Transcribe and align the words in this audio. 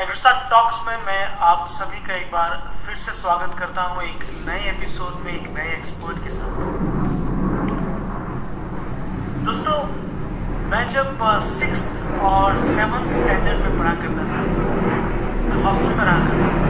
एग्रसा 0.00 0.30
talks 0.50 0.78
में 0.86 0.96
मैं 1.04 1.20
आप 1.48 1.60
सभी 1.72 2.00
का 2.06 2.14
एक 2.14 2.26
बार 2.32 2.50
फिर 2.78 2.94
से 3.02 3.12
स्वागत 3.18 3.52
करता 3.58 3.82
हूँ 3.82 4.02
एक 4.02 4.24
नए 4.48 4.64
एपिसोड 4.70 5.12
में, 5.24 5.30
एक 5.32 5.46
नए 5.54 5.68
एक्सपर्ट 5.76 6.18
के 6.24 6.30
साथ। 6.30 6.58
दोस्तों, 9.46 9.76
मैं 10.70 10.82
जब 10.88 11.22
सिक्स 11.48 11.84
और 12.30 12.58
सेवन 12.64 13.06
स्टैंडर्ड 13.14 13.62
में 13.62 13.78
पढ़ा 13.78 13.94
करता 14.02 14.26
था, 14.32 14.40
मैं 15.46 15.62
हॉस्टल 15.64 15.94
में 15.94 16.04
रहा 16.04 16.18
करता 16.26 16.48
था, 16.56 16.66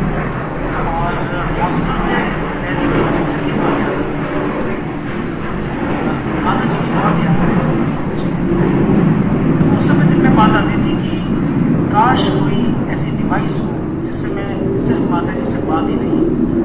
और 0.92 1.10
हॉस्टल 1.60 1.98
में 2.04 2.22
रहते 2.62 2.84
हुए 2.84 3.00
मुझे 3.00 3.22
घर 3.24 3.40
की 3.44 3.52
बहुत 3.52 3.74
याद 3.80 3.92
आती 3.96 4.14
माता 6.44 6.64
जी 6.64 6.78
की 6.78 6.90
बहुत 6.90 7.16
याद 7.24 7.34
आती 7.40 7.56
थी 7.56 8.30
तो 9.58 9.76
उस 9.76 9.82
समय 9.88 10.06
दिन 10.12 10.22
में 10.22 10.34
बात 10.36 10.54
आती 10.62 10.76
थी 10.84 10.94
कि 11.02 11.14
काश 11.90 12.28
कोई 12.28 12.55
ऐसी 12.96 13.10
डिवाइस 13.10 13.58
हो, 13.60 13.66
जिससे 14.04 14.26
मैं 14.26 14.78
सिर्फ़ 14.78 15.02
माता 15.02 15.32
जी 15.32 15.44
से 15.44 15.58
बात 15.62 15.88
ही 15.88 15.94
नहीं, 15.94 16.20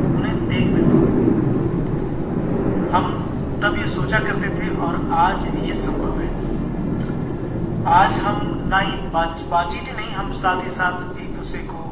उन्हें 0.10 0.50
देख 0.50 0.68
भी 0.68 0.82
पाऊँ। 0.82 1.10
हम 2.92 3.10
तब 3.64 3.78
ये 3.78 3.88
सोचा 3.88 4.20
करते 4.20 4.50
थे 4.50 4.70
और 4.78 5.10
आज 5.14 5.46
ये 5.66 5.76
संभव 5.76 6.20
है। 6.20 6.30
आज 7.96 8.18
हम 8.20 8.70
ना 8.70 8.80
ही 8.80 9.10
बात, 9.10 9.44
बातचीत 9.50 9.88
ही 9.88 9.96
नहीं, 9.98 10.12
हम 10.12 10.32
साथ 10.32 10.64
ही 10.64 10.70
साथ 10.70 11.20
एक 11.20 11.36
दूसरे 11.38 11.60
को 11.60 11.84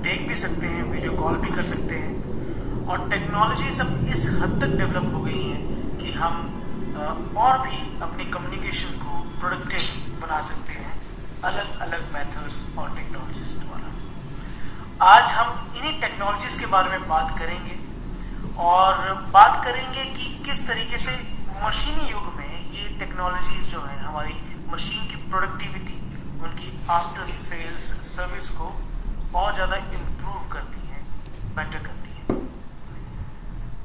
देख 0.00 0.28
भी 0.28 0.36
सकते 0.36 0.66
हैं 0.66 0.82
वीडियो 0.92 1.12
कॉल 1.12 1.34
भी 1.36 1.50
कर 1.50 1.62
सकते 1.62 1.94
हैं। 1.94 2.86
और 2.86 3.08
टेक्नोलॉजी 3.10 3.70
सब 3.70 4.08
इस 4.08 4.26
हद 4.42 4.58
तक 4.62 4.78
डेवलप 4.78 5.12
हो 5.14 5.20
गई 5.20 5.42
है 5.42 5.58
कि 5.96 6.12
हम 6.12 7.34
और 7.38 7.58
भी 7.58 7.76
अपनी 8.02 8.24
कम्युनिकेशन 8.24 8.90
को 8.98 9.18
प्रोडक्टिव 9.40 9.80
बना 10.22 10.40
सकते 10.42 10.72
हैं। 10.72 10.96
अलग 11.44 11.78
अलग 11.80 12.00
मेथड्स 12.14 12.64
और 12.78 12.88
द्वारा 12.88 13.07
आज 15.00 15.24
हम 15.32 15.74
इन्हीं 15.76 16.00
टेक्नोलॉजीज़ 16.00 16.58
के 16.60 16.66
बारे 16.66 16.88
में 16.90 17.08
बात 17.08 17.38
करेंगे 17.38 17.74
और 18.60 19.12
बात 19.32 19.64
करेंगे 19.64 20.04
कि 20.06 20.24
किस 20.46 20.66
तरीके 20.68 20.98
से 20.98 21.12
मशीनी 21.64 22.08
युग 22.10 22.32
में 22.36 22.72
ये 22.72 22.88
टेक्नोलॉजीज़ 22.98 23.70
जो 23.70 23.80
है, 23.80 23.98
हमारी 23.98 24.34
मशीन 24.72 25.06
की 25.08 25.16
प्रोडक्टिविटी 25.30 25.98
उनकी 26.42 26.72
आफ्टर 26.90 27.26
सेल्स 27.28 27.92
सर्विस 28.08 28.50
को 28.58 28.74
और 29.34 29.54
ज़्यादा 29.54 29.76
इम्प्रूव 29.76 30.48
करती 30.52 30.86
हैं 30.88 31.02
बेटर 31.56 31.86
करती 31.86 32.10
हैं। 32.18 32.42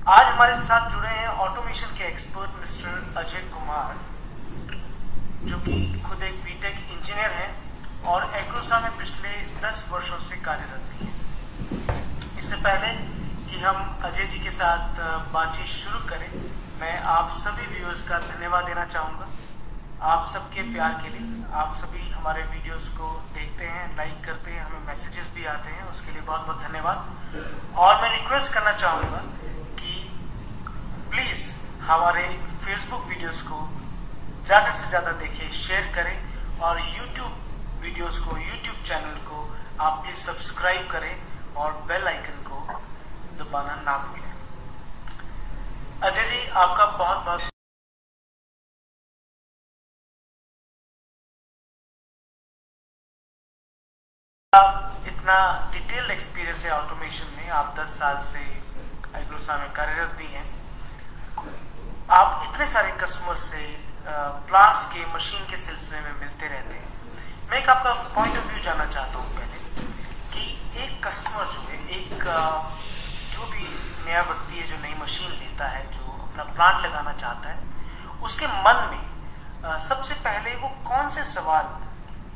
आज 0.10 0.34
हमारे 0.34 0.56
साथ 0.64 0.90
जुड़े 0.92 1.10
हैं 1.10 1.28
ऑटोमेशन 1.28 1.96
के 1.98 2.08
एक्सपर्ट 2.08 2.60
मिस्टर 2.62 3.14
अजय 3.18 3.50
कुमार, 3.54 3.96
जो 5.44 5.58
कि 5.60 6.02
खुद 6.02 6.24
एक 6.24 6.44
बीटेक 6.46 6.76
इंजीनियर 6.92 7.32
हैं 7.32 7.52
और 8.12 8.32
एग्रोसा 8.36 8.80
में 8.80 8.98
पिछले 8.98 9.30
10 9.62 9.78
वर्षों 9.92 10.18
से 10.22 10.36
कार्यरत 10.38 10.82
भी 10.90 11.06
हैं। 11.06 11.13
इससे 12.44 12.56
पहले 12.64 12.88
कि 13.50 13.60
हम 13.60 13.78
अजय 14.04 14.26
जी 14.32 14.40
के 14.44 14.52
साथ 14.52 14.98
बातचीत 15.34 15.68
शुरू 15.74 16.00
करें, 16.08 16.32
मैं 16.80 16.96
आप 17.12 17.30
सभी 17.34 17.68
व्यूअर्स 17.68 18.04
का 18.10 18.18
धन्यवाद 18.24 18.66
देना 18.66 18.84
चाहूँगा। 18.86 19.28
आप 20.08 20.26
सबके 20.32 20.62
प्यार 20.74 21.00
के 21.04 21.10
लिए, 21.10 21.46
आप 21.62 21.76
सभी 21.76 22.10
हमारे 22.10 22.44
वीडियोस 22.50 22.90
को 22.98 23.12
देखते 23.36 23.72
हैं 23.76 23.86
लाइक 23.98 24.20
करते 24.26 24.52
हैं, 24.52 24.66
हमें 24.66 24.86
मैसेजेस 24.88 25.32
भी 25.36 25.46
आते 25.54 25.70
हैं, 25.70 25.88
उसके 25.92 26.12
लिए 26.12 26.22
बहुत 26.24 26.46
बहुत 26.48 26.62
धन्यवाद। 26.68 27.78
और 27.78 28.02
मैं 28.02 28.12
रिक्वेस्ट 28.12 28.54
करना 28.54 28.72
चाहूँगा 28.76 29.24
कि 29.80 29.96
प्लीज़ 31.12 31.50
हमारे 31.88 32.28
फेसबुक 32.60 33.10
वीडियोस 33.10 33.42
को 33.48 33.66
ज़्यादा 34.46 34.70
से 34.72 34.90
ज़्यादा 34.90 35.12
देखें 35.20 35.52
शेयर 35.66 35.92
करें, 35.96 36.16
और 36.60 36.88
यूट्यूब 36.92 37.84
वीडियोस 37.84 38.20
को 38.20 38.38
यूट्यूब 38.40 38.84
चैनल 38.86 39.22
को 39.30 39.46
आप 39.80 40.02
प्लीज़ 40.04 40.18
सब्सक्राइब 40.30 40.90
करें। 40.92 41.14
और 41.58 41.74
बेल 41.88 42.08
आइकन 42.08 42.44
को 42.50 42.60
दबाना 43.40 43.76
ना 43.82 43.98
भूलें। 43.98 44.32
अजय 46.02 46.24
जी, 46.24 46.48
आपका 46.48 46.86
बहुत 46.86 47.26
बहुत 47.26 47.50
इतना 55.08 55.36
एक्सपीरियंस 56.14 56.64
है 56.66 56.72
ऑटोमेशन 56.72 57.28
में। 57.38 57.50
आप 57.52 57.74
10 57.78 57.90
साल 58.00 58.18
से 58.24 58.40
आइग्लोसा 59.16 59.58
में 59.58 59.72
कार्यरत 59.74 60.12
भी 60.18 60.26
हैं। 60.28 60.46
आप 62.18 62.44
इतने 62.46 62.66
सारे 62.68 62.92
कस्टमर 63.02 63.36
से 63.44 63.62
प्लांट्स 64.48 64.86
के 64.94 65.06
मशीन 65.14 65.46
के 65.50 65.58
सिलसिले 65.58 66.00
में 66.02 66.20
मिलते 66.20 66.48
रहते 66.48 66.76
हैं। 66.76 66.90
मैं 67.50 67.58
एक 67.60 67.70
आपका 67.70 67.94
पॉइंट 68.16 68.38
ऑफ़ 68.38 68.46
व्यू 68.46 68.60
जानना 68.64 68.86
चाहता 68.86 69.20
हूँ 69.20 69.28
पहले। 69.38 69.53
एक 70.76 71.04
कस्टमर 71.06 71.46
जो 71.46 71.62
है, 71.70 71.78
एक 71.92 72.24
जो 73.34 73.46
भी 73.48 73.64
नया 74.06 74.22
व्यक्ति 74.22 74.54
है, 74.58 74.66
जो 74.68 74.78
नई 74.78 74.94
मशीन 75.02 75.32
लेता 75.32 75.66
है, 75.68 75.82
जो 75.92 76.04
अपना 76.24 76.44
प्लांट 76.54 76.86
लगाना 76.86 77.14
चाहता 77.14 77.50
है, 77.50 77.60
उसके 78.24 78.48
मन 78.48 78.78
में 78.92 79.80
सबसे 79.82 80.14
पहले 80.24 80.56
वो 80.56 80.70
कौन 80.86 81.10
से 81.10 81.24
सवाल 81.26 81.66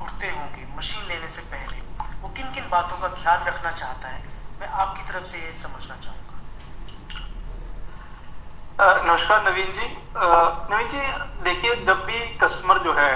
उठते 0.02 0.28
होंगे 0.30 0.68
मशीन 0.78 1.08
लेने 1.08 1.30
से 1.30 1.42
पहले? 1.52 1.78
वो 2.22 2.30
किन 2.30 2.52
किन 2.54 2.70
बातों 2.70 2.98
का 3.00 3.08
ख्याल 3.16 3.44
रखना 3.44 3.72
चाहता 3.74 4.08
है? 4.08 4.22
मैं 4.60 4.68
आपकी 4.84 5.04
तरफ़ 5.04 5.26
से 5.26 5.38
ये 5.38 5.54
समझना 5.56 5.96
चाहूँगा। 5.96 6.27
नमस्कार 8.80 9.40
नवीन 9.44 9.72
जी। 9.74 9.86
नवीन 10.16 10.88
जी, 10.88 11.00
देखिए, 11.44 11.76
जब 11.86 12.04
भी 12.06 12.20
कस्टमर 12.38 12.78
जो 12.80 12.94
है 12.94 13.08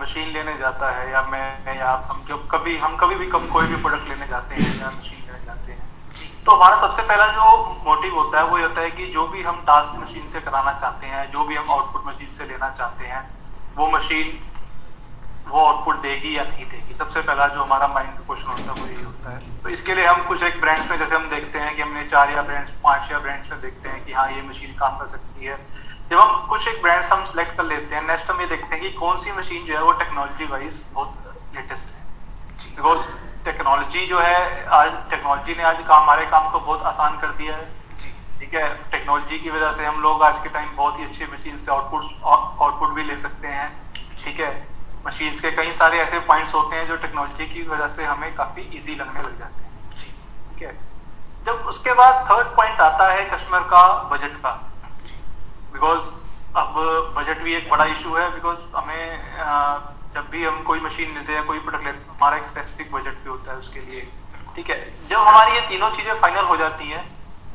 मशीन 0.00 0.28
लेने 0.32 0.56
जाता 0.58 0.90
है 0.96 1.10
या 1.12 1.22
मैं 1.30 1.76
या 1.76 1.92
हम 2.08 2.24
जब 2.28 2.46
कभी, 2.50 2.76
हम 2.78 2.96
कभी 2.96 3.14
भी 3.14 3.26
कम, 3.26 3.46
कोई 3.52 3.66
भी 3.66 3.76
प्रोडक्ट 3.76 4.08
लेने 4.08 4.26
जाते 4.26 4.54
हैं 4.54 4.80
या 4.80 4.88
मशीन 4.88 5.22
लेने 5.22 5.44
जाते 5.46 5.72
हैं 5.72 6.44
तो 6.44 6.52
हमारा 6.52 6.76
सबसे 6.80 7.02
पहला 7.02 7.26
जो 7.28 7.56
मोटिव 7.86 8.14
होता 8.14 8.38
है, 8.38 8.44
वो 8.44 8.58
होता 8.58 8.80
है 8.80 8.90
कि 8.90 9.06
जो 9.14 9.26
भी 9.28 9.42
हम 9.42 9.62
टास्क 9.66 10.00
मशीन 10.02 10.28
से 10.28 10.40
कराना 10.40 10.72
चाहते 10.74 11.06
हैं, 11.06 11.30
जो 11.32 11.44
भी 11.44 11.56
हम 11.56 11.70
आउटपुट 11.70 12.06
मशीन 12.06 12.30
से 12.32 12.44
लेना 12.44 12.70
चाहते 12.70 13.06
हैं, 13.06 13.24
वो 13.76 13.88
मशीन 13.90 14.38
वो 15.48 15.64
आउटपुट 15.64 15.96
देगी 16.02 16.36
या 16.36 16.44
नहीं 16.44 16.64
देगी। 16.66 16.94
सबसे 16.94 17.20
पहला 17.20 17.46
जो 17.48 17.62
हमारा 17.62 17.86
माइंड 17.88 18.18
क्वेश्चन 18.18 18.48
होता 18.48 18.72
है 18.72 18.80
वो 18.80 18.86
यही 18.86 19.02
होता 19.02 19.30
है। 19.30 19.62
तो 19.62 19.68
इसके 19.68 19.94
लिए 19.94 20.06
हम 20.06 20.22
कुछ 20.28 20.42
एक 20.42 20.60
ब्रांड्स 20.60 20.90
में 20.90 20.98
जैसे 20.98 21.14
हम 21.14 21.28
देखते 21.30 21.58
हैं 21.58 21.74
कि 21.76 21.82
हमने 21.82 22.04
चार 22.08 22.30
या 22.30 22.42
ब्रांड्स 22.42 22.70
पाँच 22.84 23.10
या 23.12 23.18
ब्रांड्स 23.18 23.50
में 23.50 23.60
देखते 23.60 23.88
हैं 23.88 24.04
कि 24.04 24.12
हाँ 24.12 24.30
ये 24.32 24.42
मशीन 24.42 24.74
काम 24.78 24.98
कर 24.98 25.06
सकती 25.06 25.44
है। 25.44 25.56
जब 26.10 26.18
हम 26.18 26.46
कुछ 26.48 26.68
एक 26.68 26.82
ब्रांड्स 26.82 27.12
हम 27.12 27.24
सेलेक्ट 27.24 27.56
कर 27.56 27.64
लेते 27.64 27.94
हैं 27.94 28.02
नेक्स्ट 28.08 28.30
हम 28.30 28.40
ये 28.40 28.46
देखते 28.46 28.74
हैं 28.74 28.80
कि 28.80 28.90
कौन 28.98 29.16
सी 29.18 29.32
मशीन 29.38 29.64
जो 29.66 29.74
है 29.74 29.82
वो 29.82 29.92
टेक्नोलॉजी 30.02 30.44
वाइज 30.50 30.82
बहुत 30.94 31.34
लेटेस्ट 31.54 31.94
है। 31.94 32.04
बिकॉज़ 32.76 33.08
टेक्नोलॉजी 33.44 34.06
जो 34.06 34.20
है 34.20 34.66
आज 34.76 34.92
टेक्नोलॉजी 35.10 35.54
ने 35.54 35.62
आज 35.62 35.84
काम 35.88 36.02
हमारे 36.02 36.26
काम 36.26 36.50
को 36.50 36.60
बहुत 36.60 36.82
आसान 36.92 37.18
कर 37.18 37.32
दिया 37.40 37.56
है। 37.56 37.74
ठीक 38.38 38.54
है? 38.54 38.68
टेक्नोलॉजी 38.90 39.38
की 39.38 39.50
वजह 39.50 39.72
से 39.72 39.84
हम 39.84 40.00
लोग 40.02 40.22
आज 40.22 40.38
के 40.42 40.48
टाइम 40.48 40.76
बहुत 40.76 40.98
ही 40.98 41.04
अच्छी 41.04 41.26
मशीन 41.32 41.56
से 41.58 41.70
आउटपुट 41.72 42.24
आउटपुट 42.24 42.94
भी 42.94 43.02
ले 43.02 43.18
सकते 43.18 43.48
हैं। 43.48 43.68
ठीक 44.24 44.40
है? 44.40 44.54
मशीन्स 45.06 45.40
के 45.40 45.50
कई 45.56 45.72
सारे 45.74 45.98
ऐसे 46.00 46.18
पॉइंट्स 46.28 46.54
होते 46.54 46.76
हैं 46.76 46.86
जो 46.88 46.96
टेक्नोलॉजी 47.02 47.46
की 47.48 47.62
वजह 47.68 47.88
से 47.96 48.04
हमें 48.04 48.34
काफ़ी 48.36 48.62
इजी 48.62 48.94
लगने 48.94 49.22
लग 49.22 49.38
जाते 49.38 49.64
हैं। 49.64 49.70
ठीक 50.50 50.62
है? 50.62 50.74
जब 51.46 51.66
उसके 51.68 51.92
बाद 51.94 52.24
थर्ड 52.30 52.46
पॉइंट 52.56 52.80
आता 52.80 53.10
है 53.12 53.24
कस्टमर 53.30 53.60
का 53.72 53.82
बजट 54.12 54.36
का। 54.42 54.50
बिकॉज़ 55.72 56.10
अब 56.56 56.74
बजट 57.16 57.42
भी 57.42 57.54
एक 57.54 57.68
बड़ा 57.70 57.84
इशू 57.84 58.14
है 58.16 58.28
बिकॉज़ 58.34 58.58
हमें 58.76 59.02
जब 60.14 60.28
भी 60.30 60.44
हम 60.44 60.62
कोई 60.64 60.80
मशीन 60.80 61.14
लेते 61.14 61.32
हैं 61.32 61.44
कोई 61.46 61.58
प्रोडक्ट 61.58 61.84
लेते 61.84 61.98
हैं 61.98 62.08
हमारा 62.10 62.36
एक 62.36 62.46
स्पेसिफिक 62.46 62.92
बजट 62.92 63.22
भी 63.22 63.28
होता 63.28 63.52
है 63.52 63.58
उसके 63.58 63.80
लिए। 63.80 64.00
ठीक 64.56 64.70
है? 64.70 64.78
जब 65.08 65.18
हमारी 65.28 65.54
ये 65.54 65.60
तीनों 65.68 65.90
चीज़ें 65.96 66.14
फाइनल 66.20 66.44
हो 66.44 66.56
जाती 66.56 66.90
हैं 66.90 67.04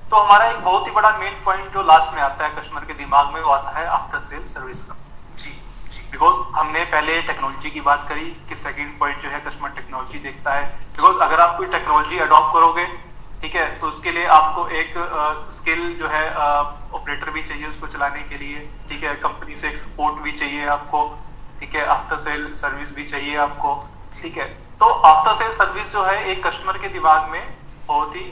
तो 0.10 0.18
हमारा 0.18 0.46
एक 0.46 0.64
बहुत 0.64 0.88
ही 0.88 0.92
बड़ा 0.92 1.10
मेन 1.18 1.42
पॉइंट 1.46 1.74
जो 1.74 1.84
लास्ट 1.84 2.14
में 2.16 2.22
आता 2.22 2.46
है 2.46 2.56
कस्टमर 2.56 2.86
के 2.86 2.94
दिमाग 2.96 3.34
में 3.34 3.42
वो 3.42 3.52
आता 3.52 3.78
है 3.78 3.86
आफ्टर 3.90 4.20
सेल 4.22 4.44
सर्विस 4.48 4.84
का। 4.86 4.96
बिकॉज़ 6.12 6.38
हमने 6.56 6.84
पहले 6.86 7.22
टेक्नोलॉजी 7.28 7.70
की 7.70 7.82
बात 7.82 8.06
करी 8.10 8.26
कि 8.50 8.56
सेकंड 8.56 8.98
पॉइंट 9.00 9.22
जो 9.22 9.30
है 9.30 9.40
कस्टमर 9.42 9.70
टेक्नोलॉजी 9.76 10.20
देखता 10.20 10.54
है। 10.54 10.66
बिकॉज़ 10.98 11.18
अगर 11.28 11.40
आप 11.40 11.58
कोई 11.58 11.68
टेक्नोलॉजी 11.76 12.18
अडॉप्ट 12.26 12.54
करोगे 12.54 12.86
ठीक 13.42 13.56
है 13.56 13.66
तो 13.80 13.88
उसके 13.88 14.12
लिए 14.12 14.26
आपको 14.32 14.68
एक 14.80 14.94
स्किल 15.52 15.80
uh, 15.84 16.00
जो 16.00 16.08
है 16.08 16.26
ऑपरेटर 16.34 17.28
uh, 17.28 17.34
भी 17.34 17.44
चाहिए 17.44 17.68
उसको 17.68 17.88
चलाने 17.88 18.22
के 18.24 18.38
लिए। 18.38 18.60
ठीक 18.90 19.04
है 19.04 19.14
कंपनी 19.24 19.56
से 19.56 19.68
एक 19.70 19.78
सपोर्ट 19.78 20.22
भी 20.24 20.32
चाहिए 20.42 20.66
आपको। 20.74 21.00
ठीक 21.60 21.76
है 21.76 21.86
आफ्टर 21.96 22.20
सेल 22.20 22.54
सर्विस 22.56 22.94
भी 22.96 23.04
चाहिए 23.06 23.36
आपको। 23.46 23.74
ठीक 24.22 24.38
है 24.38 24.46
तो 24.80 24.86
आफ्टर 25.08 25.34
सेल 25.36 25.52
सर्विस 25.54 25.92
जो 25.94 26.04
है 26.04 26.18
एक 26.32 26.46
कस्टमर 26.48 26.78
के 26.78 26.88
दिमाग 26.90 27.30
में 27.32 27.42
बहुत 27.88 28.16
ही 28.16 28.24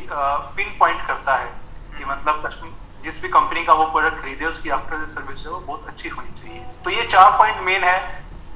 पिन 0.58 0.78
पॉइंट 0.80 1.08
करता 1.08 1.36
है 1.38 1.50
कि 1.98 2.06
मतलब 2.06 2.46
कस्टमर 2.46 2.72
जिस 3.04 3.22
भी 3.22 3.30
कंपनी 3.30 3.64
का 3.66 3.74
वो 3.74 3.86
प्रोडक्ट 3.92 4.22
खरीदे 4.22 4.46
उसकी 4.46 4.70
आफ्टर 4.78 5.06
सर्विस 5.08 5.46
है 5.46 5.52
वो 5.52 5.60
बहुत 5.60 5.88
अच्छी 5.88 6.10
होनी 6.10 6.32
चाहिए। 6.40 6.64
तो 6.86 6.90
ये 6.92 7.06
चार 7.08 7.38
पॉइंट 7.38 7.62
मेन 7.64 7.84
है 7.84 7.98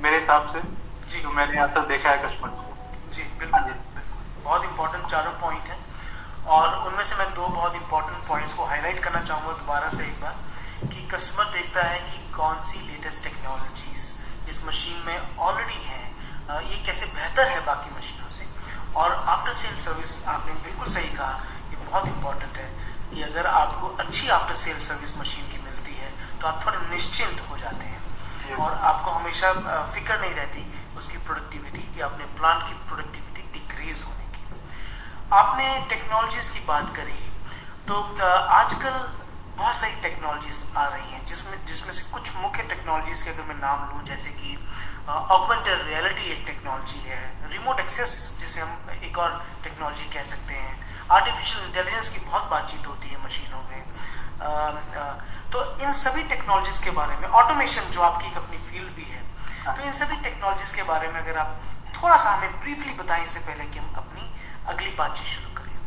मेरे 0.02 0.16
हिसाब 0.16 0.48
से 0.54 0.62
जी। 1.10 1.22
जो 1.22 1.30
मैंने 1.32 1.60
असल 1.62 1.82
देखा 1.88 2.10
है 2.10 2.18
कस्टमर 2.24 2.50
को। 2.50 3.12
जी 3.14 3.24
बिल्कुल 3.40 3.74
बहुत 4.44 4.64
इंपॉर्टेंट 4.64 5.06
चारों 5.06 5.32
पॉइंट 5.42 5.64
हैं। 5.64 5.82
और 6.56 6.76
उनमें 6.88 7.04
से 7.04 7.16
मैं 7.16 7.28
दो 7.34 7.48
बहुत 7.48 7.76
इंपॉर्टेंट 7.76 8.28
पॉइंट्स 8.28 8.54
को 8.54 8.66
हाईलाइट 8.66 9.00
करना 9.00 9.22
चाहूँगा 9.22 9.54
दोबारा 9.54 9.90
से 9.90 10.04
एक 10.04 10.22
बार 10.22 10.36
कि 10.88 11.08
कस्टमर 11.08 11.46
देखता 11.52 11.84
है 11.84 12.00
कि 12.00 12.32
कौन 12.32 12.62
सी 12.62 12.80
लेटेस्ट 12.88 13.24
टेक्नोलॉजीज़ 13.24 14.50
इस 14.50 14.66
मशीन 14.68 15.04
में 15.06 15.38
ऑलरेडी 15.40 15.84
हैं। 15.84 16.02
ये 16.64 16.84
कैसे 16.86 17.06
बेहतर 17.14 17.48
है 17.48 17.66
बाकी 17.66 17.96
मशीनों 17.98 18.30
से? 18.30 18.46
और 18.96 19.12
आफ्टर 19.12 19.44
आफ्टर 19.44 19.54
सेल 19.54 19.76
सर्विस 19.78 20.12
आपने 20.28 20.54
बिल्कुल 20.54 20.88
सही 20.88 21.10
कहा 21.16 21.32
ये 21.72 21.78
बहुत 21.78 22.06
इंपॉर्टेंट 22.08 22.58
है। 22.58 22.68
कि 23.14 23.22
अगर 23.24 23.48
आपको 23.48 23.88
अच्छी 24.04 24.28
आफ्टर 24.36 24.56
सेल 24.58 24.80
सर्विस 24.84 25.18
मशीन 25.18 25.50
की 25.52 25.64
मिलती 25.64 25.96
है 25.96 26.12
तो 26.42 26.48
आप 26.48 26.66
थोड़े 26.66 26.78
निश्चिंत 26.90 27.42
हो 27.50 27.58
जाते 27.58 27.86
हैं। 27.86 28.02
Yes. 28.44 28.60
और 28.60 28.74
आपको 28.86 29.12
हमेशा 29.12 29.52
फ़िक्र 29.94 30.20
नहीं 30.22 30.34
रहती 30.36 30.62
उसकी 30.98 31.18
प्रोडक्टिविटी 31.28 31.84
या 32.00 32.06
अपने 32.06 32.26
प्लांट 32.40 32.68
की 32.68 32.74
प्रोडक्टिविटी 32.88 33.42
डिक्रीज 33.54 34.04
होने 34.04 34.26
की। 34.34 34.42
आपने 35.34 35.68
टेक्नोलॉजीज़ 35.90 36.52
की 36.54 36.66
बात 36.68 36.96
करी 36.96 37.22
तो 37.88 38.02
आजकल 38.58 39.00
बहुत 39.58 39.76
सारी 39.76 39.96
टेक्नोलॉजीज़ 40.02 40.62
आ 40.78 40.86
रही 40.88 41.12
हैं 41.12 41.26
जिसमें 41.26 41.66
जिसमें 41.66 41.94
से 41.94 42.04
कुछ 42.12 42.36
मुख्य 42.36 42.64
टेक्नोलॉजीज़ 42.70 43.24
के 43.26 43.30
अगर 43.32 43.44
मैं 43.50 43.56
नाम 43.60 43.90
लूँ 43.90 44.04
जैसे 44.06 44.30
कि 44.38 44.58
ऑगमेंटेड 45.10 45.82
रियलिटी 45.88 46.32
एक 46.32 46.46
टेक्नोलॉजी 46.48 47.00
है 47.08 47.22
रिमोट 47.52 47.80
एक्सेस 47.80 48.14
जिसे 48.40 48.62
हम 48.62 49.02
एक 49.04 49.18
और 49.18 49.44
टेक्नोलॉजी 49.64 50.10
कह 50.14 50.24
सकते 50.30 50.54
हैं। 50.56 50.74
आर्टिफिशियल 51.12 51.66
इंटेलिजेंस 51.66 52.10
की 52.10 52.20
बहुत 52.26 52.50
बातचीत 52.52 52.88
होती 52.88 53.10
है 53.10 53.24
मशीनों 53.26 53.62
में। 53.70 53.84
आ, 54.42 54.48
आ, 54.48 55.12
तो 55.52 55.64
इन 55.82 55.92
सभी 55.94 56.24
टेक्नोलॉजीज़ 56.30 56.84
के 56.84 56.92
बारे 56.92 57.16
में 57.18 57.28
ऑटोमेशन 57.42 57.92
जो 57.92 58.02
आपकी 58.02 58.28
एक 58.28 58.38
अपनी 58.38 58.58
फ़ील्ड 58.70 58.92
भी 58.96 59.04
है 59.06 59.22
तो 59.66 59.84
इन 59.84 59.92
सभी 59.94 60.16
टेक्नोलॉजीज़ 60.24 60.76
के 60.76 60.84
बारे 60.84 61.08
में 61.08 61.20
अगर 61.20 61.38
आप 61.38 61.62
थोड़ा 61.96 62.18
सा 62.18 62.32
हमें 62.32 62.60
ब्रीफली 62.62 62.94
बताएँ 62.94 63.24
इससे 63.24 63.40
पहले 63.42 63.66
कि 63.66 63.80
हम 63.80 63.94
अपनी 63.98 64.32
अगली 64.74 64.90
बातचीत 64.98 65.28
शुरू 65.28 65.54
करें। 65.58 65.78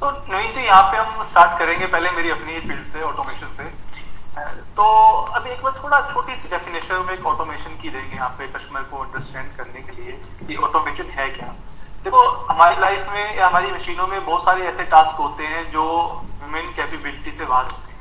तो 0.00 0.10
नवीन 0.10 0.52
जी 0.54 0.66
यहाँ 0.66 0.82
पे 0.92 0.98
हम 0.98 1.22
स्टार्ट 1.30 1.58
करेंगे 1.58 1.86
पहले 1.86 2.10
मेरी 2.12 2.30
अपनी 2.30 2.60
फ़ील्ड 2.60 2.86
से 2.92 3.02
ऑटोमेशन 3.02 3.52
से। 3.54 3.64
तो 4.76 4.84
अभी 5.38 5.50
एक 5.50 5.62
बार 5.62 5.72
थोड़ा 5.82 6.00
छोटी 6.12 6.36
सी 6.36 6.48
डेफिनेशन 6.48 7.04
में 7.06 7.12
एक 7.14 7.26
ऑटोमेशन 7.26 7.76
की 7.82 7.90
देंगे 7.90 8.16
यहाँ 8.16 8.28
पे 8.38 8.46
कस्टमर 8.52 8.82
को 8.90 8.98
अंडरस्टैंड 9.04 9.56
करने 9.56 9.80
के 9.82 9.96
लिए 9.96 10.12
कि 10.46 10.56
ऑटोमेशन 10.68 11.10
है 11.18 11.28
क्या। 11.30 11.54
देखो 12.04 12.20
हमारी 12.48 12.76
लाइफ 12.80 13.08
में 13.12 13.36
या 13.36 13.46
हमारी 13.46 13.70
मशीनों 13.72 14.06
में 14.06 14.24
बहुत 14.24 14.44
सारे 14.44 14.66
ऐसे 14.66 14.82
टास्क 14.92 15.16
होते 15.16 15.46
हैं 15.46 15.70
जो 15.72 15.82
ह्यूमन 16.40 16.72
कैपेबिलिटी 16.76 17.32
से 17.32 17.44
बाहर 17.46 17.64
होते 17.64 17.92
हैं। 17.92 17.98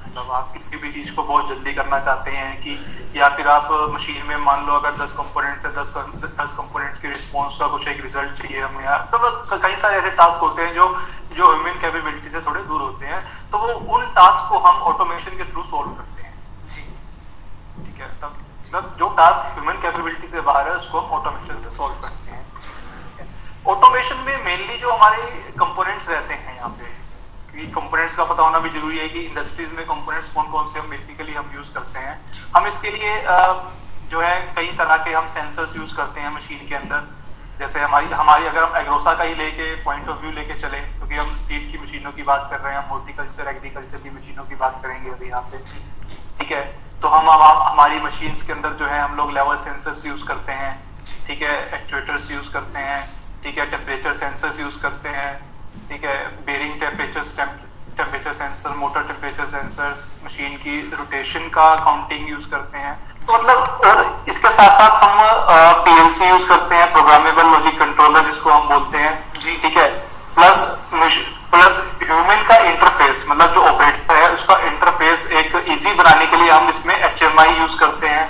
मतलब 0.00 0.32
आप 0.32 0.52
किसी 0.52 0.76
भी 0.76 0.92
चीज़ 0.92 1.14
को 1.14 1.22
बहुत 1.22 1.48
जल्दी 1.48 1.72
करना 1.74 1.98
चाहते 2.00 2.30
हैं 2.30 2.50
कि 2.62 2.74
या 3.16 3.28
फिर 3.36 3.48
आप 3.48 3.68
मशीन 3.94 4.26
में 4.26 4.36
मान 4.44 4.66
लो 4.66 4.74
अगर 4.74 4.96
10 4.98 5.12
कंपोनेंट्स 5.20 5.64
है 5.66 5.72
10 5.74 5.94
10 6.40 6.52
कंपोनेंट्स 6.58 7.00
के 7.00 7.08
रिस्पॉन्स 7.08 7.56
का 7.60 7.66
कुछ 7.66 7.88
एक 7.88 8.02
रिज़ल्ट 8.02 8.42
चाहिए 8.42 8.60
हमें 8.60 8.84
यार 8.84 9.08
तो 9.12 9.58
कई 9.58 9.76
सारे 9.76 9.98
ऐसे 9.98 10.10
टास्क 10.20 10.40
होते 10.40 10.62
हैं 10.62 10.74
जो 10.74 10.88
जो 11.32 11.52
ह्यूमन 11.52 11.80
कैपेबिलिटी 11.80 12.30
से 12.30 12.40
थोड़े 12.46 12.62
दूर 12.62 12.80
होते 12.80 13.06
हैं। 13.06 13.24
तो 13.50 13.58
वो 13.58 13.72
उन 13.96 14.06
टास्क 14.14 14.48
को 14.50 14.58
हम 14.68 14.82
ऑटोमेशन 14.92 15.36
के 15.36 15.44
थ्रू 15.52 15.62
सोल्व 15.64 15.90
करते 15.90 16.22
हैं। 16.22 16.34
ठीक 17.84 18.00
है? 18.00 18.08
तब 18.22 18.36
मतलब 18.60 18.96
जो 18.98 19.08
टास्क 19.18 19.52
ह्यूमन 19.54 19.80
कैपेबिलिटी 19.82 20.28
से 20.28 20.40
बाहर 20.42 20.68
है 20.68 20.74
उसको 20.76 21.00
हम 21.00 21.20
ऑटोमेशन 21.20 21.60
से 21.62 21.76
सोल्व 21.76 21.94
करते 22.02 22.30
हैं 22.30 22.46
ऑटोमेशन 23.66 24.16
में 24.26 24.44
मेनली 24.44 24.76
जो 24.88 24.94
हमारे 24.94 25.16
कंपोनेंट्स 25.58 26.08
रहते 26.08 26.34
हैं 26.34 26.54
यहाँ 26.56 26.68
पे 26.76 26.84
क्योंकि 27.48 27.70
कंपोनेंट्स 27.72 28.14
का 28.16 28.24
पता 28.24 28.42
होना 28.42 28.58
भी 28.58 28.70
ज़रूरी 28.70 28.98
है 28.98 29.08
कि 29.08 29.20
इंडस्ट्रीज़ 29.20 29.72
में 29.72 29.84
कंपोनेंट्स 29.86 30.30
कौन 30.34 30.46
कौन 30.52 30.66
से 30.66 30.78
हम 30.78 30.88
बेसिकली 30.90 31.34
हम 31.34 31.50
यूज़ 31.54 31.72
करते 31.74 32.04
हैं। 32.04 32.14
हम 32.54 32.66
इसके 32.66 32.90
लिए 32.90 33.10
जो 34.12 34.20
है 34.20 34.38
कई 34.56 34.72
तरह 34.78 34.96
के 35.04 35.12
हम 35.12 35.28
सेंसर्स 35.34 35.76
यूज़ 35.76 35.94
करते 35.96 36.20
हैं 36.20 36.30
मशीन 36.36 36.66
के 36.68 36.74
अंदर। 36.74 37.04
जैसे 37.58 37.80
हमारी 37.80 38.08
हमारी 38.20 38.46
अगर 38.46 38.62
हम 38.62 38.76
एग्रोसा 38.76 39.14
का 39.14 39.24
ही 39.24 39.34
लेके 39.34 39.68
पॉइंट 39.84 40.08
ऑफ़ 40.08 40.20
व्यू 40.22 40.32
लेके 40.32 40.58
चले 40.62 40.80
क्योंकि 40.80 41.14
हम 41.14 41.36
सीड 41.44 41.70
की 41.72 41.82
मशीनों 41.84 42.12
की 42.12 42.22
बात 42.30 42.48
कर 42.50 42.60
रहे 42.60 42.72
हैं 42.72 42.80
हम 42.80 42.88
हॉर्टिकल्चर 42.90 43.52
एग्रीकल्चर 43.54 44.02
की 44.02 44.16
मशीनों 44.16 44.44
की 44.44 44.54
बात 44.64 44.80
करेंगे 44.82 45.10
अभी 45.10 45.28
यहाँ 45.28 45.42
पे। 45.52 45.62
ठीक 46.40 46.52
है? 46.52 46.64
तो 47.02 47.08
हम 47.08 47.30
हमारी 47.30 48.00
मशीन 48.00 48.34
के 48.46 48.52
अंदर 48.52 48.80
जो 48.80 48.86
है 48.86 49.00
हम 49.00 49.16
लोग 49.16 49.32
लेवल 49.34 49.62
सेंसर्स 49.68 50.06
यूज़ 50.06 50.26
करते 50.26 50.58
हैं। 50.64 50.74
ठीक 51.26 51.42
है? 51.42 51.54
एक्चुएटर्स 51.74 52.30
यूज़ 52.30 52.52
करते 52.52 52.88
हैं। 52.90 53.00
ठीक 53.42 53.58
है 53.58 53.64
टेम्परेचर 53.70 54.14
सेंसर्स 54.16 54.60
यूज़ 54.60 54.78
करते 54.82 55.08
हैं 55.16 55.32
ठीक 55.88 56.04
है 56.04 56.16
bearing 56.46 56.80
temperature 56.80 57.22
temperature 57.98 58.32
sensor 58.32 58.74
motor 58.76 59.02
temperature 59.06 59.46
sensors 59.50 60.08
machine 60.24 60.56
की 60.64 60.80
रोटेशन 60.92 61.48
का 61.54 61.74
काउंटिंग 61.84 62.28
यूज़ 62.30 62.48
करते 62.50 62.78
हैं। 62.78 62.94
तो 63.26 63.34
मतलब 63.34 63.80
और 63.86 64.24
इसके 64.28 64.50
साथ 64.50 64.70
साथ 64.78 65.02
हम 65.02 65.84
पीएलसी 65.84 66.28
यूज़ 66.28 66.46
करते 66.48 66.74
हैं 66.74 66.92
प्रोग्रामेबल 66.92 67.50
लॉजिक 67.52 67.78
कंट्रोलर 67.78 68.26
जिसको 68.26 68.50
हम 68.50 68.68
बोलते 68.68 68.98
हैं। 68.98 69.14
जी 69.40 69.56
ठीक 69.62 69.76
है। 69.76 69.88
प्लस 70.34 70.62
प्लस 71.50 71.78
ह्यूमन 72.02 72.42
का 72.48 72.56
इंटरफेस 72.64 73.26
मतलब 73.30 73.54
जो 73.54 73.60
ऑपरेटर 73.62 74.14
है 74.16 74.30
उसका 74.34 74.56
इंटरफेस 74.66 75.26
एक 75.40 75.56
इजी 75.68 75.94
बनाने 75.94 76.26
के 76.26 76.36
लिए 76.36 76.50
हम 76.50 76.68
इसमें 76.68 76.94
एचएमआई 76.94 77.58
यूज़ 77.58 77.78
करते 77.80 78.08
हैं। 78.08 78.26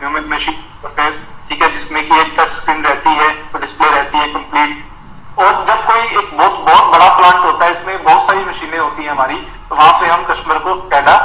ह्यूमन 0.00 0.28
मशीन 0.34 0.54
इंटरफेस 0.54 1.20
ठीक 1.50 1.62
है 1.62 1.70
जिसमें 1.72 2.02
कि 2.08 2.20
एक 2.20 2.34
टच 2.38 2.50
स्क्रीन 2.52 2.84
रहती 2.84 3.10
है 3.20 3.28
तो 3.52 3.58
डिस्प्ले 3.58 3.90
रहती 3.90 4.18
है 4.18 4.26
कंप्लीट 4.32 5.38
और 5.44 5.64
जब 5.68 5.86
कोई 5.86 6.00
एक 6.00 6.36
बहुत 6.36 6.58
बहुत 6.66 6.92
बड़ा 6.92 7.08
प्लांट 7.16 7.44
होता 7.44 7.64
है 7.64 7.72
इसमें 7.72 8.02
बहुत 8.04 8.26
सारी 8.26 8.44
मशीनें 8.44 8.78
होती 8.78 9.02
हैं 9.02 9.10
हमारी 9.10 9.36
तो 9.68 9.74
वहाँ 9.74 9.92
पे 10.00 10.06
हम 10.06 10.24
कस्टमर 10.24 10.58
को 10.66 10.76
स्कैडा 10.80 11.16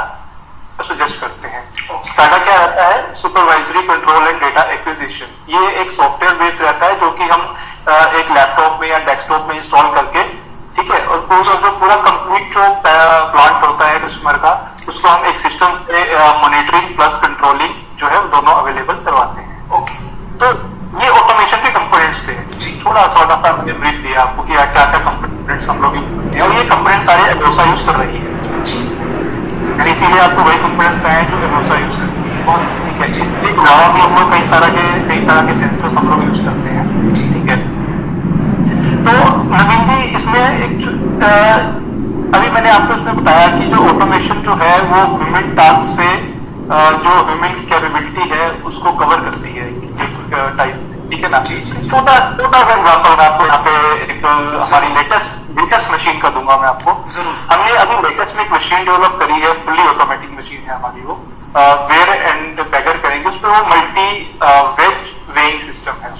सजेस्ट 0.86 1.20
करते 1.20 1.48
हैं. 1.48 1.62
स्कैडा 2.06 2.38
क्या 2.38 2.56
रहता 2.56 2.86
है? 2.88 3.12
Supervisory 3.14 3.82
control 3.82 4.26
and 4.28 4.40
data 4.40 4.62
acquisition 4.72 5.52
ये 5.52 5.70
एक 5.82 5.90
सॉफ्टवेयर 5.90 6.34
बेस्ड 6.42 6.62
रहता 6.62 6.86
है 6.86 6.98
जो 7.00 7.10
कि 7.10 7.24
हम 7.30 7.42
एक 8.20 8.30
लैपटॉप 8.30 8.80
में 8.80 8.88
या 8.88 8.98
डेस्कटॉप 9.06 9.48
में 9.48 9.54
इंस्टॉल 9.56 9.94
करके 9.94 10.22
ठीक 10.76 10.90
है 10.92 11.00
और 11.06 11.20
पूरा 11.30 11.54
जो 11.60 11.70
पूरा 11.80 11.96
कंप्लीट 12.10 12.52
जो 12.54 12.68
प्लांट 12.82 13.64
होता 13.64 13.88
है 13.88 13.98
कस्टमर 14.00 14.36
का 14.44 14.52
उसको 14.88 15.08
हम 15.08 15.24
एक 15.26 15.38
सिस्टम 15.38 15.78
मॉनिटरिंग 16.42 16.94
प्लस 16.96 17.16
कंट्रोलिंग 17.22 17.74
जो 17.98 18.06
है 18.06 18.20
दोनों 18.30 18.54
अवेलेबल 18.54 18.85
हम 25.68 25.82
लोग 25.82 25.94
और 26.42 26.52
ये 26.52 26.64
कंपोनेंट 26.70 27.02
सारे 27.02 27.22
एडोसा 27.30 27.64
यूज़ 27.70 27.84
कर 27.86 27.94
रही 28.00 28.16
है। 28.16 28.24
इसीलिए 29.90 30.20
आपको 30.20 30.42
वही 30.42 30.58
कंपोनेंट 30.58 30.94
बताया 30.98 31.20
जो 31.30 31.36
एडोसा 31.46 31.78
यूज़ 31.78 31.96
करती 31.98 32.18
है। 32.22 32.34
ठीक 32.82 32.96
है, 33.00 33.06
इसके 33.10 33.50
अलावा 33.52 33.86
भी 33.94 34.00
हम 34.00 34.30
कई 34.30 34.46
सारा 34.48 34.68
के, 34.76 34.84
कई 35.08 35.20
तरह 35.26 35.46
के 35.46 35.54
सेंसर्स 35.56 35.96
हम 35.96 36.08
लोग 36.10 36.24
यूज़ 36.24 36.42
करते 36.44 36.68
हैं। 36.76 36.84
ठीक 37.14 37.50
है? 37.50 37.56
तो 39.06 39.12
नवीन 39.52 39.80
जी, 39.88 39.98
इसमें 40.16 40.44
एक 40.66 40.74
अभी 42.34 42.48
मैंने 42.50 42.70
आपको 42.70 42.94
इसमें 42.94 43.16
बताया 43.16 43.46
कि 43.58 43.66
जो 43.70 43.78
ऑटोमेशन 43.88 44.40
जो 44.46 44.54
है, 44.62 44.72
वो 44.90 45.04
ह्यूमन 45.16 45.54
टास्क 45.56 45.86
से 45.90 46.08
जो 47.04 47.12
ह्यूमन 47.26 47.54
की 47.58 47.64
कैपेबिलिटी 47.70 48.28
है, 48.30 48.50
उसको 48.70 48.92
कवर 49.00 49.20
करती 49.28 49.52
है 49.52 49.66
टाइप 50.56 50.74
ठीक 51.10 51.24
है 51.24 51.30
ना? 51.30 51.38
छोटा 51.40 52.14
छोटा 52.38 52.62
सा 52.62 52.72
एग्ज़ाम्पल 52.72 53.16
मैं 53.18 53.26
आपको 53.26 53.44
यहाँ 53.46 53.58
पे 53.64 53.72
एक 54.12 54.24
हमारी 54.26 54.88
लेटेस्ट 54.94 55.45
लेटेस्ट 55.66 55.90
मशीन 55.92 56.18
का 56.20 56.28
दूँगा 56.30 56.56
मैं 56.56 56.68
आपको। 56.68 56.92
हमने 57.50 57.70
अभी 57.76 57.96
लेटेस्ट 58.02 58.36
में 58.36 58.44
एक 58.44 58.52
मशीन 58.52 58.84
डेवलप 58.84 59.16
करी 59.20 59.38
है 59.44 59.52
फुल्ली 59.64 59.86
ऑटोमेटिक 59.88 60.30
मशीन 60.38 60.60
है 60.66 60.74
हमारी 60.74 61.00
वो। 61.06 61.14
वेयर 61.90 62.08
एंड 62.22 62.60
बैगर 62.74 62.96
करेंगे 63.06 63.28
उसमें 63.28 63.50
वो 63.50 63.62
मल्टी 63.70 64.10
वेज 64.78 65.10
वेइंग 65.38 65.60
सिस्टम 65.62 65.94
है 66.02 66.10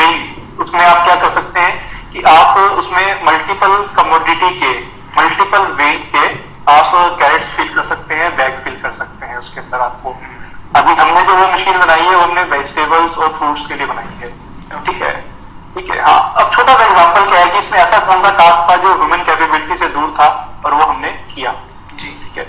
वेइंग 0.00 0.60
उसमें 0.60 0.80
आप 0.86 1.04
क्या 1.04 1.14
कर 1.22 1.28
सकते 1.36 1.60
हैं 1.60 2.10
कि 2.12 2.22
आप 2.32 2.58
उसमें 2.82 3.24
मल्टीपल 3.26 3.76
कमोडिटी 3.96 4.50
के 4.60 4.72
मल्टीपल 5.20 5.70
वेइंग 5.82 6.02
के 6.16 6.26
आप 6.74 6.90
कैरेट्स 7.20 7.54
फिल 7.56 7.72
कर 7.74 7.84
सकते 7.92 8.14
हैं 8.14 8.34
बैग 8.36 8.60
फिल 8.64 8.76
कर 8.82 8.92
सकते 9.00 9.26
हैं 9.26 9.36
उसके 9.38 9.60
अंदर 9.60 9.86
आपको। 9.88 10.16
अभी 10.76 11.00
हमने 11.00 11.22
जो 11.26 11.34
वो 11.36 11.46
मशीन 11.54 11.78
बनाई 11.78 12.00
है 12.00 12.14
वो 12.16 12.22
हमने 12.22 12.42
वेजिटेबल्स 12.56 13.18
और 13.18 13.32
फ्रूट्स 13.38 13.66
के 13.66 13.74
लिए 13.74 13.86
बनाई 13.86 14.14
है 14.22 14.36
ठीक 14.86 15.02
है 15.02 15.14
ठीक 15.74 15.90
है 15.90 16.00
हाँ 16.02 16.20
अब 16.40 16.50
छोटा 16.52 16.74
सा 16.74 16.84
एग्जांपल 16.84 17.30
क्या 17.30 17.40
है 17.40 17.47
कि 17.58 17.64
इसमें 17.64 17.78
ऐसा 17.78 17.98
कौन 18.06 18.20
सा 18.22 18.30
टास्क 18.38 18.70
था 18.70 18.74
जो 18.82 18.90
ह्यूमन 18.94 19.22
कैपेबिलिटी 19.26 19.76
से 19.78 19.86
दूर 19.94 20.10
था 20.18 20.26
और 20.64 20.74
वो 20.74 20.84
हमने 20.84 21.08
किया? 21.34 21.54
जी। 21.94 22.10
ठीक 22.22 22.38
है। 22.38 22.44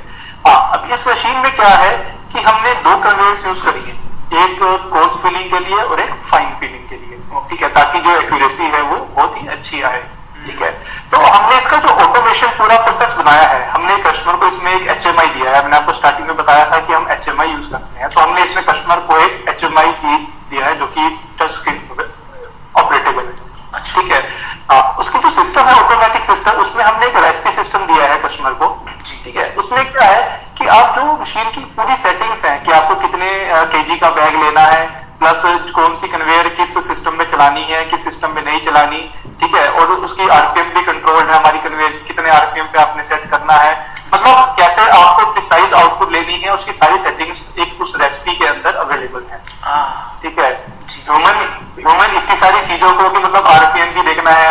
हाँ 0.46 0.60
अब 0.74 0.92
इस 0.94 1.08
मशीन 1.08 1.38
में 1.44 1.52
क्या 1.56 1.70
है 1.84 1.94
कि 2.34 2.42
हमने 2.42 2.74
दो 2.84 2.96
कन्वेयर्स 3.06 3.46
यूज़ 3.46 3.64
करी 3.66 3.82
है। 3.88 3.98
एक 4.44 4.60
कोर्स 4.94 5.16
फिलिंग 5.24 5.50
के 5.52 5.60
लिए 5.60 5.82
और 5.84 6.00
एक 6.00 6.14
फाइन 6.30 6.54
फिलिंग 6.60 6.88
के 6.90 6.96
लिए। 6.96 7.18
ठीक 7.50 7.62
है 7.64 7.70
ताकि 7.74 8.00
जो 8.00 8.16
एक्यूरेसी 8.20 8.64
है 8.76 8.82
वो 8.82 8.98
बहुत 9.16 9.42
ही 9.42 9.48
अच्छी 9.56 9.82
आए। 9.92 10.02
ठीक 10.46 10.62
है। 10.62 10.72
तो 11.12 11.18
हमने 11.18 11.58
इसका 11.58 11.78
जो 11.86 11.96
ऑटोमेशन 12.06 12.54
पूरा 12.60 12.78
प्रोसेस 12.84 13.16
बनाया 13.18 13.48
है 13.48 13.70
हमने 13.70 13.98
कस्टमर 14.04 14.36
को 14.36 14.48
इसमें 14.48 14.72
एक 14.74 14.88
एच 14.90 15.08
दिया 15.08 15.56
है। 15.56 15.64
मैंने 15.64 15.78
आपको 15.78 15.94
स्टार्टिंग 15.94 16.28
में 16.28 16.36
बताया 16.38 16.70
था 16.72 16.80
कि 16.80 16.94
हम 16.94 17.08
एच 17.12 17.28
यूज़ 17.28 17.72
करते 17.72 18.00
हैं। 18.00 18.10
तो 18.10 18.22
हमने 18.22 18.44
इसमें 18.44 18.66
कस्टमर 18.66 19.00
को 19.10 19.18
एक 19.26 19.50
एच 19.50 19.64
की 19.64 20.18
दिया 20.50 20.66
है 20.66 20.78
जो 20.80 20.86
कि 20.98 21.10
टच 21.42 21.52
स्क्रीन 21.52 21.82
ऑपरेटेबल 22.78 23.24
है 23.24 23.34
अच्छा। 23.74 24.02
ठीक 24.02 24.12
है 24.12 24.22
आ, 24.72 24.80
उसकी 25.02 25.19
जो 25.30 25.34
सिस्टम 25.36 25.66
है 25.66 25.74
ऑटोमेटिक 25.80 26.24
सिस्टम 26.26 26.60
उसमें 26.62 26.84
हमने 26.84 27.06
एक 27.08 27.16
रेसिपी 27.16 27.52
सिस्टम 27.56 27.86
दिया 27.88 28.06
है 28.12 28.18
कस्टमर 28.22 28.54
को। 28.62 28.68
ठीक 29.24 29.36
है? 29.36 29.46
उसमें 29.62 29.92
क्या 29.92 30.08
है 30.10 30.22
कि 30.58 30.68
आप 30.76 30.96
जो 30.96 31.04
मशीन 31.22 31.52
की 31.52 31.62
पूरी 31.78 31.98
सेटिंग्स 32.04 32.46
हैं 32.46 32.64
कि 32.64 32.72
आपको 32.72 32.96
कितने 33.04 33.28
केजी 33.74 33.98
का 34.00 34.10
बैग 34.16 34.40
लेना 34.44 34.62
है 34.72 34.82
प्लस 35.20 35.42
कौन 35.76 35.96
सी 36.02 36.08
कन्वेयर 36.08 36.50
किस 36.58 36.74
सिस्टम 36.88 37.18
में 37.20 37.26
चलानी 37.32 37.64
है 37.70 37.84
किस 37.92 38.04
सिस्टम 38.04 38.34
में 38.36 38.42
नहीं 38.42 38.66
चलानी 38.66 39.02
ठीक 39.42 39.56
है? 39.56 39.68
और 39.70 39.92
उसकी 40.00 40.28
आरपीएम 40.30 40.74
भी 40.74 40.82
कंट्रोल 40.90 41.22
है 41.22 41.38
हमारी 41.38 41.60
कन्वेयर 41.68 42.04
कितने 42.08 42.30
आरपीएम 42.40 42.66
पे 42.74 42.82
आपने 42.82 43.04
सेट 43.12 43.30
करना 43.32 43.62
है। 43.62 43.78
मतलब 44.14 44.56
कैसे 44.60 44.90
आपको 44.90 45.32
प्रिसाइज 45.34 45.74
आउटपुट 45.84 46.12
लेनी 46.12 46.42
है 46.42 46.54
उसकी 46.56 46.74
सारी 46.74 46.98
सेटिंग्स 47.00 47.48
एक 47.60 47.82
उस 47.82 47.94
रेसिपी 48.02 48.36
के 48.36 48.48
अंदर 48.48 48.84
अवेलेबल 48.88 49.26
है। 49.32 49.42
ठीक 50.24 50.40
है? 50.40 50.52
ह्यूमन 50.90 51.38
ह्यूमन 51.78 52.18
इतनी 52.18 52.36
सारी 52.38 52.66
चीज़ों 52.68 52.92
को 52.94 53.10
कि 53.10 53.20
मतलब 53.20 53.48
आरपीएम 53.48 53.94
भी 53.94 54.02
देखना 54.08 54.32
है 54.32 54.48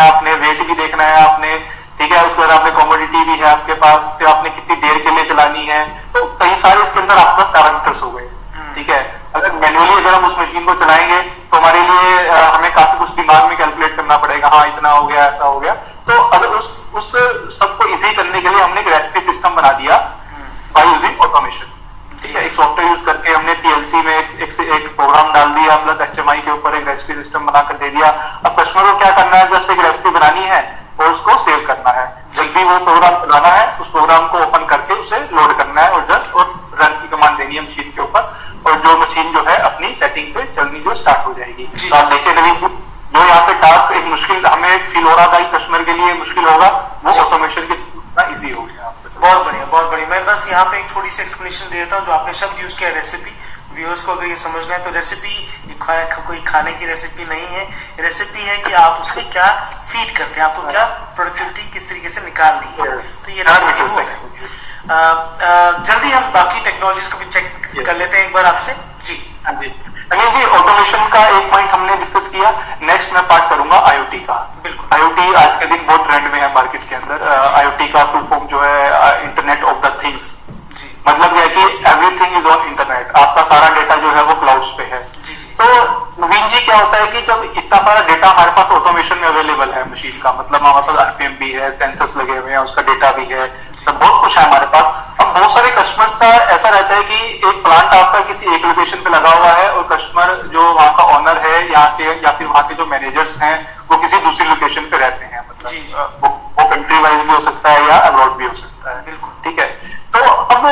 फास्ट 3.88 4.18
पे 4.18 4.24
आपने 4.30 4.50
कितनी 4.50 4.76
देर 4.80 4.98
के 5.04 5.10
लिए 5.10 5.24
चलानी 5.28 5.66
है 5.66 5.84
तो 6.14 6.24
कई 6.40 6.56
सारे 6.62 6.82
इसके 6.82 7.00
अंदर 7.00 7.18
आपके 7.18 7.42
पास 7.42 7.52
पैरामीटर्स 7.52 8.02
हो 8.02 8.10
गए। 8.10 8.26
ठीक 8.74 8.90
है? 8.90 8.98
अगर 9.36 9.52
मैनुअली 9.52 9.92
अगर 9.92 10.14
हम 10.14 10.24
उस 10.26 10.38
मशीन 10.38 10.64
को 10.64 10.74
चलाएँगे 10.82 11.20
तो 11.20 11.56
हमारे 11.56 11.80
लिए 11.80 12.28
हमें 12.30 12.72
काफ़ी 12.74 12.98
कुछ 12.98 13.10
दिमाग 13.20 13.48
में 13.48 13.56
कैलकुलेट 13.58 13.96
करना 13.96 14.16
पड़ेगा 14.24 14.48
हाँ 14.54 14.66
इतना 14.66 14.90
हो 14.90 15.06
गया 15.06 15.24
ऐसा 15.26 15.44
हो 15.44 15.58
गया। 15.60 15.74
तो 16.08 16.18
अगर 16.36 16.56
उस 16.58 16.68
उस 16.98 17.10
सबको 17.58 17.86
इजी 17.94 18.12
करने 18.14 18.40
के 18.40 18.48
लिए 18.48 18.62
हमने 18.62 18.80
एक 18.80 18.88
रेसिपी 18.88 19.20
सिस्टम 19.26 19.54
बना 19.56 19.72
दिया 19.80 19.96
बाय 20.74 20.86
यूजिंग 20.86 21.20
ऑटोमेशन 21.26 21.74
ठीक 22.22 22.36
है? 22.36 22.44
एक 22.46 22.52
सॉफ्टवेयर 22.52 22.90
यूज़ 22.90 23.04
करके 23.06 23.32
हमने 23.32 23.52
पीएलसी 23.64 24.02
में 24.02 24.14
एक, 24.14 24.30
एक, 24.40 24.60
एक 24.76 24.96
प्रोग्राम 24.96 25.32
डाल 25.32 25.48
दिया 25.58 25.76
प्लस 25.84 26.00
एचएमआई 26.08 26.40
के 26.46 26.50
ऊपर 26.52 26.74
एक 26.76 26.88
रेसिपी 26.88 27.14
सिस्टम 27.22 27.46
बनाकर 27.46 27.78
दे 27.82 27.88
दिया। 27.90 28.08
अब 28.44 28.54
कस्टमर 28.60 28.92
को 28.92 28.98
क्या 28.98 29.10
करना 29.18 29.36
है? 29.36 29.48
जस्ट 29.50 29.70
एक 29.70 29.84
रेसिपी 29.86 30.10
बनानी 30.18 30.46
है 30.54 30.60
और 31.00 31.12
उसको 31.12 31.36
सेव 31.44 31.64
करना 31.66 31.90
है। 32.00 32.06
जब 32.36 32.52
भी 32.54 32.64
वो 32.64 32.78
प्रोग्राम 32.84 33.17
एक्सप्लेनेशन 51.38 51.70
दे 51.70 51.78
देता 51.78 51.96
हूँ 51.96 52.06
जो 52.06 52.12
आपने 52.12 52.32
शब्द 52.34 52.60
यूज़ 52.62 52.76
किया 52.78 52.88
रेसिपी 52.90 53.30
व्यूअर्स 53.74 54.02
को 54.02 54.12
अगर 54.12 54.26
ये 54.26 54.36
समझना 54.36 54.74
है 54.74 54.82
तो 54.84 54.90
रेसिपी 54.90 55.34
कोई 56.26 56.40
खाने 56.44 56.72
की 56.72 56.86
रेसिपी 56.86 57.24
नहीं 57.24 57.46
है। 57.46 57.62
रेसिपी 58.00 58.42
है 58.42 58.56
कि 58.62 58.72
आप 58.74 59.00
उसमें 59.00 59.30
क्या 59.30 59.46
फ़ीड 59.70 60.16
करते 60.16 60.40
हैं 60.40 60.46
आपको 60.46 60.62
क्या 60.70 60.84
प्रोडक्टिविटी 61.16 61.70
किस 61.72 61.88
तरीके 61.90 62.10
से 62.10 62.24
निकालनी 62.24 62.70
है। 62.80 62.96
तो 63.22 63.30
ये 63.30 63.42
हाँ, 63.42 63.54
रेसिपी 63.54 64.00
है 64.00 64.26
आ, 64.88 64.96
आ, 64.96 65.70
जल्दी 65.80 66.10
हम 66.10 66.32
बाकी 66.34 66.64
टेक्नोलॉजीज़ 66.64 67.10
को 67.12 67.18
भी 67.18 67.24
चेक 67.30 67.86
कर 67.86 67.96
लेते 67.96 68.16
हैं 68.16 68.24
एक 68.26 68.34
बार 68.34 68.44
आपसे। 68.44 68.74
जी। 69.04 69.16
हाँ 69.46 69.54
अनिल 69.54 70.28
जी 70.34 70.44
ऑटोमेशन 70.58 71.08
का 71.14 71.26
एक 71.28 71.50
पॉइंट 71.50 71.70
हमने 71.70 71.96
डिस्कस 71.96 72.28
किया। 72.34 72.50
नेक्स्ट 72.82 73.12
मैं 73.14 73.22
पार्ट 73.28 73.50
करूँगा 73.50 73.78
आईओटी 73.88 74.20
का। 74.26 74.36
बिल्कुल। 74.62 74.98
आईओटी 74.98 75.34
आज 75.44 75.58
के 75.60 75.66
दिन 75.66 75.86
बहुत 75.86 76.06
ट्रेंड 76.08 76.32
में 76.32 76.40
है 76.40 76.52
मार्केट 76.54 76.88
के 76.90 76.94
अंदर। 76.96 77.26
आईओटी 77.30 77.88
का 77.88 78.04
फुल 78.12 78.22
फॉर्म 78.30 78.46
जो 78.52 78.60
है 78.62 79.24
इंटरनेट 79.24 79.62
ऑफ़ 79.64 79.86
द 79.86 79.98
थिंग्स 80.04 80.30
मतलब 81.08 81.36
यह 81.36 81.42
है 81.42 81.48
कि 81.48 81.62
एवरीथिंग 81.90 82.36
इज़ 82.38 82.46
ऑन 82.46 82.66
इंटरनेट 82.68 83.16
आपका 83.16 83.42
सारा 83.44 83.68
डेटा 83.74 83.96
जो 83.96 84.10
है 84.12 84.22
वो 84.24 84.34
क्लाउड्स 84.40 84.70
पे 84.78 84.84
है। 84.92 85.06
तो 85.58 85.66
नवीन 86.22 86.48
जी 86.48 86.60
क्या 86.64 86.76
होता 86.76 86.98
है 86.98 87.06
कि 87.12 87.20
जब 87.26 87.42
इतना 87.56 87.78
सारा 87.78 88.00
डेटा 88.08 88.28
हमारे 88.28 88.50
पास 88.56 88.70
ऑटोमेशन 88.72 89.18
में 89.18 89.28
अवेलेबल 89.28 89.70
है 89.72 89.90
मशीन 89.90 90.20
का 90.22 90.32
मतलब 90.32 90.60
हमारे 90.60 90.74
पास 90.74 90.98
आरपीएम 90.98 91.32
भी 91.38 91.50
है 91.52 91.70
सेंसर्स 91.78 92.16
लगे 92.16 92.36
हुए 92.36 92.52
हैं 92.52 92.58
उसका 92.58 92.82
डेटा 92.82 93.10
भी 93.12 93.24
है 93.32 93.46
सब 93.84 93.98
बहुत 93.98 94.22
कुछ 94.22 94.36
है 94.38 94.44
हमारे 94.44 94.66
पास। 94.66 94.84
अब 95.20 95.32
बहुत 95.34 95.52
सारे 95.52 95.70
कस्टमर्स 95.70 96.14
का 96.14 96.28
ऐसा 96.54 96.68
रहता 96.68 96.94
है 96.94 97.02
कि 97.02 97.48
एक 97.48 97.62
प्लांट 97.64 97.94
आपका 97.94 98.20
किसी 98.28 98.54
एक 98.54 98.64
लोकेशन 98.64 99.02
पे 99.04 99.10
लगा 99.10 99.30
हुआ 99.30 99.52
है 99.52 99.70
और 99.72 99.82
कस्टमर 99.92 100.34
जो 100.52 100.72
वहाँ 100.72 100.94
का 100.96 101.04
ऑनर 101.16 101.38
है 101.46 101.56
यहाँ 101.72 101.90
के 101.96 102.04
या 102.04 102.32
फिर 102.38 102.46
वहाँ 102.46 102.62
के 102.68 102.74
जो 102.74 102.86
मैनेजर्स 102.86 103.36
हैं 103.42 103.56
वो 103.90 103.96
किसी 103.96 104.18
दूसरी 104.18 104.48
लोकेशन 104.48 104.88
पे 104.90 104.98
रहते 104.98 105.24
हैं। 105.24 105.44
मतलब। 105.48 106.20
वो, 106.22 106.28
कंट्री 106.64 106.98
वाइज 106.98 107.20
भी 107.20 107.32
हो 107.32 107.40
सकता 107.40 107.70
है 107.70 107.86
या 107.88 107.96
अब्रॉड 107.96 108.36
भी 108.36 108.44
हो 108.44 108.54
सकता 108.54 108.90
है। 108.90 109.04
बिल्कुल। 109.04 109.30
ठीक 109.44 109.58
है? 109.60 109.68
अब 110.54 110.66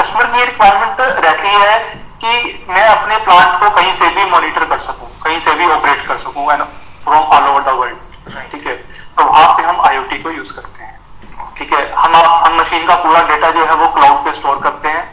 कस्टमर 0.00 0.26
की 0.34 0.44
रिक्वायरमेंट 0.44 1.00
रहती 1.24 1.48
है 1.62 1.78
कि 2.24 2.66
मैं 2.68 2.86
अपने 2.88 3.16
प्लांट 3.24 3.60
को 3.62 3.70
कहीं 3.76 3.92
से 4.00 4.08
भी 4.16 4.24
मॉनिटर 4.30 4.64
कर 4.72 4.78
सकूँ 4.86 5.08
कहीं 5.24 5.38
से 5.46 5.54
भी 5.54 5.66
ऑपरेट 5.72 6.06
कर 6.06 6.16
सकूँ 6.24 6.52
and 6.52 6.62
from 7.04 7.24
all 7.36 7.48
over 7.48 7.62
the 7.62 7.74
world 7.78 8.50
ठीक 8.52 8.66
है? 8.66 8.74
तो 9.18 9.24
वहाँ 9.24 9.54
पे 9.56 9.62
हम 9.62 9.80
आईओटी 9.88 10.18
को 10.22 10.30
यूज़ 10.30 10.52
करते 10.54 10.84
हैं 10.84 10.96
ठीक 11.58 11.72
है? 11.72 11.82
हम 11.94 12.14
हम 12.16 12.58
मशीन 12.60 12.86
का 12.86 12.94
पूरा 13.04 13.22
डेटा 13.28 13.50
जो 13.58 13.64
है 13.66 13.74
वो 13.82 13.88
क्लाउड 13.98 14.24
पे 14.24 14.32
स्टोर 14.40 14.58
करते 14.62 14.88
हैं 14.88 15.04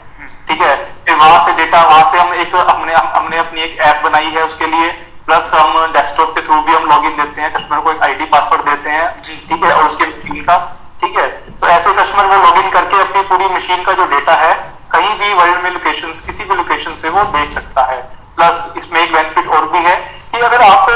ठीक 0.47 0.61
है? 0.61 0.75
फिर 1.05 1.15
वहाँ 1.15 1.39
से 1.45 1.51
डेटा 1.57 1.83
वहाँ 1.87 2.11
से 2.11 2.19
हम 2.19 2.33
एक 2.35 2.55
हमने 2.55 2.93
हम, 2.93 3.07
हमने 3.15 3.37
अपनी 3.37 3.61
एक 3.61 3.77
ऐप 3.89 4.01
बनाई 4.03 4.31
है 4.37 4.43
उसके 4.45 4.67
लिए 4.67 4.91
प्लस 5.27 5.51
हम 5.53 5.85
डेस्कटॉप 5.93 6.33
के 6.35 6.41
थ्रू 6.47 6.61
भी 6.61 6.73
हम 6.73 6.85
लॉगिन 6.89 7.15
देते 7.17 7.41
हैं 7.41 7.53
कस्टमर 7.53 7.79
को 7.85 7.91
एक 7.91 8.01
आईडी 8.09 8.25
पासवर्ड 8.33 8.69
देते 8.69 8.89
हैं 8.89 9.05
ठीक 9.21 9.63
है? 9.63 9.73
और 9.73 9.85
उसके 9.85 10.05
मशीन 10.07 10.43
का 10.49 10.57
ठीक 11.05 11.17
है? 11.17 11.27
तो 11.61 11.67
ऐसे 11.69 11.91
कस्टमर 11.93 12.25
वो 12.25 12.37
लॉगिन 12.43 12.69
करके 12.71 12.99
अपनी 13.01 13.21
पूरी 13.29 13.47
मशीन 13.55 13.83
का 13.83 13.93
जो 13.93 14.05
डेटा 14.11 14.33
है, 14.35 14.53
कहीं 14.91 15.13
भी 15.19 15.33
वर्ल्ड 15.33 15.63
में 15.63 15.71
लोकेशन 15.71 16.13
किसी 16.25 16.43
भी 16.43 16.55
लोकेशन 16.55 16.95
से 17.01 17.09
वो 17.09 17.23
भेज 17.33 17.53
सकता 17.53 17.81
है। 17.91 17.97
प्लस 18.37 18.63
इसमें 18.77 18.99
एक 19.01 19.13
बेनिफिट 19.13 19.47
और 19.57 19.67
भी 19.71 19.79
है 19.87 19.95
कि 20.33 20.39
अगर 20.47 20.61
आप 20.63 20.87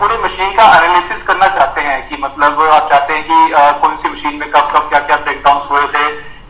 पूरी 0.00 0.16
मशीन 0.24 0.50
का 0.56 0.64
एनालिसिस 0.78 1.22
करना 1.28 1.48
चाहते 1.48 1.80
हैं 1.80 1.98
कि 2.08 2.16
मतलब 2.22 2.62
आप 2.62 2.88
चाहते 2.90 3.14
हैं 3.14 3.22
कि 3.28 3.78
कौन 3.82 3.96
सी 3.96 4.08
मशीन 4.08 4.34
में 4.40 4.50
कब 4.50 4.72
कब 4.74 4.88
क्या 4.88 5.00
क्या 5.06 5.16
ब्रेकडाउन 5.18 5.62
हुए 5.70 5.86
थे 5.94 6.04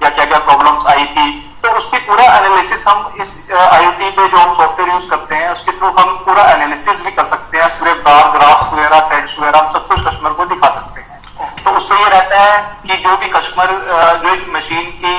या 0.04 0.09
क्या 0.09 0.25
क्या 0.25 0.38
प्रॉब्लम्स 0.49 0.87
आई 0.95 1.04
थी 1.16 1.26
तो 1.62 1.71
उसकी 1.78 1.99
पूरा 2.09 2.25
एनालिसिस 2.25 2.87
हम 2.88 3.14
इस 3.21 3.37
आईओटी 3.52 4.11
पे 4.11 4.28
जो 4.28 4.37
हम 4.37 4.54
सॉफ्टवेयर 4.54 4.92
यूज़ 4.92 5.09
करते 5.11 5.35
हैं, 5.35 5.50
उसके 5.52 5.73
थ्रू 5.78 5.88
हम 5.99 6.16
पूरा 6.26 6.42
एनालिसिस 6.52 7.04
भी 7.04 7.11
कर 7.12 7.25
सकते 7.33 7.59
हैं 7.59 7.68
पूरे 7.78 7.92
बार 8.09 8.30
ग्राफ्स 8.38 8.73
वगैरह 8.73 9.09
थ्रेड्स 9.09 9.38
वगैरह, 9.38 9.59
हम 9.59 9.71
सब 9.73 9.87
कुछ 9.88 10.07
कस्टमर 10.07 10.30
को 10.33 10.45
दिखा 10.54 10.71
सकते 10.71 11.00
हैं 11.00 11.16
तो 11.64 11.71
उससे 11.78 11.97
ये 11.97 12.09
रहता 12.11 12.40
है 12.42 12.59
कि 12.87 12.97
जो 13.02 13.16
भी 13.16 13.28
कस्टमर 13.59 14.19
जो 14.23 14.35
एक 14.35 14.49
मशीन 14.57 14.91
की 15.03 15.15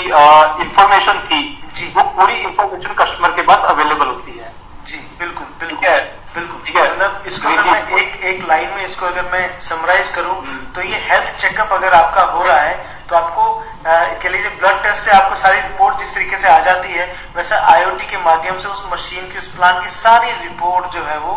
इंफॉर्मेशन 0.64 1.20
थी 1.30 1.42
जी। 1.76 1.92
वो 1.96 2.04
पूरी 2.18 2.34
इंफॉर्मेशन 2.42 2.94
कस्टमर 3.00 3.32
के 3.36 3.42
पास 3.50 3.64
अवेलेबल 3.70 4.06
होती 4.08 4.38
है 4.38 4.52
जी 4.86 4.98
बिल्कुल 5.20 5.48
बिल्कुल 5.60 5.88
है। 5.88 6.00
बिल्कुल 6.36 6.62
ठीक 6.66 6.76
है। 6.78 6.84
मतलब 6.92 7.24
इसको 7.28 7.50
अगर 7.50 7.70
मैं 7.72 7.98
एक 8.02 8.16
एक 8.32 8.48
लाइन 8.48 8.70
में 8.76 8.84
इसको 8.86 9.06
अगर 9.06 9.30
मैं 9.32 9.44
समराइज 9.68 10.10
करूँ 10.16 10.36
तो 10.76 10.82
ये 10.82 10.98
हेल्थ 11.10 11.36
चेकअप 11.42 11.74
अगर 11.74 11.94
आपका 11.94 12.24
हो 12.34 12.44
रहा 12.44 12.60
है 12.60 12.76
तो 13.10 13.16
आपको 13.16 13.44
अ, 13.80 13.92
कह 14.24 14.30
लीजिए 14.30 14.50
ब्लड 14.60 14.82
टेस्ट 14.84 15.02
से 15.04 15.12
आपको 15.12 15.36
सारी 15.44 15.60
रिपोर्ट 15.60 15.98
जिस 16.00 16.14
तरीके 16.16 16.38
से 16.38 16.48
आ 16.50 16.60
जाती 16.68 16.94
है 16.94 17.06
वैसे 17.36 17.56
आईओटी 17.76 18.06
के 18.12 18.18
माध्यम 18.26 18.58
से 18.64 18.68
उस 18.70 18.84
मशीन 18.94 19.30
की 19.32 19.38
उस 19.38 19.48
प्लांट 19.56 19.84
की 19.84 19.90
सारी 19.98 20.32
रिपोर्ट 20.44 20.92
जो 20.94 21.04
है 21.06 21.18
वो 21.20 21.36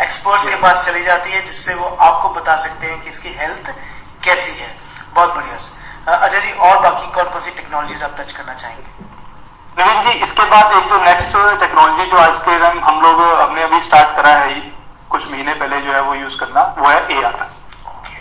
एक्सपर्ट्स 0.00 0.48
के 0.48 0.56
पास 0.62 0.86
चली 0.86 1.02
जाती 1.04 1.30
है 1.32 1.44
जिससे 1.46 1.74
वो 1.74 1.88
आपको 2.08 2.28
बता 2.40 2.56
सकते 2.64 2.86
हैं 2.86 3.00
कि 3.02 3.08
इसकी 3.10 3.34
हेल्थ 3.40 3.74
कैसी 4.24 4.58
है 4.60 4.70
बहुत 5.14 5.34
बढ़िया 5.34 5.54
अ, 5.56 5.60
अजय 6.08 6.40
जी 6.40 6.52
और 6.66 6.78
बाकी 6.82 7.10
कौन 7.14 7.24
कौन 7.32 7.40
सी 7.40 7.50
टेक्नोलॉजीज़ 7.56 8.02
आप 8.04 8.14
टच 8.18 8.32
करना 8.32 8.54
चाहेंगे? 8.54 8.82
नवीन 9.78 10.02
जी 10.04 10.18
इसके 10.24 10.44
बाद 10.50 10.72
एक 10.76 10.88
जो 10.90 10.96
नेक्स्ट 11.02 11.36
टेक्नोलॉजी 11.60 12.06
जो 12.10 12.16
आज 12.18 12.38
के 12.46 12.58
दिन 12.62 12.80
हम 12.84 13.00
लोग 13.02 13.20
हमने 13.40 13.62
अभी 13.62 13.80
स्टार्ट 13.82 14.16
करा 14.16 14.32
है 14.38 14.54
कुछ 15.10 15.30
महीने 15.30 15.54
पहले 15.60 15.80
जो 15.80 15.92
है 15.92 16.00
वो 16.08 16.14
यूज़ 16.14 16.38
करना 16.40 16.62
वो 16.78 16.88
है 16.88 16.98
ए 17.18 17.22
आर 17.22 17.46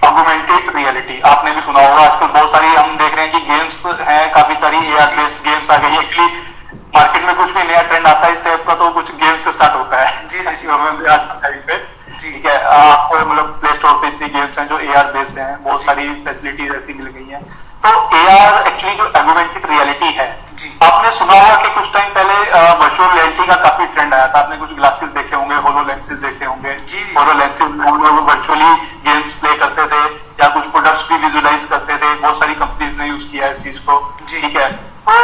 ऑगुमेंटेड 0.10 0.76
रियलिटी 0.76 1.20
आपने 1.32 1.52
भी 1.52 1.62
सुना 1.62 1.88
होगा 1.88 2.04
आजकल 2.04 2.28
बहुत 2.28 2.52
सारी 2.52 2.68
हम 2.76 2.96
देख 2.98 3.16
रहे 3.16 3.26
हैं 3.26 3.34
कि 3.34 3.40
गेम्स 3.50 3.86
हैं 4.10 4.22
काफ़ी 4.34 4.56
सारी 4.66 4.78
ए 4.78 4.98
आर 5.00 5.16
बेस्ड 5.16 5.44
गेम्स 5.48 5.72
आ 5.72 5.78
गई 5.78 5.98
एक्चुअली 6.00 6.28
मार्केट 6.96 7.26
में 7.26 7.36
कुछ 7.36 7.52
भी 7.56 7.64
नया 7.64 7.82
ट्रेंड 7.90 8.08
आता 8.08 8.26
है 8.28 8.34
इस 8.34 8.44
टाइप 8.44 8.64
का 8.68 8.76
तो 8.76 8.90
कुछ 9.00 9.12
गेम 9.24 9.38
से 9.40 9.52
स्टार्ट 9.52 9.76
होता 9.76 10.02
है। 10.02 10.28
जी, 10.28 10.40
जी, 10.40 10.56
जी। 10.56 10.68
हमें 10.72 11.10
आज 11.10 11.28
के 11.32 11.42
टाइम 11.42 11.60
पे। 11.68 11.78
जी। 12.20 12.32
ठीक 12.32 12.46
है 12.46 12.56
आपको 12.64 13.20
मतलब 13.26 13.60
प्ले 13.62 13.76
स्टोर 13.76 13.94
पे 14.02 14.08
इतनी 14.08 14.28
गेम्स 14.30 14.60
हैं 14.60 14.68
जो 14.68 14.80
ए 14.80 14.94
आर 15.02 15.12
बेस्ड 15.14 15.40
हैं 15.40 15.64
बहुत 15.64 15.84
सारी 15.84 16.10
फैसिलिटीज़ 16.26 16.74
ऐसी 16.76 16.94
मिल 16.94 17.08
गई 17.08 17.30
हैं। 17.34 17.42
तो 17.84 17.90
ए 18.16 18.26
आर 18.32 18.68
एक्चुअली 18.68 18.96
जो 18.96 19.06
एगुमेंटेड 19.20 19.66
रियलिटी 19.70 20.10
है। 20.18 20.26
आपने 20.84 21.12
सुना 21.12 21.34
होगा 21.34 21.56
कि 21.62 21.70
कुछ 21.76 21.94
टाइम 21.94 22.10
पहले 22.14 22.34
वर्चुअल 22.82 23.10
रियलिटी 23.12 23.48
का 23.48 23.56
काफ़ी 23.64 23.86
ट्रेंड 23.94 24.14
आया 24.14 24.28
था। 24.28 24.40
आपने 24.40 24.58
कुछ 24.58 24.74
ग्लासेस 24.76 25.10
देखे 25.16 25.36
होंगे 25.36 25.56
होलो 25.68 25.84
लेंसेज 25.88 26.20
देखे 26.20 26.46
होंगे। 26.46 26.76
होलो 27.18 27.34
लेंसेज 27.40 27.72
में 27.72 27.86
हम 27.86 28.04
लोग 28.04 28.30
वर्चुअली 28.30 28.72
गेम्स 29.08 29.34
प्ले 29.42 29.54
करते 29.64 29.86
थे 29.94 30.04
या 30.44 30.50
कुछ 30.50 30.70
प्रोडक्ट्स 30.72 31.08
भी 31.10 31.18
विजुलाइज 31.26 31.66
करते 31.72 31.96
थे। 31.96 32.14
बहुत 32.14 32.40
सारी 32.40 32.56
कंपनीज़ 32.62 32.98
ने 33.00 33.08
यूज़ 33.08 33.28
किया 33.32 33.48
इस 33.48 33.64
चीज़ 33.64 33.80
को। 33.88 33.98
ठीक 34.30 34.56
है? 34.58 34.70
तो 35.10 35.16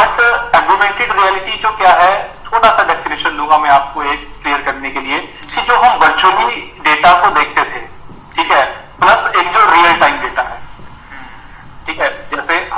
बट 0.00 0.20
एगुमेंटेड 0.56 1.12
रियलिटी 1.12 1.58
जो 1.62 1.70
क्या 1.78 1.92
है 2.02 2.12
थोड़ा 2.52 2.70
सा 2.70 2.84
डेफिनेशन 2.84 3.36
दूँगा 3.36 3.58
मैं 3.58 3.70
आपको 3.70 4.02
एक 4.02 4.28
क्लियर 4.42 4.60
करने 4.62 4.90
के 4.90 5.00
लिए 5.00 5.18
कि 5.54 5.60
जो 5.62 5.76
हम 5.76 5.98
वर्चुअली 6.00 6.60
डेटा 6.84 7.12
को 7.22 7.34
देखते 7.40 7.62
थे 7.62 7.80
ठीक 8.36 8.50
है? 8.52 8.64
प्लस 9.00 9.32
एक 9.36 9.52
जो 9.54 9.64
रियल 9.70 9.98
टाइम 10.00 10.13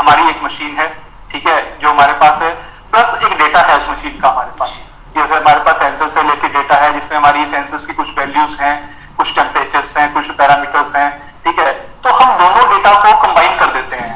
हमारी 0.07 0.29
एक 0.31 0.43
मशीन 0.43 0.77
है, 0.79 0.87
ठीक 1.31 1.47
है, 1.49 1.79
जो 1.79 1.91
हमारे 1.91 2.13
पास 2.19 2.43
है। 2.43 2.51
प्लस 2.91 3.15
एक 3.23 3.33
डेटा 3.39 3.61
है 3.61 3.77
उस 3.79 3.89
मशीन 3.89 4.19
का 4.21 4.29
हमारे 4.29 4.51
पास। 4.59 4.75
जैसे 5.15 5.35
हमारे 5.35 5.61
पास 5.61 5.79
सेंसर 5.79 6.09
से 6.09 6.23
लेके 6.23 6.49
डेटा 6.49 6.77
है, 6.77 6.93
जिसमें 6.93 7.17
हमारी 7.19 7.47
सेंसर्स 7.47 7.87
की 7.87 7.93
कुछ 7.93 8.13
वैल्यूज़ 8.19 8.55
हैं, 8.61 8.75
कुछ 9.17 9.35
टेम्परेचर्स 9.35 9.97
हैं, 9.97 10.13
कुछ 10.15 10.31
पैरामीटर्स 10.39 10.95
हैं, 10.97 11.09
ठीक 11.45 11.59
है। 11.59 11.73
तो 12.05 12.13
हम 12.13 12.39
दोनों 12.39 12.69
डेटा 12.71 12.93
को 13.01 13.17
कंबाइन 13.27 13.59
कर 13.59 13.73
देते 13.75 13.97
हैं 13.97 14.15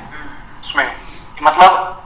उसमें। 0.60 0.86
मतलब 1.42 1.96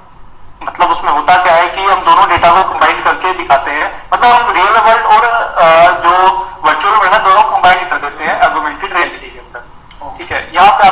मतलब 0.62 0.90
उसमें 0.90 1.12
होता 1.12 1.36
क्या 1.42 1.54
है 1.54 1.68
कि 1.68 1.84
हम 1.84 2.00
दोनों 2.04 2.28
डेटा 2.28 2.50
को 2.52 2.62
कंबाइन 2.72 3.02
करके 3.04 3.32
दिखाते 3.34 3.70
हैं। 3.70 3.92
मतलब 4.12 4.30
हम 4.30 4.52
रियल 4.52 4.78
वर्ल्ड 4.86 5.06
और 5.06 5.24
अ, 5.24 5.66
जो 6.04 6.12
वर्चुअल 6.64 6.94
वर्ल्ड 6.94 7.12
है 7.14 7.22
दोनों 7.24 7.42
कंबाइन 7.50 7.88
कर 7.88 7.98
देते 8.06 8.24
हैं 8.24 8.40
एगुमेंटेड 8.42 8.96
रियलिटी 8.96 9.30
के 9.30 9.38
अंदर 9.38 10.16
ठीक 10.18 10.32
है 10.32 10.40
यहाँ 10.54 10.72
पे 10.78 10.88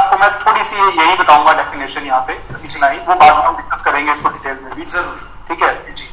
मैं 0.73 0.93
यही 0.95 1.17
बताऊँगा 1.17 1.53
डेफिनेशन 1.53 2.07
यहाँ 2.07 2.21
पे 2.27 2.33
इतना 2.65 2.89
ही 2.89 2.99
वो 3.07 3.15
बाद 3.15 3.37
में 3.37 3.45
हम 3.45 3.57
डिस्कस 3.57 3.83
करेंगे 3.83 4.13
इसको 4.13 4.29
डिटेल 4.29 4.59
में 4.63 4.75
भी। 4.75 4.85
ज़रूर। 4.93 5.17
ठीक 5.49 5.63
है? 5.63 5.71
जी। 5.91 6.09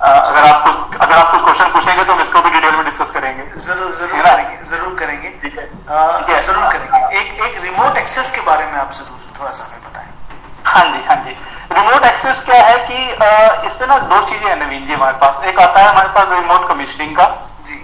अ, 0.00 0.06
अगर 0.06 0.48
आप 0.48 0.64
कुछ 0.64 1.00
अगर 1.00 1.14
आप 1.14 1.30
कुछ 1.32 1.42
क्वेश्चन 1.42 1.70
पूछेंगे 1.72 2.04
तो 2.04 2.12
हम 2.12 2.20
इसको 2.20 2.40
भी 2.42 2.50
डिटेल 2.50 2.74
में 2.76 2.84
डिस्कस 2.84 3.10
करेंगे। 3.10 3.44
ज़रूर 3.66 3.94
ज़रूर 3.94 4.22
करेंगे 4.22 4.56
ज़रूर 4.70 4.94
करेंगे। 4.98 5.28
ठीक 5.42 5.58
है। 5.58 6.40
ज़रूर 6.40 6.66
करेंगे। 6.72 7.20
एक 7.20 7.40
एक 7.46 7.62
रिमोट 7.64 7.96
एक्सेस 7.98 8.34
के 8.34 8.40
बारे 8.46 8.66
में 8.66 8.78
आप 8.80 8.92
ज़रूर 8.92 9.18
थोड़ा 9.40 9.50
सा 9.52 9.64
हमें 9.64 9.90
बताएँ। 9.90 10.12
हाँ 10.66 10.84
जी 10.92 11.04
हाँ 11.08 11.16
जी। 11.24 11.36
रिमोट 11.72 12.04
एक्सेस 12.04 12.44
क्या 12.44 12.62
है 12.64 12.76
कि 12.90 12.98
इस 13.66 13.74
पे 13.74 13.86
ना 13.86 13.98
दो 14.12 14.20
चीज़ें 14.28 14.48
हैं 14.48 14.56
नवीन 14.56 14.86
जी 14.86 14.92
हमारे 14.92 15.16
पास। 15.18 15.44
एक 15.44 15.58
आता 15.60 15.80
है 15.80 15.88
हमारे 15.88 16.08
पास 16.14 16.28
रिमोट 16.32 16.68
कमीशनिंग 16.68 17.16
का 17.16 17.32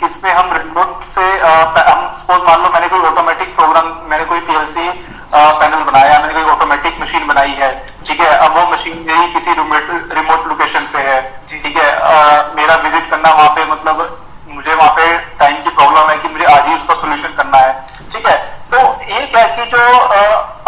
इसमें 0.06 0.32
हम 0.32 0.52
रिमोट 0.52 1.02
से 1.04 1.22
हम 1.22 2.00
सपोज़ 2.16 2.42
मान 2.44 2.62
लो 2.62 2.68
मैंने 2.70 2.88
कोई 2.88 3.00
ऑटोमेटिक 3.08 3.54
प्रोग्राम 3.56 3.86
मैंने 4.10 4.24
कोई 4.24 4.40
पीएलसी 4.48 4.88
पैनल 5.32 5.82
बनाया 5.84 6.18
मैंने 6.20 6.32
कोई 6.34 6.50
ऑटोमेटिक 6.52 7.00
मशीन 7.00 7.19
बनाई 7.30 7.54
है। 7.60 7.70
ठीक 8.06 8.20
है 8.20 8.30
अब 8.38 8.56
वो 8.56 8.66
मशीन 8.72 9.04
मेरी 9.06 9.32
किसी 9.32 9.54
रिमोट 9.54 10.46
लोकेशन 10.48 10.86
पे 10.94 11.02
है। 11.08 11.20
ठीक 11.50 11.76
है 11.76 11.90
मेरा 12.56 12.74
विज़िट 12.84 13.10
करना 13.10 13.32
वहाँ 13.32 13.50
पे 13.56 13.64
मतलब 13.72 13.96
मुझे 14.54 14.74
वहाँ 14.74 14.90
पे 14.96 15.04
टाइम 15.38 15.62
की 15.64 15.70
प्रॉब्लम 15.70 16.10
है 16.10 16.16
कि 16.22 16.28
मुझे 16.28 16.46
आज 16.54 16.66
ही 16.68 16.74
उसका 16.74 16.94
सोल्यूशन 17.02 17.36
करना 17.36 17.58
है। 17.58 17.72
ठीक 18.12 18.26
है 18.26 18.38
तो 18.70 18.78
ये 19.10 19.20
क्या 19.26 19.42
है 19.42 19.56
कि 19.56 19.70
जो 19.70 19.78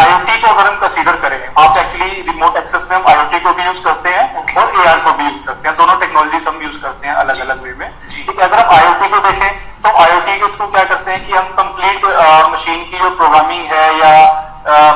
आईओटी 0.02 0.40
को 0.40 0.48
अगर 0.48 0.66
हम 0.66 0.76
कंसीडर 0.78 1.16
करें 1.24 1.38
आप 1.38 1.76
एक्चुअली 1.78 2.22
रिमोट 2.28 2.56
एक्सेस 2.56 2.86
में 2.90 2.96
हम 2.96 3.06
आईओटी 3.10 3.40
को 3.40 3.52
भी 3.58 3.64
यूज़ 3.66 3.82
करते 3.84 4.14
हैं 4.14 4.54
और 4.56 4.72
एआर 4.84 4.98
को 5.04 5.12
भी 5.18 5.24
यूज़ 5.24 5.44
करते 5.46 5.68
हैं। 5.68 5.76
दोनों 5.76 5.96
टेक्नोलॉजी 6.00 6.44
हम 6.46 6.62
यूज़ 6.62 6.78
करते 6.82 7.06
हैं 7.08 7.14
अलग 7.24 7.40
अलग 7.46 7.62
वे 7.62 7.74
में। 7.80 7.88
ठीक 8.14 8.38
है 8.38 8.44
अगर 8.46 8.58
हम 8.58 8.74
आईओटी 8.76 9.08
को 9.08 9.20
देखें 9.28 9.50
तो 9.84 9.92
आईओटी 10.04 10.36
के 10.40 10.48
थ्रू 10.56 10.66
क्या 10.74 10.84
करते 10.90 11.10
हैं 11.12 11.26
कि 11.26 11.32
हम 11.32 11.46
कंप्लीट 11.60 12.04
मशीन 12.52 12.84
की 12.90 12.98
जो 12.98 13.10
प्रोग्रामिंग 13.22 13.64
है 13.72 13.86
या 13.98 14.12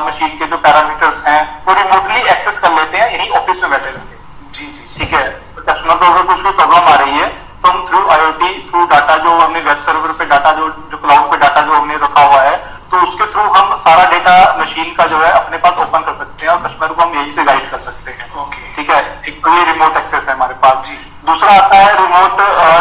मशीन 0.05 0.37
के 0.39 0.45
जो 0.47 0.57
पैरामीटर्स 0.67 1.25
हैं 1.27 1.41
वो 1.65 1.73
रिमोटली 1.81 2.21
एक्सेस 2.35 2.59
कर 2.59 2.71
लेते 2.75 2.97
हैं 2.97 3.11
यही 3.17 3.29
ऑफ़िस 3.39 3.61
में 3.63 3.71
बैठे 3.71 3.89
रहते 3.89 4.15
जी 4.59 4.65
जी 4.67 4.99
ठीक 4.99 5.13
है 5.13 5.25
कस्टमर 5.59 5.95
को 5.95 6.05
अगर 6.05 6.23
कुछ 6.29 6.39
भी 6.45 6.51
प्रॉब्लम 6.51 6.93
आ 6.93 6.95
रही 6.95 7.17
है 7.17 7.27
तो 7.63 7.69
हम 7.69 7.85
थ्रू 7.87 8.07
आईओटी 8.13 8.53
थ्रू 8.69 8.85
डाटा 8.87 9.17
जो 9.25 9.37
हमने 9.39 9.59
वेब 9.61 9.81
सर्वर 9.85 10.11
पे 10.19 10.25
डाटा 10.25 10.51
जो 10.59 10.69
जो 10.91 10.97
क्लाउड 10.97 11.31
पे 11.31 11.37
डाटा 11.37 11.61
जो 11.61 11.73
हमने 11.73 11.95
रखा 12.03 12.23
हुआ 12.23 12.41
है 12.41 12.55
तो 12.91 13.01
उसके 13.03 13.25
थ्रू 13.31 13.43
हम 13.53 13.75
सारा 13.85 14.03
डेटा 14.11 14.35
मशीन 14.59 14.93
का 14.97 15.05
जो 15.07 15.17
है 15.21 15.31
अपने 15.31 15.57
पास 15.65 15.79
ओपन 15.85 16.05
कर 16.05 16.13
सकते 16.13 16.45
हैं 16.45 16.51
और 16.53 16.61
कस्टमर 16.67 16.93
को 16.93 17.01
हम 17.01 17.17
यही 17.17 17.31
से 17.31 17.43
गाइड 17.43 17.69
कर 17.71 17.79
सकते 17.87 18.11
हैं 18.11 18.29
okay. 18.43 18.75
ठीक 18.75 18.89
है 18.89 19.01
एक 19.27 19.43
तो 19.45 19.53
ये 19.53 19.65
रिमोट 19.71 19.97
एक्सेस 19.97 20.27
है 20.29 20.35
हमारे 20.35 20.53
पास 20.63 20.85
जी 20.87 20.97
दूसरा 21.27 21.53
आता 21.53 21.77
है 21.77 21.93
रिमोट 22.01 22.37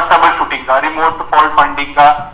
ट्रबल 0.08 0.36
शूटिंग 0.38 0.64
का 0.66 0.78
रिमोट 1.78 2.25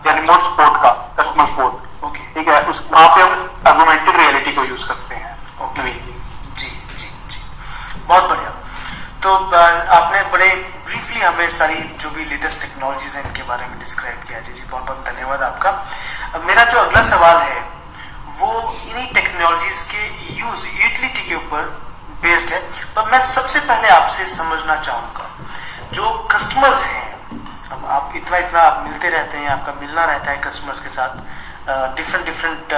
मिलते 28.92 29.08
रहते 29.08 29.38
हैं, 29.38 29.48
आपका 29.48 29.72
मिलना 29.80 30.04
रहता 30.04 30.30
है 30.30 30.38
कस्टमर्स 30.44 30.80
के 30.80 30.88
साथ 30.90 31.96
डिफरेंट 31.96 32.24
डिफरेंट 32.26 32.72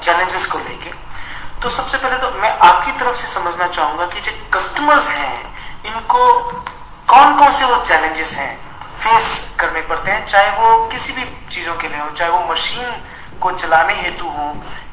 चैलेंजेस 0.00 0.46
को 0.46 0.58
लेके। 0.58 0.90
तो 1.62 1.68
सबसे 1.68 1.98
पहले 1.98 2.16
तो 2.18 2.30
मैं 2.40 2.50
आपकी 2.66 2.92
तरफ़ 3.00 3.16
से 3.16 3.26
समझना 3.28 3.66
चाहूँगा 3.68 4.06
कि 4.14 4.20
जो 4.20 4.32
कस्टमर्स 4.54 5.08
हैं, 5.10 5.38
इनको 5.86 6.22
कौन 7.08 7.36
कौन 7.38 7.52
से 7.52 7.64
वो 7.64 7.76
चैलेंजेस 7.84 8.34
हैं 8.38 8.52
फेस 9.00 9.28
करने 9.60 9.80
पड़ते 9.82 10.10
हैं? 10.10 10.26
चाहे 10.26 10.50
वो 10.58 10.86
किसी 10.88 11.12
भी 11.12 11.24
चीज़ों 11.50 11.74
के 11.76 11.88
लिए 11.88 12.00
हो, 12.00 12.10
चाहे 12.10 12.30
वो 12.30 12.40
मशीन 12.52 12.88
को 13.40 13.50
चलाने 13.52 13.94
हेतु 14.00 14.28
हो, 14.28 14.48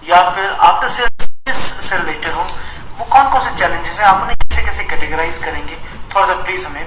या 0.09 0.29
फिर 0.29 0.49
आफ्टर 0.69 0.89
सेल्स 0.89 1.63
से 1.89 1.97
रिलेटेड 1.97 2.33
हो, 2.33 2.47
वो 2.99 3.05
कौन 3.05 3.29
कौन 3.31 3.41
से 3.41 3.55
चैलेंजेस 3.55 3.99
हैं? 3.99 4.07
आप 4.07 4.21
उन्हें 4.21 4.37
कैसे 4.37 4.63
कैसे 4.65 4.83
कैटेगराइज 4.85 5.37
करेंगे? 5.43 5.75
थोड़ा 6.15 6.27
सा 6.27 6.41
प्लीज़ 6.43 6.65
हमें 6.65 6.85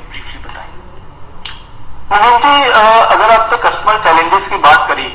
जी 2.11 2.71
अगर 2.71 3.31
आप 3.31 3.51
तो 3.51 3.57
कस्टमर 3.59 3.99
चैलेंजेस 4.05 4.49
की 4.51 4.57
बात 4.63 4.89
करी 4.89 5.09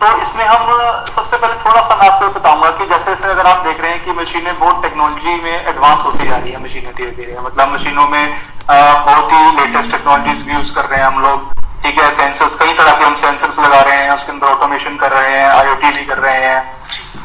तो 0.00 0.10
इसमें 0.22 0.44
हम 0.44 0.68
सबसे 1.06 1.36
पहले 1.36 1.54
थोड़ा 1.62 1.80
सा 1.88 1.96
मैं 1.96 2.08
आपको 2.08 2.28
बताऊँगा 2.34 2.70
कि 2.78 2.86
जैसे 2.88 3.14
जैसे 3.14 3.30
अगर 3.30 3.46
आप 3.46 3.64
देख 3.66 3.80
रहे 3.80 3.90
हैं 3.90 4.04
कि 4.04 4.12
मशीनें 4.20 4.58
बहुत 4.58 4.82
टेक्नोलॉजी 4.82 5.34
में 5.42 5.66
एडवांस 5.66 6.04
होती 6.04 6.28
जा 6.28 6.36
रही 6.36 6.52
है, 6.52 6.62
मशीनें 6.64 6.92
धीरे 6.96 7.10
धीरे। 7.10 7.36
मतलब 7.40 7.72
मशीनों 7.74 8.06
में 8.08 8.36
बहुत 8.70 9.32
ही 9.32 9.40
लेटेस्ट 9.58 9.90
टेक्नोलॉजीज़ 9.90 10.44
भी 10.46 10.54
यूज़ 10.54 10.74
कर 10.74 10.84
रहे 10.84 11.00
हैं 11.00 11.06
हम 11.06 11.20
लोग। 11.22 11.52
ठीक 11.82 11.98
है 11.98 12.10
सेंसर्स 12.16 12.58
कई 12.60 12.72
तरह 12.72 12.98
के 12.98 13.04
हम 13.04 13.14
सेंसर्स 13.16 13.58
लगा 13.58 13.80
रहे 13.80 13.98
हैं, 13.98 14.10
उसके 14.14 14.32
अंदर 14.32 14.46
ऑटोमेशन 14.46 14.96
कर 14.96 15.12
रहे 15.12 15.38
हैं 15.38 15.48
आईओटी 15.50 15.90
भी 15.98 16.04
कर 16.06 16.18
रहे 16.18 16.40
हैं। 16.46 16.60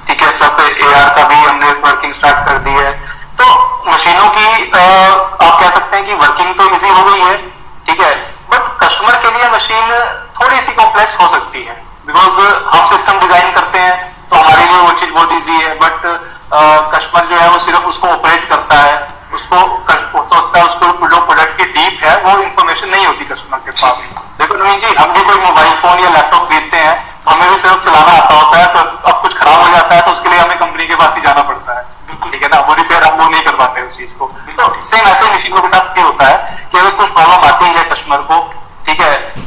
ठीक 0.07 0.21
है 0.21 0.33
सब 0.39 0.59
ए 0.61 0.93
का 1.15 1.27
भी 1.27 1.35
हमने 1.35 1.71
वर्किंग 1.87 2.13
स्टार्ट 2.13 2.45
कर 2.47 2.57
दी 2.67 2.77
है। 2.81 2.91
तो 3.41 3.51
मशीनों 3.91 4.29
की 4.37 4.71
आप 4.73 5.59
कह 5.61 5.69
सकते 5.69 5.97
हैं 5.97 6.05
कि 6.05 6.13
वर्किंग 6.25 6.55
तो 6.55 6.69
इजी 6.75 6.89
हो 6.89 7.03
गई 7.03 7.19
है। 7.19 7.37
ठीक 7.87 8.01
है 8.01 8.13
कस्टमर 8.85 9.15
के 9.21 9.29
लिए 9.35 9.49
मशीन 9.51 9.87
थोड़ी 10.39 10.59
सी 10.61 10.71
कॉम्प्लेक्स 10.73 11.19
हो 11.19 11.27
सकती 11.29 11.61
है। 11.63 11.75
बिकॉज़ 12.07 12.39
हम 12.73 12.85
सिस्टम 12.87 13.19
डिज़ाइन 13.19 13.51
करते 13.53 13.79
हैं 13.79 13.93
तो 14.29 14.35
हमारे 14.35 14.65
लिए 14.65 14.79
वो 14.79 14.91
चीज़ 14.99 15.11
बहुत 15.11 15.31
ईजी 15.33 15.57
है। 15.61 15.73
बट 15.79 16.05
कस्टमर 16.93 17.25
जो 17.31 17.39
है 17.39 17.49
वो 17.49 17.59
सिर्फ़ 17.59 17.85
उसको 17.91 18.07
ऑपरेट 18.07 18.47
करता 18.49 18.77
है। 18.81 18.95
उसको 19.35 19.57
सोचता 20.25 20.59
है 20.59 20.65
उसको 20.65 21.07
जो 21.07 21.19
प्रोडक्ट 21.21 21.57
की 21.57 21.65
डीप 21.77 22.03
है, 22.03 22.13
वो 22.23 22.37
इन्फॉर्मेशन 22.41 22.89
नहीं 22.89 23.05
होती 23.05 23.25
कस्टमर 23.25 23.59
के 23.65 23.71
पास। 23.71 24.03
देखो 24.39 24.55
नवीन 24.55 24.79
जी, 24.81 24.93
हम 24.95 25.13
भी 25.13 25.23
कोई 25.23 25.39
मोबाइल 25.45 25.73
फ़ोन 25.81 25.99
या 25.99 26.09
लैपटॉप 26.09 26.47
खरीदते 26.49 26.77
हैं 26.77 26.95
तो 27.25 27.31
हमें 27.31 27.49
भी 27.49 27.57
सिर्फ़ 27.57 27.83
चलाना 27.85 28.11
आता 28.21 28.33
होता 28.35 28.57
है 28.57 28.67
तो 28.73 29.09
अब 29.09 29.21
कुछ 29.21 29.37
खराब 29.37 29.61
हो 29.61 29.69
जाता 29.69 29.95
है 29.95 30.01
तो 30.01 30.11
उसके 30.11 30.29
लिए 30.29 30.39
हमें 30.39 30.57
कंपनी 30.59 30.87
के 30.87 30.95
पास 30.95 31.15
ही 31.15 31.21
जाना 31.21 31.41
पड़ता 31.41 31.79
है। 31.79 31.83
ठीक 32.31 32.43
है 32.43 32.49
ना? 32.49 32.59
वो 32.59 32.73
रिपेयर 32.73 33.03
हम 33.03 33.19
लोग 33.19 33.31
नहीं 33.31 33.43
कर 33.43 33.55
पाते 33.55 33.81
उस 33.87 33.97
चीज़ 33.97 34.13
को। 34.19 34.31
तो 34.57 34.83
सेम 34.83 35.07
ऐसे 35.07 35.33
मशीनों 35.33 35.61
के 35.61 35.67
साथ 35.67 35.93
क्या 35.93 36.03
होता 36.05 36.27
है 36.27 36.37
कि 36.71 36.77
अगर 36.77 36.89
कुछ 36.91 37.09
प्रॉब्लम 37.09 37.47
आती 37.47 37.65
है 37.77 37.83
कस्टमर 37.89 38.21
को 38.29 38.39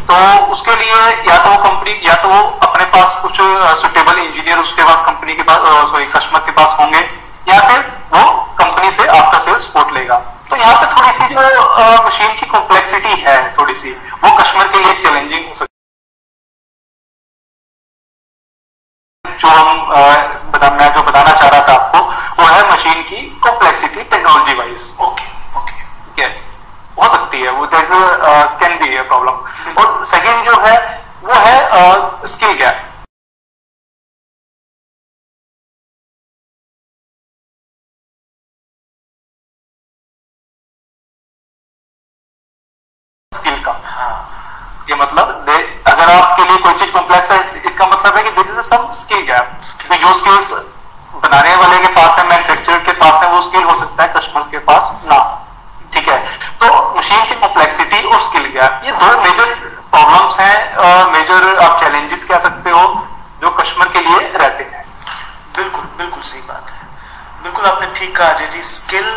तो 0.09 0.15
उसके 0.53 0.75
लिए 0.77 0.99
या 1.29 1.37
तो 1.45 1.51
वो 1.51 1.57
कंपनी 1.63 1.93
या 2.07 2.15
तो 2.23 2.29
वो 2.29 2.41
अपने 2.67 2.85
पास 2.95 3.19
कुछ 3.23 3.37
सुटेबल 3.81 4.19
इंजीनियर 4.19 4.59
उसके 4.59 4.83
पास 4.91 5.05
कंपनी 5.07 5.35
के 5.37 5.43
पास 5.51 5.67
सॉरी 5.91 6.07
कस्टमर 6.15 6.41
के 6.47 6.53
पास 6.61 6.77
होंगे 6.81 7.01
या 7.49 7.59
फिर 7.69 7.81
वो 8.15 8.23
कंपनी 8.61 8.91
से 8.93 9.07
आपका 9.19 9.39
सेल्स 9.47 9.67
सपोर्ट 9.69 9.93
लेगा। 9.99 10.17
तो 10.51 10.57
यहाँ 10.57 10.77
से 10.81 10.87
थोड़ी 10.95 11.13
सी 11.19 11.35
जो 11.35 11.41
मशीन 12.07 12.33
की 12.41 12.47
कॉम्प्लेक्सिटी 12.55 13.15
है 13.23 13.37
थोड़ी 13.59 13.75
सी 13.83 13.91
वो 14.25 14.37
कस्टमर 14.39 14.69
के 14.73 14.85
लिए 14.85 14.95
चैलेंजिंग 15.03 15.49
हो 15.49 15.55
सकती 15.55 15.67
जो 19.25 19.49
हम 19.49 19.69
बता, 20.53 20.71
मैं 20.71 20.93
जो 20.95 21.03
बताना 21.03 21.33
चाह 21.33 21.49
रहा 21.49 21.63
था 21.69 21.75
आपको 21.75 22.43
वो 22.43 22.49
है 22.49 22.63
मशीन 22.73 23.03
की 23.11 23.23
complexity 23.47 24.03
technology 24.17 24.55
wise 24.55 24.91
okay 25.09 25.27
okay 25.59 25.73
ठीक 25.73 26.25
है? 26.25 26.31
हो 26.99 27.09
सकती 27.13 27.41
है 27.43 27.51
वो 27.53 27.67
कैन 27.75 28.79
बी 28.83 28.95
ए 28.97 29.03
प्रॉब्लम 29.13 29.83
और 29.83 30.05
सेकेंड 30.07 30.47
जो 30.47 30.61
है 30.67 30.77
वो 31.25 31.41
है 31.47 31.57
स्किल 32.29 32.53
गैप 32.59 32.85
स्किल 43.33 43.59
का। 43.65 43.73
ये 44.91 44.95
मतलब 44.97 45.49
अगर 45.89 46.11
आपके 46.11 46.45
लिए 46.51 46.59
कोई 46.63 46.73
चीज़ 46.79 46.93
कॉम्प्लेक्स 46.93 47.31
है 47.31 47.39
इसका 47.67 47.87
मतलब 47.87 48.17
है 48.17 48.23
कि 48.25 48.31
this 48.43 48.53
is 48.53 48.61
some 48.69 48.91
skill 49.01 49.23
gap 49.31 49.61
जो 50.03 50.13
स्किल्स 50.21 50.53
बनाने 51.25 51.55
वाले 51.57 51.79
के 51.87 51.93
पास 51.95 52.19
है 52.19 52.25
मैन्युफैक्चरर 52.29 52.79
के 52.87 52.93
पास 53.03 53.23
है 53.23 53.31
वो 53.33 53.41
स्किल 53.49 53.63
हो 53.71 53.79
सकता 53.81 54.03
है 54.03 54.13
कस्टमर 54.17 54.49
के 54.51 54.59
पास 54.71 54.91
ना 55.13 55.19
ठीक 55.95 56.09
है 56.09 56.19
तो 56.63 56.67
मशीन 56.97 57.25
की 57.29 57.35
कॉम्प्लेक्सिटी 57.41 57.98
और 58.09 58.21
स्किल 58.21 58.47
गैप 58.51 58.81
ये 58.85 58.93
दो 58.93 59.07
मेजर 59.23 59.55
प्रॉब्लम्स 59.93 60.39
हैं 60.41 61.13
मेजर 61.13 61.59
आप 61.59 61.81
चैलेंजेस 61.83 62.25
कह 62.25 62.39
सकते 62.41 62.71
हो, 62.71 62.83
जो 63.41 63.51
कस्टमर 63.53 63.89
के 63.89 64.01
लिए 64.01 64.29
रहते 64.35 64.65
हैं। 64.65 64.85
बिल्कुल 65.57 65.85
बिल्कुल 65.99 66.23
सही 66.23 66.41
बात 66.43 66.71
है। 66.71 67.43
बिल्कुल 67.43 67.65
आपने 67.67 67.87
ठीक 67.97 68.17
कहा 68.17 68.29
अजय 68.29 68.47
जी। 68.49 68.63
स्किल 68.67 69.09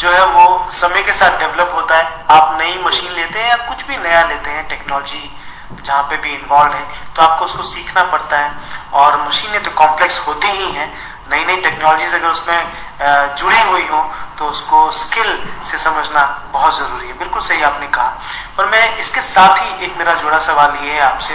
जो 0.00 0.10
है 0.12 0.24
वो 0.28 0.44
समय 0.72 1.02
के 1.02 1.12
साथ 1.14 1.38
डेवलप 1.38 1.70
होता 1.74 1.96
है। 1.96 2.24
आप 2.30 2.56
नई 2.60 2.78
मशीन 2.84 3.12
लेते 3.12 3.38
हैं 3.38 3.48
या 3.48 3.56
कुछ 3.68 3.86
भी 3.86 3.96
नया 3.98 4.22
लेते 4.26 4.50
हैं 4.50 4.68
टेक्नोलॉजी 4.68 5.30
जहाँ 5.74 6.02
पे 6.10 6.16
भी 6.16 6.30
इन्वॉल्व 6.30 6.72
है 6.72 6.82
तो 7.16 7.22
आपको 7.22 7.44
उसको 7.44 7.62
सीखना 7.64 8.02
पड़ता 8.12 8.38
है। 8.38 8.50
और 8.94 9.16
मशीनें 9.26 9.62
तो 9.62 9.70
कॉम्प्लेक्स 9.78 10.18
होती 10.26 10.48
ही 10.48 10.70
हैं। 10.72 10.88
नई 11.30 11.44
नई 11.44 11.56
टेक्नोलॉजीज़ 11.62 12.14
अगर 12.14 12.28
उसमें 12.28 13.36
जुड़ी 13.36 13.60
हुई 13.60 13.86
हो 13.86 14.02
तो 14.38 14.48
उसको 14.48 14.90
स्किल 14.92 15.38
से 15.64 15.78
समझना 15.78 16.24
बहुत 16.52 16.78
ज़रूरी 16.78 17.06
है। 17.08 17.18
बिल्कुल 17.18 17.42
सही 17.42 17.62
आपने 17.62 17.86
कहा। 17.88 18.08
पर 18.56 18.66
मैं 18.70 18.96
इसके 18.98 19.20
साथ 19.22 19.58
ही 19.58 19.84
एक 19.86 19.96
मेरा 19.98 20.14
जुड़ा 20.14 20.38
सवाल 20.46 20.76
ये 20.84 20.92
है 20.92 21.00
आपसे 21.02 21.34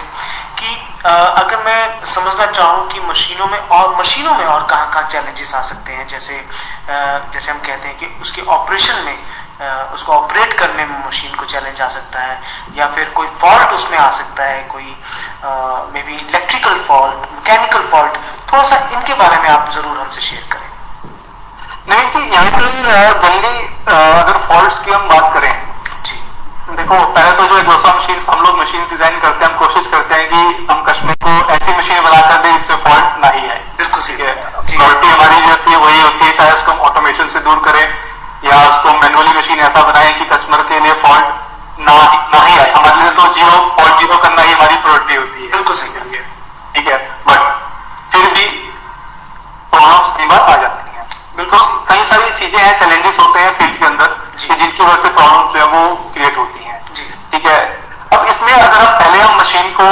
कि 0.60 0.76
अगर 1.04 1.64
मैं 1.66 2.06
समझना 2.06 2.46
चाहूँ 2.48 2.88
कि 2.90 3.00
मशीनों 3.02 3.48
में 3.48 3.60
और, 3.60 3.96
मशीनों 4.00 4.34
में 4.38 4.46
और 4.46 4.68
कहाँ 4.70 4.92
कहाँ 4.92 5.08
चैलेंजेस 5.10 5.54
आ 5.56 5.62
सकते 5.64 5.94
हैं, 5.94 6.08
जैसे 6.08 6.44
जैसे 7.34 7.52
हम 7.52 7.60
कहते 7.60 7.88
हैं 7.88 7.98
कि 7.98 8.22
उसके 8.22 8.42
ऑपरेशन 8.52 9.06
में 9.06 9.18
उसको 9.94 10.12
ऑपरेट 10.14 10.54
करने 10.60 10.86
में 10.86 11.08
मशीन 11.08 11.36
को 11.36 11.46
चैलेंज 11.46 11.82
आ 11.82 11.88
सकता 11.90 12.20
है, 12.20 12.40
या 12.76 12.88
फिर 12.96 13.10
कोई 13.16 13.28
फॉल्ट 13.42 13.74
उसमें 13.74 13.98
आ 13.98 14.10
सकता 14.12 14.44
है, 14.44 14.64
कोई 14.64 14.96
maybe 16.04 16.16
electrical 16.18 16.80
fault 16.88 17.30
mechanical 17.34 17.88
fault 17.92 18.18
थोड़ा 18.52 18.64
सा 18.64 18.78
इनके 18.94 19.14
बारे 19.16 19.38
में 19.38 19.50
आप 19.50 19.70
ज़रूर 19.74 20.00
हमसे 20.00 20.22
शेयर 20.22 20.48
करें। 20.52 20.70
नहीं 21.92 22.10
कि 22.12 22.20
यहाँ 22.34 22.52
पर 22.52 22.66
जनरली 23.22 23.56
अगर 23.94 24.38
फॉल्ट्स 24.48 24.80
की 24.86 24.92
हम 24.92 25.08
बात 25.08 25.34
करें। 25.34 25.54
देखो 26.76 26.98
पहले 27.16 27.32
तो 27.38 27.46
जो 27.48 27.58
एग्जॉस्ट 27.58 27.88
मशीन 27.88 28.20
हम 28.30 28.42
लोग 28.46 28.60
मशीन 28.60 28.84
डिज़ाइन 28.90 29.20
करते 29.20 29.46
हैं 29.46 29.52
हम 29.52 29.58
कोशिश 29.60 29.88
करते 29.94 30.16
हैं 30.16 30.28
कि 30.30 30.42
हम 30.72 30.84
कश्मीर 30.90 31.16
को 31.26 31.34
ऐसी 31.56 31.72
मशीन 31.80 32.02
बनाकर 32.04 32.38
दे 32.44 32.52
जिसमें 32.54 32.78
फॉल्ट 32.86 33.20
ना 33.24 33.30
ही 33.38 33.42
है 33.48 33.58
बिल्कुल 33.82 34.02
ठीक 34.08 34.20
है? 34.20 34.34
हमारी 35.12 35.42
जो 35.42 35.50
होती 35.50 35.72
है 35.72 35.78
वही 35.86 36.02
होती 36.02 36.26
है 36.26 36.32
चाहे 36.38 36.52
उसको 36.54 36.72
हम 36.72 36.80
ऑटोमेशन 36.92 37.30
से 37.34 37.40
दूर 37.50 37.60
करें 37.66 37.84
या 38.46 38.62
उसको 38.70 38.94
मैनुअली 39.02 39.34
मशीन 39.40 39.60
ऐसा 39.70 39.84
बनाएँ 39.92 40.14
कि 40.20 40.26
कस्टमर 40.32 40.64
के 40.72 40.80
लिए 40.86 40.94
फॉल्ट 41.04 41.26
ना 41.90 41.98
ना 42.34 42.44
ही 42.46 42.58
आए 42.60 42.72
हमारे 42.72 42.96
लिए 43.02 43.12
तो 43.20 43.28
ज़ीरो 43.36 43.60
फॉल्ट 43.80 44.00
ज़ीरो 44.00 44.18
करना 44.24 44.42
ही 44.42 44.52
हमारी 44.54 44.76
प्रायोरिटी 44.86 45.16
होती 45.16 45.44
है 45.44 45.52
बिल्कुल 45.52 45.76
सही 45.82 46.00
कहिए 46.00 46.24
ठीक 46.76 46.88
है 46.88 46.98
बट 47.28 47.40
फिर 48.16 48.30
भी 48.38 48.46
प्रॉब्लम्स 49.72 50.18
कई 50.18 50.26
बार 50.34 50.42
आ 50.42 50.56
जाती 50.64 50.98
हैं 50.98 51.06
बिल्कुल 51.38 51.60
तो 51.60 51.86
कई 51.90 52.04
चीज़ें 52.62 52.70
हैं 52.70 52.80
चैलेंजेस 52.80 53.20
होते 53.20 53.40
हैं 53.40 53.52
फ़ील्ड 53.58 53.78
के 53.80 53.86
अंदर 53.86 54.10
जिनकी 54.38 54.84
वजह 54.84 55.02
से 55.02 55.10
प्रॉब्लम 55.18 55.48
जो 55.54 55.60
है 55.60 55.66
वो 55.68 56.12
क्रिएट 56.14 56.38
होती 56.38 56.64
हैं। 56.66 56.78
ठीक 57.32 57.46
है? 57.46 57.60
अब 58.14 58.26
इसमें 58.30 58.52
अगर 58.54 58.82
हम 58.82 59.00
पहले 59.00 59.22
हम 59.22 59.40
मशीन 59.40 59.72
को 59.80 59.88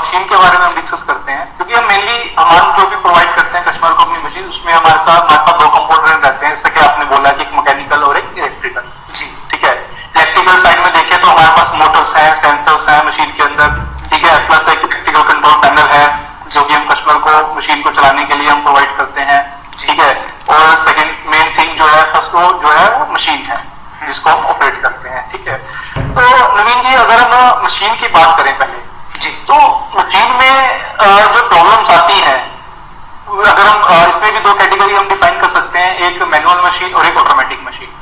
मशीन 0.00 0.24
के 0.30 0.36
बारे 0.36 0.58
में 0.58 0.64
हम 0.64 0.74
डिस्कस 0.74 1.02
करते 1.10 1.32
हैं 1.32 1.44
क्योंकि 1.56 1.74
हम 1.74 1.84
मेनली 1.88 2.18
हम 2.38 2.72
जो 2.78 2.86
भी 2.88 2.96
प्रोवाइड 3.04 3.34
करते 3.36 3.58
हैं 3.58 3.64
कस्टमर 3.66 3.92
को 3.92 4.02
अपनी 4.02 4.18
मशीन 4.24 4.48
उसमें 4.54 4.72
हमारे 4.72 4.98
साथ 5.06 5.20
हमारे 5.20 5.44
पास 5.46 5.60
दो 5.62 5.68
कंपोनेंट 5.76 6.24
रहते 6.24 6.46
हैं 6.46 6.54
जैसे 6.54 6.70
कि 6.70 6.80
आपने 6.86 7.04
बोला 7.12 7.32
कि 7.32 7.42
एक 7.42 7.52
मैकेनिकल 7.58 8.06
और 8.08 8.18
एक 8.22 8.32
इलेक्ट्रिकल 8.38 8.90
जी। 9.18 9.28
ठीक 9.50 9.64
है? 9.64 9.74
इलेक्ट्रिकल 10.16 10.58
साइड 10.64 10.82
में 10.86 10.92
देखें 10.94 11.20
तो 11.20 11.26
हमारे 11.26 11.52
पास 11.58 11.72
मोटर्स 11.82 12.16
हैं 12.16 12.34
सेंसर्स 12.42 12.88
हैं 12.88 13.00
मशीन 13.10 13.30
के 13.36 13.44
अंदर। 13.44 13.78
ठीक 14.08 14.24
है? 14.24 14.34
प्लस 14.48 14.68
एक 14.74 14.88
इलेक्ट्रिकल 14.88 15.22
कंट्रोल 15.30 15.54
पैनल 15.66 15.94
है 15.94 16.06
जो 16.48 16.64
कि 16.64 16.74
हम 16.74 16.88
कस्टमर 16.90 17.22
को 17.28 17.38
मशीन 17.54 17.82
को 17.82 17.94
चलाने 18.00 18.24
के 18.24 18.42
लिए 18.42 18.48
हम 18.48 18.62
प्रोवाइड 18.62 18.96
करते 18.96 19.30
हैं। 19.30 19.40
ठीक 19.78 20.00
है? 20.00 20.12
और 20.48 20.76
है 22.34 22.44
वो 22.44 22.52
जो 22.62 22.72
है 22.72 22.88
वो 22.98 23.12
मशीन 23.12 23.42
है 23.48 23.58
जिसको 24.06 24.30
हम 24.30 24.44
ऑपरेट 24.54 24.80
करते 24.82 25.08
हैं 25.08 25.28
ठीक 25.32 25.48
है? 25.48 25.56
तो 26.16 26.26
नवीन 26.58 26.82
जी 26.82 26.94
अगर 26.94 27.20
हम 27.20 27.64
मशीन 27.64 27.94
की 28.00 28.08
बात 28.16 28.36
करें 28.38 28.52
पहले 28.58 28.78
जी। 29.22 29.30
तो 29.48 29.56
मशीन 29.98 30.32
में 30.40 30.54
जो 31.34 31.48
प्रॉब्लम्स 31.48 31.90
आती 31.90 32.20
हैं 32.20 32.38
अगर 33.28 33.66
हम 33.66 34.08
इसमें 34.10 34.32
भी 34.32 34.40
दो 34.40 34.54
कैटेगरी 34.58 34.94
हम 34.94 35.08
डिफाइन 35.08 35.40
कर 35.40 35.48
सकते 35.56 35.78
हैं 35.78 36.10
एक 36.10 36.22
मैनुअल 36.34 36.64
मशीन 36.66 36.94
और 36.94 37.06
एक 37.06 37.16
ऑटोमेटिक 37.24 37.66
मशीन 37.66 37.96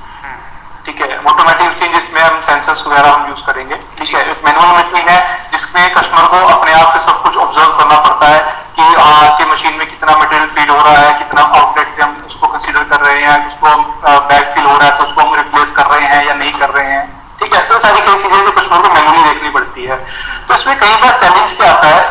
ठीक 0.87 1.01
है? 1.01 1.17
ऑटोमेटिक 1.31 1.69
मशीन 1.69 1.93
जिसमें 1.93 2.21
हम 2.23 2.41
सेंसर्स 2.47 2.87
वगैरह 2.87 3.11
हम 3.13 3.29
यूज़ 3.29 3.45
करेंगे 3.47 3.77
ठीक 3.99 4.15
है? 4.17 4.23
एक 4.31 4.45
मैनुअल 4.45 4.77
मशीन 4.79 5.09
है 5.09 5.19
जिसमें 5.53 5.95
कस्टमर 5.95 6.27
को 6.35 6.47
अपने 6.57 6.73
आप 6.83 6.93
से 6.99 7.05
सब 7.07 7.23
कुछ 7.23 7.37
ऑब्ज़र्व 7.47 7.77
करना 7.79 7.99
पड़ता 8.09 8.29
है 8.29 8.41
कि 8.77 8.95
आपके 9.07 9.45
मशीन 9.53 9.75
में 9.79 9.87
कितना 9.91 10.17
मटेरियल 10.19 10.49
फ़ीड 10.55 10.71
हो 10.71 10.77
रहा 10.77 10.99
है 10.99 11.13
कितना 11.19 11.43
आउटलेट 11.61 11.97
पे 11.97 12.03
हम 12.03 12.15
उसको 12.27 12.47
कंसीडर 12.55 12.85
कर 12.95 13.01
रहे 13.07 13.21
हैं 13.25 13.47
उसको 13.47 13.67
हम 13.69 13.85
बैक 14.07 14.55
फील 14.55 14.65
हो 14.65 14.77
रहा 14.77 14.89
है 14.89 14.99
तो 14.99 15.05
उसको 15.05 15.21
हम 15.21 15.35
रिप्लेस 15.35 15.73
कर 15.77 15.87
रहे 15.87 16.07
हैं 16.15 16.27
या 16.27 16.35
नहीं 16.35 16.53
कर 16.59 16.71
रहे 16.71 16.93
हैं। 16.93 17.05
ठीक 17.41 17.55
है 17.55 17.63
तो 17.69 17.79
सारी 17.79 18.01
कई 18.07 18.19
चीज़ें 18.23 18.45
जो 18.45 18.53
कस्टमर 18.53 18.83
को 18.83 18.95
मैनुअली 18.95 19.23
देखनी 19.29 19.51
पड़ती 19.57 19.85
है। 19.85 19.97
तो 20.49 20.55
इसमें 20.55 20.79
कई 20.81 20.95
बार 21.03 21.19
चैलेंज 21.23 21.57
क्या 21.57 21.73
आता 21.73 21.89
है 21.89 22.05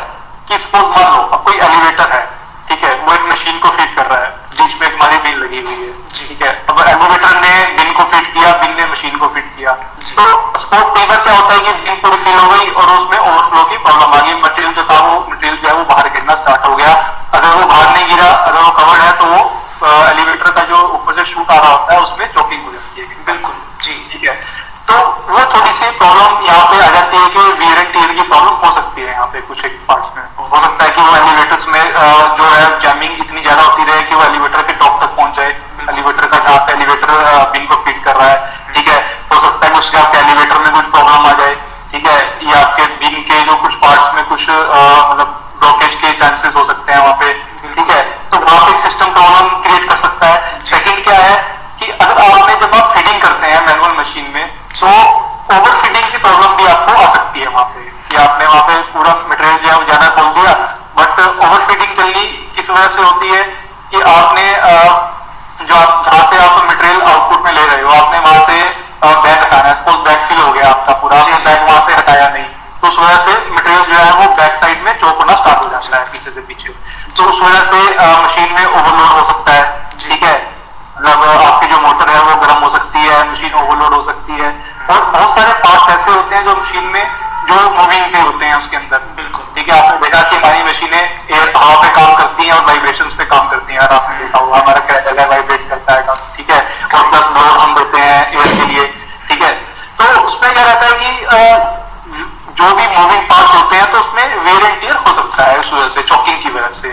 कि 0.47 0.57
सपोज़ 0.65 0.89
मान 0.95 1.15
लो 1.15 1.21
अब 1.21 1.43
कोई 1.45 1.55
एलिवेटर 1.67 2.11
है 2.13 2.23
ठीक 2.69 2.83
है 2.83 2.93
वो 3.05 3.13
एक 3.13 3.25
मशीन 3.31 3.59
को 3.59 3.69
फ़ीड 3.77 3.95
कर 3.95 4.05
रहा 4.05 4.19
है 4.19 4.29
बीच 4.57 4.79
में 4.81 4.87
एक 4.87 4.93
हमारी 4.93 5.17
बिल 5.25 5.39
लगी 5.43 5.61
हुई 5.67 5.79
है 5.85 5.93
ठीक 6.19 6.41
है 6.41 6.51
अब 6.69 6.83
एलिवेटर 6.87 7.39
ने 7.41 7.53
बिन 7.77 7.93
को 7.93 8.03
फ़ीड 8.13 8.31
किया 8.33 8.51
बिन 8.61 8.75
ने 8.77 8.85
मशीन 8.91 9.17
को 9.17 9.27
फ़ीड 9.35 9.49
किया। 9.57 9.71
तो 9.73 10.23
सपोज़ 10.59 10.93
कई 10.97 11.05
बार 11.05 11.23
क्या 11.23 11.33
होता 11.33 11.53
है 11.53 11.59
कि 11.59 11.71
बिन 11.85 11.99
पूरी 12.03 12.17
फिल 12.25 12.37
हो 12.39 12.47
गई 12.49 12.69
और 12.69 12.93
उसमें 12.97 13.17
ओवरफ्लो 13.17 13.63
की 13.71 13.77
प्रॉब्लम 13.85 14.13
आ 14.13 14.25
गई 14.25 14.41
मटेरियल 14.41 14.73
जो 14.73 14.83
था 14.91 14.99
वो 15.07 15.19
मटेरियल 15.31 15.57
जो 15.61 15.67
है 15.67 15.73
वो 15.75 15.83
बाहर 15.93 16.09
गिरना 16.17 16.35
स्टार्ट 16.43 16.65
हो 16.67 16.75
गया 16.75 16.93
अगर 17.33 17.49
वो 17.55 17.65
बाहर 17.65 17.89
नहीं 17.91 18.07
गिरा 18.07 18.29
अगर 18.31 18.61
वो 18.61 18.71
कवर्ड 18.79 19.01
है 19.01 19.11
तो 19.21 19.25
वो 19.33 19.39
एलिवेटर 20.11 20.51
का 20.51 20.63
जो 20.69 20.77
ऊपर 20.93 21.13
से 21.15 21.25
शूट 21.31 21.51
आ 21.51 21.57
रहा 21.59 21.71
होता 21.71 21.93
है 21.93 22.01
उसमें 22.01 22.25
चौकिंग 22.33 22.63
हो 22.65 22.71
जाती 22.71 23.01
है 23.01 23.07
बिल्कुल 23.25 23.55
जी 23.83 23.93
ठीक 24.11 24.29
है 24.29 24.35
तो 24.89 24.97
वो 25.29 25.44
थोड़ी 25.55 25.71
सी 25.73 25.89
प्रॉब्लम 25.97 26.45
यहाँ 26.45 26.63
पे 26.69 26.77
आ 26.85 26.87
जाती 26.93 27.17
है 27.17 27.27
कि 27.33 27.41
वियर 27.59 27.77
एंड 27.77 27.91
टीयर 27.93 28.13
की 28.13 28.23
प्रॉब्लम 28.29 28.55
हो 28.63 28.71
सकती 28.77 29.01
है 29.01 29.11
यहाँ 29.11 29.27
पे 29.33 29.41
कुछ 29.49 29.65
एक 29.65 29.75
पार्ट्स 29.87 30.09
में। 30.15 30.23
हो 30.39 30.59
सकता 30.61 30.83
है 30.83 30.89
कि 30.95 31.01
वो 31.01 31.15
एलिवेटर्स 31.17 31.67
में 31.67 31.83
जो 32.39 32.49
है 32.53 32.63
जैमिंग 32.85 33.19
इतनी 33.19 33.41
ज़्यादा 33.41 33.61
होती 33.61 33.83
रहे 33.89 34.01
कि 34.09 34.15
वो 34.15 34.23
एलिवेटर 34.23 34.61
के 34.61 34.73
टॉप 34.81 34.99
तक 35.01 35.15
पहुँच 35.17 35.35
जाए। 35.37 35.53
एलिवेटर 35.93 36.25
का 36.25 36.37
जहाँ 36.37 36.65
से 36.65 36.73
एलिवेटर 36.73 37.13
बिन 37.53 37.65
को 37.67 37.75
फ़ीड 37.85 38.03
कर 38.03 38.15
रहा 38.15 38.29
है। 38.29 38.73
ठीक 38.73 38.87
है? 38.87 38.99
हो 39.31 39.39
सकता 39.41 39.65
है 39.65 39.71
कि 39.71 39.79
उसके 39.79 39.97
आपके 39.97 40.17
एलिवेटर 40.17 40.59
में 40.65 40.71
कुछ 40.73 40.91
प्रॉब्लम 40.95 41.27
आ 41.27 41.33
जाए। 41.39 41.55
ठीक 41.91 42.07
है? 42.07 42.19
या 42.51 42.59
आपके 42.61 42.85
बिन 43.03 43.21
के 43.29 43.41
जो 43.45 43.55
कुछ 43.63 43.75
पार्ट्स 43.85 44.13
में 44.15 44.23
कुछ 44.25 44.49
मतलब 44.49 45.35
ब्लॉकेज 45.59 45.95
के 46.01 46.11
चांसेस 46.19 46.55
हो 46.55 46.65
सकते 46.65 46.93
हैं 46.93 46.99
वहाँ 46.99 47.15
पे। 47.21 47.33
ठीक 47.75 47.89
है? 47.89 48.01
तो 48.31 48.39
वहाँ 48.39 48.59
पे 48.65 48.77
सिस्टम 48.83 49.13
प्रॉब्लम 49.19 49.61
क्रिएट 49.61 49.89
कर 49.89 49.97
सकता 50.03 50.33
है। 50.33 50.59
सेकेंड 50.73 51.03
क्या 51.03 51.19
है 51.19 51.35
कि 51.79 51.91
अगर 51.91 52.13
आप 52.21 52.93
फीडिंग 52.95 53.21
करते 53.21 53.47
हैं 53.47 53.65
मैनुअल 53.67 53.97
मशीन 53.99 54.31
में 54.33 54.45
तो 54.79 54.91
ओवर 55.53 55.75
फीडिंग 55.81 56.05
की 56.11 56.17
प्रॉब्लम 56.17 56.55
भी 56.57 56.65
आपको 56.67 56.93
आ 57.01 57.07
सकती 57.13 57.39
है 57.39 57.47
वहाँ 57.47 57.65
पे। 57.73 57.81
कि 58.09 58.15
आपने 58.21 58.45
वहाँ 58.45 58.61
पे 58.67 58.77
पूरा 58.93 59.13
मटेरियल 59.29 59.57
जो 59.63 59.71
है 59.71 59.85
ज़्यादा 59.85 60.07
खोल 60.15 60.29
दिया 60.37 60.53
बट 60.97 61.19
ओवर 61.45 61.59
फीडिंग 61.67 61.97
जल्दी 61.97 62.25
किस 62.55 62.69
वजह 62.69 62.87
से 62.95 63.01
होती 63.01 63.29
है 63.29 63.43
कि 63.91 64.01
आपने 64.13 64.45
जो 65.65 65.75
आप, 65.75 66.05
जहाँ 66.05 66.23
से 66.29 66.37
आप 66.45 66.65
मटेरियल 66.71 67.01
आउटपुट 67.01 67.45
में 67.45 67.51
ले 67.53 67.65
रहे 67.65 67.81
हो, 67.81 67.91
आपने 67.93 68.19
वहाँ 68.19 68.41
से 68.47 68.57
बैग 69.03 69.39
हटाना 69.43 69.67
है। 69.67 69.75
सपोज़ 69.75 70.01
बैग 70.05 70.19
फिल 70.27 70.37
हो 70.39 70.51
गया 70.51 70.69
आपका 70.69 70.93
पूरा, 71.01 71.17
आपने 71.19 71.37
बैग 71.45 71.69
वहाँ 71.69 71.81
से 71.85 71.93
हटाया 71.95 72.29
नहीं 72.29 72.45
तो 72.81 72.87
उस 72.87 72.99
वजह 72.99 73.17
से 73.19 73.31
मटेरियल 73.51 73.83
जो 73.83 73.97
है 73.99 74.11
वो 74.17 74.25
बैक 74.39 74.55
साइड 74.55 74.81
में 74.85 74.93
चौक 74.99 75.17
होना 75.17 75.35
स्टार्ट 75.35 75.59
हो 75.61 75.69
जाता 75.69 75.97
है, 75.97 76.05
पीछे 76.11 76.31
से 76.31 76.41
पीछे। 76.41 76.73
तो 77.17 77.23
उस 77.23 77.41
वजह 77.41 77.63
से 77.63 77.79
मशीन 78.23 78.53
में 78.53 78.65
ओवरलोड 78.65 79.11
हो 79.11 79.23
सकता 79.23 79.51
है। 79.51 79.63
ठीक 79.99 80.23
है? 80.23 80.35
मतलब 80.97 81.41
आपकी 81.45 81.67
जो 81.67 81.79
मोटर 81.81 82.09
है 82.09 82.21
वो 82.21 82.35
गर्म 82.41 82.63
हो 82.63 82.69
सकती 82.69 82.99
है 82.99 83.17
मशीन 83.31 83.53
ओवरलोड 83.53 83.93
हो 83.93 84.01
सकती 84.03 84.33
है। 84.41 84.49
और 84.89 85.01
बहुत 85.11 85.35
सारे 85.35 85.53
पार्ट 85.63 85.89
ऐसे 85.91 86.11
होते 86.11 86.35
हैं 86.35 86.43
जो 86.45 86.55
मशीन 86.55 86.83
में 86.93 87.05
जो 87.47 87.55
मूविंग 87.71 88.05
के 88.13 88.19
होते 88.19 88.45
हैं 88.45 88.55
उसके 88.55 88.77
अंदर। 88.77 88.97
बिल्कुल। 89.17 89.45
ठीक 89.55 89.69
है 89.69 89.77
आपने 89.79 89.97
देखा 89.99 90.21
कि 90.29 90.35
हमारी 90.35 90.63
मशीनें 90.63 90.99
एयर 90.99 91.51
हवा 91.55 91.75
पे 91.81 91.89
काम 91.95 92.13
करती 92.15 92.45
हैं 92.45 92.53
और 92.53 92.65
वाइब्रेशन 92.65 93.09
पे 93.17 93.25
काम 93.25 93.47
करती 93.49 93.73
हैं। 93.73 93.79
और 93.79 93.93
आपने 93.95 94.17
देखा 94.19 94.39
होगा 94.39 94.57
हमारा 94.57 94.79
क्रैकल 94.87 95.19
है 95.19 95.27
वाइब्रेट 95.29 95.69
करता 95.69 95.93
है 95.93 96.01
काम। 96.07 96.15
ठीक 96.37 96.49
है 96.49 96.59
और 96.93 97.09
प्लस 97.09 97.25
लोड 97.37 97.59
हम 97.59 97.75
देते 97.75 97.99
हैं 97.99 98.21
एयर 98.33 98.55
के 98.59 98.65
लिए। 98.73 98.85
ठीक 99.29 99.41
है 99.41 99.51
तो 99.97 100.03
उसमें 100.25 100.53
क्या 100.53 100.63
रहता 100.63 100.85
है 100.85 100.93
कि 101.01 101.09
जो 102.57 102.67
भी 102.75 102.87
मूविंग 102.87 103.23
पार्ट्स 103.29 103.53
होते 103.53 103.75
हैं 103.75 103.91
तो 103.91 103.99
उसमें 103.99 104.35
वेर 104.45 104.65
एंड 104.65 104.79
टीयर 104.81 104.95
हो 105.07 105.13
सकता 105.13 105.43
है 105.43 105.57
उस 105.59 105.73
वजह 105.73 105.89
से 105.95 106.01
चौकिंग 106.03 106.41
की 106.43 106.49
वजह 106.49 106.73
से। 106.81 106.89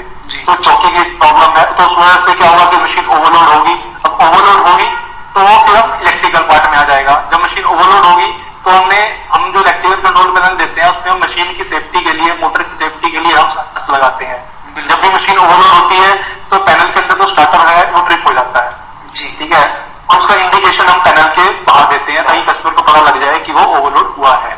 तो 0.47 0.55
चौकिंग 0.55 0.95
की 0.95 1.03
प्रॉब्लम 1.19 1.57
है 1.59 1.65
तो 1.77 1.85
उस 1.85 1.99
वजह 1.99 2.19
से 2.25 2.35
क्या 2.35 2.51
होगा 2.51 2.65
कि 2.71 2.77
मशीन 2.85 3.07
ओवरलोड 3.09 3.49
होगी। 3.49 3.75
अब 4.05 4.13
ओवरलोड 4.13 4.67
होगी 4.67 4.89
तो 5.35 5.41
वो 5.41 5.59
फिर 5.67 5.77
इलेक्ट्रिकल 6.03 6.43
पार्ट 6.49 6.71
में 6.71 6.77
आ 6.79 6.85
जाएगा। 6.85 7.13
जब 7.33 7.45
मशीन 7.45 7.65
ओवरलोड 7.65 8.05
होगी 8.05 8.33
तो 8.65 8.71
हमने 8.71 8.99
हम 9.31 9.53
जो 9.53 9.61
इलेक्ट्रिकल 9.61 10.01
कंट्रोल 10.03 10.31
पैनल 10.35 10.57
देते 10.57 10.81
हैं 10.81 10.89
उसमें 10.91 11.11
हम 11.13 11.21
मशीन 11.23 11.53
की 11.57 11.65
सेफ्टी 11.65 12.03
के 12.05 12.13
लिए 12.13 12.35
मोटर 12.41 12.63
की 12.63 12.77
सेफ्टी 12.77 13.11
के 13.11 13.21
लिए 13.21 13.33
हम 13.35 13.49
सेंसर्स 13.51 13.91
लगाते 13.91 14.25
हैं। 14.25 14.41
जब 14.89 15.01
भी 15.01 15.09
मशीन 15.15 15.39
ओवरलोड 15.39 15.73
होती 15.73 15.97
है 15.97 16.13
तो 16.51 16.59
पैनल 16.67 16.93
के 16.93 17.01
अंदर 17.01 17.19
जो 17.19 17.27
स्टार्टर 17.33 17.67
है 17.69 17.91
वो 17.93 18.03
ट्रिप 18.07 18.27
हो 18.27 18.33
जाता 18.35 18.61
है। 18.61 18.71
जी। 19.15 19.29
ठीक 19.39 19.53
है? 19.53 19.65
और 20.11 20.19
उसका 20.19 20.35
इंडिकेशन 20.37 20.87
हम 20.87 21.01
पैनल 21.05 21.29
के 21.37 21.49
बाहर 21.67 21.91
देते 21.93 22.13
हैं 22.13 22.25
ताकि 22.27 22.43
कस्टमर 22.51 22.73
को 22.73 22.83
पता 22.83 23.01
लग 23.09 23.21
जाए 23.25 23.39
कि 23.41 23.53
वो 23.53 23.65
ओवरलोड 23.79 24.15
हुआ 24.19 24.35
है। 24.45 24.57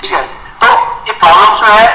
ठीक 0.00 0.12
है? 0.12 0.22
तो 0.62 0.68
ये 1.08 1.12
प्रॉब्लम 1.14 1.56
जो 1.56 1.66
है 1.66 1.86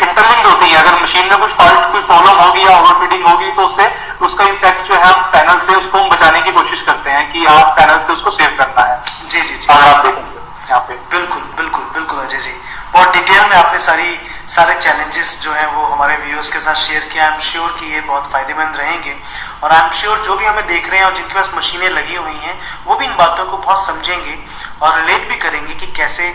इंटरलिंक्ड 0.00 0.46
होती 0.46 0.70
है। 0.70 0.76
अगर 0.76 1.02
मशीन 1.02 1.28
में 1.30 1.38
कुछ 1.38 1.50
फॉल्ट 1.52 1.92
कोई 1.92 2.02
प्रॉब्लम 2.02 2.44
होगी 2.44 2.66
या 2.66 2.78
ओवरफीडिंग 2.78 3.26
होगी 3.26 3.50
तो 3.52 3.66
उससे 3.66 3.90
उसका 4.28 4.44
इम्पैक्ट 4.46 4.88
जो 4.88 4.94
है 4.94 5.04
हम 5.04 5.20
पैनल 5.32 5.60
से 5.66 5.74
उसको 5.74 5.98
हम 5.98 6.08
बचाने 6.10 6.40
की 6.42 6.52
कोशिश 6.52 6.82
करते 6.86 7.10
हैं 7.10 7.30
कि 7.32 7.44
आप 7.48 7.76
पैनल 7.78 8.00
से 8.06 8.12
उसको 8.12 8.30
सेव 8.30 8.56
करना 8.58 8.82
है। 8.84 8.96
जी 9.30 9.40
जी 9.40 9.54
जी। 9.54 9.72
आप 9.72 10.04
देखेंगे 10.06 10.40
यहाँ 10.70 10.80
पे। 10.88 10.94
बिल्कुल 11.12 11.42
बिल्कुल 11.58 11.84
बिल्कुल 11.94 12.18
अजय 12.20 12.40
जी। 12.40 12.52
बहुत 12.92 13.12
डिटेल 13.14 13.42
में 13.48 13.56
आपने 13.56 13.78
सारी 13.86 14.18
सारे 14.48 14.74
चैलेंजेस 14.74 15.30
जो 15.42 15.52
हैं 15.52 15.66
वो 15.72 15.86
हमारे 15.86 16.14
व्यूअर्स 16.16 16.50
के 16.52 16.60
साथ 16.60 16.74
शेयर 16.82 17.08
किया। 17.12 17.24
आई 17.24 17.32
एम 17.32 17.40
श्योर 17.48 17.72
कि 17.80 17.92
ये 17.94 18.00
बहुत 18.00 18.30
फ़ायदेमंद 18.32 18.76
रहेंगे। 18.76 19.16
और 19.62 19.72
आई 19.72 19.80
एम 19.80 19.90
श्योर 20.00 20.18
जो 20.26 20.36
भी 20.36 20.44
हमें 20.44 20.66
देख 20.66 20.88
रहे 20.90 20.98
हैं 21.00 21.06
और 21.06 21.14
जिनके 21.16 21.34
पास 21.34 21.50
मशीनें 21.56 21.88
लगी 21.88 22.14
हुई 22.16 22.38
हैं 22.44 22.58
वो 22.86 22.96
भी 22.96 23.04
इन 23.04 23.16
बातों 23.16 23.44
को 23.50 23.56
बहुत 23.56 23.86
समझेंगे 23.86 24.38
और 24.82 24.98
रिलेट 25.00 25.28
भी 25.28 25.36
करेंगे 25.44 25.74
कि 25.74 25.92
कैसे 25.96 26.32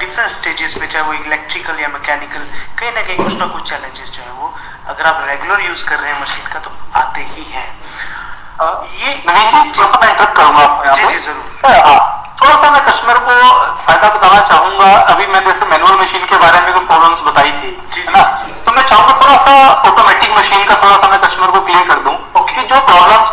डिफरेंट 0.00 0.30
स्टेजेस 0.30 0.74
पे 0.80 0.86
चाहे 0.86 1.04
वो 1.06 1.12
इलेक्ट्रिकल 1.14 1.80
या 1.80 1.88
मैकेनिकल 1.88 2.42
कहीं 2.78 2.92
ना 2.92 3.02
कहीं 3.02 3.16
कुछ 3.16 3.38
ना 3.38 3.46
कुछ 3.54 3.68
चैलेंजेस 3.70 4.10
जो 4.16 4.22
है 4.22 4.32
वो 4.40 4.54
अगर 4.86 5.06
आप 5.06 5.24
रेगुलर 5.28 5.60
यूज़ 5.60 5.84
कर 5.86 5.98
रहे 5.98 6.10
हैं 6.12 6.20
मशीन 6.20 6.46
का 6.52 6.58
तो 6.64 6.70
आते 6.98 7.20
ही 7.20 7.44
हैं। 7.52 7.68
ये 9.02 9.12
जी 9.12 9.22
थोड़ा 9.26 9.88
सा 9.88 9.98
मैं 10.02 10.14
करूँगा 10.34 10.62
आपको 10.62 11.08
जी, 11.08 11.18
ज़रूर। 11.18 11.72
हाँ, 11.86 11.98
थोड़ा 12.40 12.56
सा 12.60 12.70
मैं 12.70 12.82
कस्टमर 12.86 13.18
को 13.26 13.34
फ़ायदा 13.86 14.08
बताना 14.16 14.40
चाहूँगा। 14.50 14.90
अभी 15.14 15.26
मैंने 15.26 15.46
जैसे 15.46 15.66
मैनुअल 15.72 15.98
मशीन 16.02 16.26
के 16.26 16.36
बारे 16.44 16.60
में 16.60 16.72
कुछ 16.74 16.86
प्रॉब्लम्स 16.86 17.20
बताई 17.26 17.50
थी 17.52 17.70
जी, 17.94 18.04
ना? 18.12 18.22
जी। 18.40 18.52
तो 18.66 18.72
मैं 18.76 18.84
चाहूँगा 18.88 19.18
थोड़ा 19.22 19.36
सा 19.46 19.54
ऑटोमेटिक 19.90 20.38
मशीन 20.38 20.64
का 20.68 20.74
थोड़ा 20.82 20.96
सा 20.96 21.08
मैं 21.10 21.20
कस्टमर 21.26 21.50
को 21.56 21.60
क्लियर 21.66 21.88
कर 21.88 22.00
दूँ 22.06 22.14
कि 22.46 22.62
जो 22.68 22.80
प्रॉब्लम्स 22.90 23.32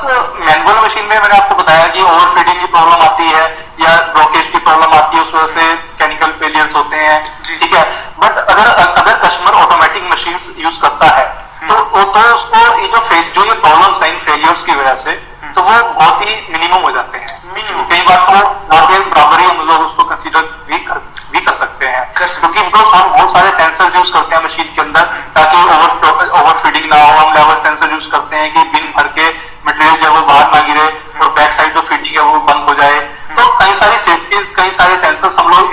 मैनुअल 0.49 0.83
मशीन 0.85 1.05
में 1.05 1.17
मैंने 1.19 1.37
आपको 1.37 1.55
बताया 1.61 1.87
कि 1.87 2.01
ओवरफीडिंग 2.01 2.59
की 2.59 2.65
प्रॉब्लम 2.73 3.05
आती 3.05 3.27
है 3.37 3.45
या 3.83 3.93
ब्लॉकेज 4.17 4.47
की 4.51 4.59
प्रॉब्लम 4.65 4.97
आती 4.97 5.17
है 5.17 5.23
उस 5.23 5.33
वजह 5.35 5.53
से 5.53 5.75
केमिकल 6.01 6.31
फेलियर्स 6.41 6.75
होते 6.75 7.05
हैं 7.05 7.21
ठीक 7.45 7.73
है? 7.73 7.83
बट 8.19 8.37
अगर 8.37 8.67
अगर 8.81 9.15
कस्टमर 9.27 9.61
ऑटोमेटिक 9.61 10.11
मशीन 10.11 10.37
यूज़ 10.63 10.81
करता 10.81 11.13
है 11.15 11.25
तो 11.67 11.75
वो 11.93 12.03
तो 12.13 12.21
उसको 12.35 12.59
ये 12.81 12.87
जो 12.87 12.99
फेल 13.09 13.23
जो 13.35 13.45
ये 13.45 13.53
प्रॉब्लम 13.61 14.03
हैं 14.03 14.13
इन 14.13 14.19
फेलियर्स 14.19 14.63
की 14.63 14.75
वजह 14.75 14.95
से 15.03 15.11
तो 15.55 15.61
वो 15.61 15.77
बहुत 15.93 16.21
ही 16.21 16.35
मिनिमम 16.51 16.81
हो 16.83 16.91
जाते 16.91 17.17
हैं। 17.17 17.27
मिनिमम 17.55 17.83
कई 17.89 18.01
बार 18.07 18.17
तो 18.27 18.37
नॉट 18.73 18.91
एन 18.91 19.39
ही 19.39 19.45
हम 19.45 19.67
लोग 19.67 19.81
उसको 19.81 20.03
कंसीडर 20.11 20.41
भी 20.67 20.79
कर 20.85 21.01
भी 21.31 21.39
कर 21.41 21.53
सकते 21.55 21.85
हैं। 21.87 22.03
क्योंकि 22.17 22.61
बिकॉज़ 22.61 22.87
हम 22.87 23.11
बहुत 23.11 23.31
सारे 23.33 23.51
सेंसर 23.51 23.97
यूज़ 23.97 24.11
करते 24.13 24.35
हैं 24.35 24.43
मशीन 24.43 24.73
के 24.75 24.81
अंदर 24.81 25.05
ताकि 25.35 25.57
ओवर 25.75 26.29
ओवर 26.39 26.53
फीडिंग 26.63 26.89
ना 26.93 27.01
हो। 27.03 27.11
हम 27.19 27.33
लेवल 27.33 27.61
सेंसर 27.63 27.91
यूज़ 27.93 28.09
करते 28.11 28.35
हैं 28.35 28.53
कि 28.53 28.63
बिन 28.73 28.91
भर 28.97 29.07
के 29.17 29.29
मटेरियल 29.67 29.95
जो 29.95 30.09
है 30.09 30.15
वो 30.17 30.21
बाहर 30.27 30.51
ना 30.55 30.61
गिरे 30.67 30.87
और 31.21 31.29
बैक 31.39 31.51
साइड 31.51 31.73
जो 31.73 31.81
फीडिंग 31.89 32.15
है 32.15 32.23
वो 32.23 32.39
बंद 32.49 32.69
हो 32.69 32.73
जाए। 32.81 32.99
तो 33.37 33.47
कई 33.59 33.75
सारी 33.75 33.97
सेफ्टीज 33.99 34.53
कई 34.55 34.71
सारे 34.77 34.97
सेंसर्स 34.97 35.39
हम 35.39 35.49
लोग 35.49 35.72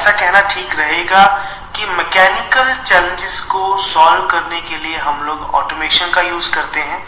ऐसा 0.00 0.10
कहना 0.10 0.40
ठीक 0.42 0.74
रहेगा 0.78 1.22
कि 1.76 1.86
मैकेनिकल 1.86 2.68
चैलेंजेस 2.84 3.40
को 3.48 3.76
सॉल्व 3.78 4.22
करने 4.26 4.60
के 4.68 4.76
लिए 4.76 4.96
हम 4.98 5.22
लोग 5.24 5.54
ऑटोमेशन 5.54 6.10
का 6.14 6.20
यूज़ 6.22 6.50
करते 6.54 6.80
हैं। 6.82 7.00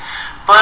पर 0.48 0.60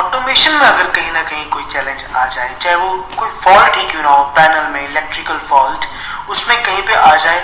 ऑटोमेशन 0.00 0.52
में 0.52 0.66
अगर 0.66 0.90
कहीं 0.90 1.10
ना 1.12 1.22
कहीं 1.22 1.48
कोई 1.50 1.64
चैलेंज 1.64 2.04
आ 2.16 2.26
जाए, 2.26 2.54
चाहे 2.60 2.76
वो 2.76 2.92
कोई 3.18 3.30
फॉल्ट 3.40 3.76
ही 3.76 3.88
क्यों 3.90 4.02
ना 4.02 4.10
हो 4.10 4.22
पैनल 4.36 4.70
में 4.72 4.80
इलेक्ट्रिकल 4.82 5.38
फॉल्ट 5.48 5.88
उसमें 6.30 6.62
कहीं 6.62 6.82
पे 6.82 6.94
आ 6.94 7.14
जाए 7.16 7.40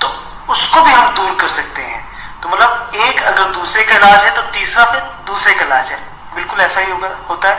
तो 0.00 0.12
उसको 0.52 0.84
भी 0.84 0.92
हम 0.92 1.14
दूर 1.16 1.34
कर 1.40 1.48
सकते 1.56 1.82
हैं। 1.82 2.00
तो 2.42 2.48
मतलब 2.48 2.90
एक 3.08 3.22
अगर 3.24 3.52
दूसरे 3.58 3.84
का 3.84 3.96
इलाज 3.96 4.24
है 4.24 4.30
तो 4.36 4.42
तीसरा 4.52 4.84
फिर 4.92 5.02
दूसरे 5.26 5.54
का 5.54 5.64
इलाज 5.64 5.90
है। 5.90 5.98
बिल्कुल 6.34 6.60
ऐसा 6.60 6.80
ही 6.80 6.90
होगा, 6.90 7.14
होता 7.28 7.48
है? 7.48 7.58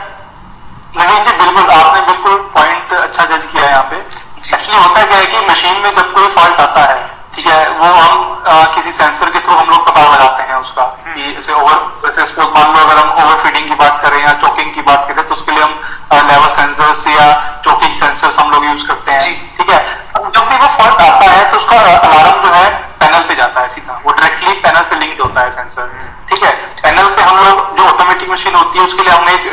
नवीन 0.96 1.24
जी 1.24 1.36
बिल्कुल, 1.36 1.70
आपने 1.70 2.02
बिल्कुल 2.02 2.50
पॉइंट 2.54 2.92
अच्छा 2.94 3.24
जज 3.26 3.48
किया 3.52 3.64
है 3.64 3.70
यहाँ 3.70 3.88
पे। 3.90 4.30
एक्चुअली 4.44 4.82
होता 4.82 5.02
क्या 5.02 5.18
है 5.18 5.26
कि 5.26 5.40
मशीन 5.48 5.76
में 5.82 5.94
जब 5.96 6.12
कोई 6.14 6.26
फॉल्ट 6.36 6.60
आता 6.60 6.80
है 6.84 7.06
ठीक 7.34 7.46
है 7.46 7.68
वो 7.70 7.86
हम 7.86 8.42
आ, 8.46 8.64
किसी 8.74 8.92
सेंसर 8.92 9.30
के 9.30 9.38
थ्रू 9.44 9.54
हम 9.54 9.68
लोग 9.70 9.86
पता 9.86 10.00
लगाते 10.12 10.42
हैं 10.48 10.56
उसका 10.56 10.84
कि 11.04 11.32
जैसे 11.34 11.52
ओवर 11.52 11.78
जैसे 12.06 12.26
सपोज़ 12.32 12.48
मान 12.56 12.72
लो 12.74 12.84
अगर 12.84 12.98
हम 12.98 13.24
ओवर 13.24 13.36
फीडिंग 13.44 13.68
की 13.68 13.74
बात 13.82 14.00
करें 14.02 14.18
या 14.22 14.32
चोकिंग 14.42 14.74
की 14.74 14.82
बात 14.88 15.06
करें 15.08 15.26
तो 15.28 15.34
उसके 15.34 15.52
लिए 15.52 15.62
हम 15.62 16.26
लेवल 16.30 16.48
सेंसर्स 16.56 17.06
या 17.06 17.28
चोकिंग 17.64 17.96
सेंसर्स 18.00 18.38
हम 18.38 18.50
लोग 18.50 18.64
यूज़ 18.64 18.86
करते 18.88 19.12
हैं 19.12 19.22
ठीक 19.58 19.70
है। 19.70 19.80
जब 20.34 20.48
भी 20.48 20.58
वो 20.58 20.68
फॉल्ट 20.76 21.00
आता 21.00 21.30
है 21.30 21.50
तो 21.50 21.56
उसका 21.56 21.78
अलार्म 21.78 22.42
जो 22.46 22.52
है 22.54 22.68
पैनल 23.00 23.22
पे 23.28 23.34
जाता 23.34 23.60
है 23.60 23.68
सीधा। 23.68 24.00
वो 24.04 24.12
डायरेक्टली 24.12 24.52
पैनल 24.66 24.84
से 24.90 24.98
लिंक्ड 24.98 25.20
होता 25.22 25.40
है 25.40 25.50
सेंसर 25.50 25.90
ठीक 26.30 26.42
है? 26.44 26.52
पैनल 26.82 27.08
पे 27.16 27.22
हम 27.22 27.44
लोग 27.46 27.76
जो 27.78 27.88
ऑटोमेटिक 27.94 28.30
मशीन 28.30 28.54
होती 28.54 28.78
है 28.78 28.84
उसके 28.84 29.02
लिए 29.02 29.12
हम 29.12 29.28
एक 29.28 29.50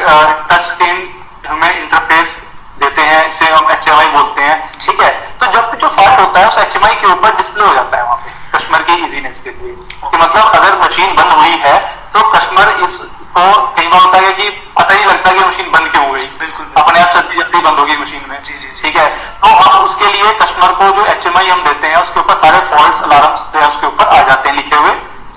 टच 0.51 0.63
स्क्रीन 0.73 1.07
हमें 1.49 1.71
इंटरफेस 1.71 2.37
देते 2.79 3.01
हैं 3.01 3.27
इसे 3.27 3.49
हम 3.51 3.71
एच 3.71 3.87
एम 3.87 3.97
आई 3.97 4.07
बोलते 4.11 4.41
हैं। 4.41 4.57
ठीक 4.79 4.99
है? 5.01 5.09
तो 5.39 5.51
जब 5.53 5.69
भी 5.71 5.77
जो 5.77 5.87
फॉल्ट 5.89 6.19
होता 6.19 6.39
है 6.39 6.47
उस 6.47 6.57
एच 6.57 6.75
एम 6.75 6.85
आई 6.85 6.95
के 6.95 7.07
ऊपर 7.07 7.35
डिस्प्ले 7.37 7.63
हो 7.63 7.73
जाता 7.73 7.97
है 7.97 8.03
वहाँ 8.03 8.17
पे 8.17 8.57
कस्टमर 8.57 8.81
की 8.89 8.93
इजीनेस 9.05 9.39
के 9.43 9.49
लिए। 9.51 9.73
कि 10.03 10.17
मतलब 10.17 10.51
अगर 10.59 10.77
मशीन 10.79 11.15
बंद 11.15 11.31
हुई 11.33 11.55
है 11.65 11.77
तो 12.13 12.21
कस्टमर 12.31 12.67
इसको 12.85 13.43
कई 13.77 13.87
बार 13.87 14.01
होता 14.01 14.17
है 14.17 14.31
कि 14.33 14.49
पता 14.77 14.93
ही 14.93 15.03
लगता 15.05 15.29
है 15.29 15.37
कि 15.37 15.45
मशीन 15.45 15.71
बंद 15.71 15.91
क्यों 15.91 16.05
हो 16.05 16.11
गई 16.13 16.25
बिल्कुल। 16.39 16.65
अपने 16.83 16.99
आप 16.99 17.13
चलती 17.13 17.37
चलती 17.37 17.59
बंद 17.61 17.79
होगी 17.79 17.97
मशीन 17.97 18.25
में। 18.29 18.41
जी, 18.43 18.53
जी। 18.53 18.67
ठीक 18.81 18.95
है? 18.95 19.09
तो 19.41 19.47
हम 19.47 19.83
उसके 19.85 20.07
लिए 20.07 20.33
कस्टमर 20.41 20.73
को 20.79 20.89
जो 20.97 21.05
एच 21.13 21.25
एम 21.25 21.37
आई 21.37 21.49
हम 21.49 21.63
देते 21.63 21.87
हैं 21.87 22.01
उसके 22.01 22.19
ऊपर 22.19 22.35
सारे 22.43 22.59
फॉल्ट 22.71 23.03
अलार्म 23.03 23.35
जो 23.53 23.59
है 23.59 23.67
उसके 23.67 23.87
ऊपर 23.87 24.05
आ 24.07 24.21
जाते 24.23 24.49
हैं 24.49 24.55
लिखे 24.55 24.75
हुए। 24.75 24.93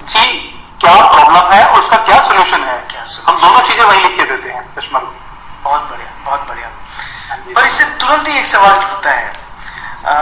जी 0.09 0.27
क्या 0.81 0.95
प्रॉब्लम 1.09 1.53
है 1.53 1.65
और 1.67 1.79
उसका 1.79 1.97
क्या 2.07 2.19
सोल्यूशन 2.21 2.65
है? 2.65 2.79
हम 3.27 3.37
दोनों 3.37 3.61
चीज़ें 3.61 3.85
वही 3.85 4.01
लिख 4.03 4.17
के 4.17 4.25
देते 4.31 4.51
हैं 4.51 4.63
कस्टमर 4.77 5.01
को। 5.01 5.13
बहुत 5.65 5.91
बढ़िया 5.91 6.09
बहुत 6.25 6.49
बढ़िया। 6.49 6.71
पर 7.47 7.67
इससे 7.67 7.85
तुरंत 8.01 8.29
ही 8.29 8.39
एक 8.39 8.47
सवाल 8.47 8.77
उठता 8.77 9.11
है। 9.11 9.33
आ, 10.07 10.15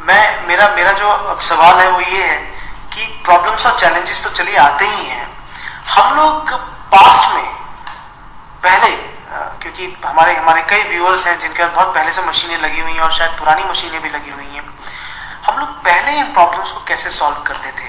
मैं 0.00 0.46
मेरा 0.48 0.68
मेरा 0.76 0.92
जो 0.92 1.08
अब 1.08 1.40
सवाल 1.40 1.78
है 1.78 1.88
वो 1.90 2.00
ये 2.00 2.22
है 2.22 2.36
कि 2.94 3.06
प्रॉब्लम्स 3.24 3.66
और 3.66 3.78
चैलेंजेस 3.78 4.22
तो 4.24 4.30
चलिए 4.32 4.56
आते 4.58 4.86
ही 4.86 5.04
हैं। 5.06 5.26
हम 5.88 6.16
लोग 6.16 6.52
पास्ट 6.92 7.34
में 7.34 7.44
पहले 8.62 8.94
क्योंकि 9.62 9.86
हमारे 10.04 10.34
हमारे 10.36 10.62
कई 10.68 10.82
व्यूअर्स 10.88 11.26
हैं 11.26 11.38
जिनके 11.40 11.62
पास 11.62 11.72
बहुत 11.74 11.94
पहले 11.94 12.12
से 12.12 12.22
मशीनें 12.22 12.58
लगी 12.58 12.80
हुई 12.80 12.92
हैं 12.92 13.00
और 13.00 13.12
शायद 13.12 13.38
पुरानी 13.38 13.64
मशीनें 13.70 14.00
भी 14.02 14.08
लगी 14.08 14.30
हुई 14.30 14.54
हैं। 14.54 14.64
हम 15.46 15.58
लोग 15.58 15.68
पहले 15.84 16.18
इन 16.18 16.32
प्रॉब्लम्स 16.32 16.72
को 16.72 16.80
कैसे 16.88 17.10
सॉल्व 17.10 17.42
करते 17.46 17.70
थे? 17.72 17.88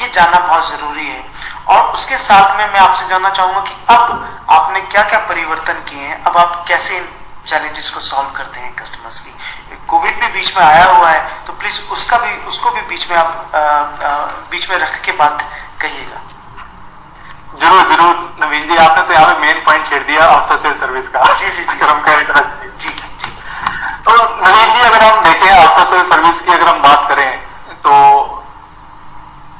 ये 0.00 0.08
जानना 0.14 0.38
बहुत 0.38 0.70
ज़रूरी 0.70 1.06
है। 1.06 1.24
और 1.66 1.90
उसके 1.92 2.18
साथ 2.18 2.56
में 2.58 2.72
मैं 2.72 2.80
आपसे 2.80 3.06
जानना 3.08 3.30
चाहूँगा 3.30 3.60
कि 3.60 3.74
अब 3.88 4.46
आपने 4.50 4.80
क्या 4.82 5.02
क्या 5.04 5.18
परिवर्तन 5.28 5.82
किए 5.88 6.02
हैं? 6.02 6.22
अब 6.22 6.36
आप 6.36 6.64
कैसे 6.68 6.96
इन 6.96 7.08
चैलेंजेस 7.46 7.90
को 7.90 8.00
सॉल्व 8.00 8.30
करते 8.36 8.60
हैं 8.60 8.74
कस्टमर्स 8.76 9.18
की। 9.20 9.32
कोविड 9.88 10.20
भी 10.20 10.28
बीच 10.28 10.56
में 10.56 10.64
आया 10.64 10.84
हुआ 10.84 11.10
है 11.10 11.20
तो 11.46 11.52
प्लीज़ 11.54 11.80
उसका 11.92 12.16
भी 12.18 12.32
उसको 12.48 12.70
भी 12.70 12.80
बीच 12.88 13.10
में 13.10 13.16
आप 13.16 13.54
आ, 13.54 13.58
आ, 13.58 14.14
बीच 14.50 14.70
में 14.70 14.76
रख 14.78 15.00
के 15.04 15.12
बात 15.20 15.44
कहिएगा। 15.82 16.20
ज़रूर 17.60 17.82
ज़रूर। 17.92 18.14
नवीन 18.40 18.68
जी 18.68 18.76
आपने 18.76 19.02
तो 19.02 19.12
यहाँ 19.12 19.26
पे 19.26 19.40
मेन 19.40 19.62
पॉइंट 19.66 19.88
छेड़ 19.88 20.02
दिया 20.02 20.26
आफ्टर 20.30 20.58
सेल 20.62 20.74
सर्विस 20.80 21.08
का। 21.08 21.24
जी, 21.34 21.50
जी, 21.50 21.62
जी। 21.62 21.84
हम 21.84 22.00
तो। 22.00 22.10
जी 22.78 22.88
जी। 22.88 23.30
तो 24.04 24.16
नवीन 24.42 24.74
जी 24.74 24.80
अगर 24.80 25.02
हम 25.04 25.22
देखें 25.24 25.50
आफ्टर 25.50 25.84
सेल 25.84 26.04
सर्विस 26.10 26.40
की 26.40 26.52
अगर 26.52 26.68
हम 26.68 26.82
बात 26.82 27.08
करें 27.08 27.30
तो 27.86 27.94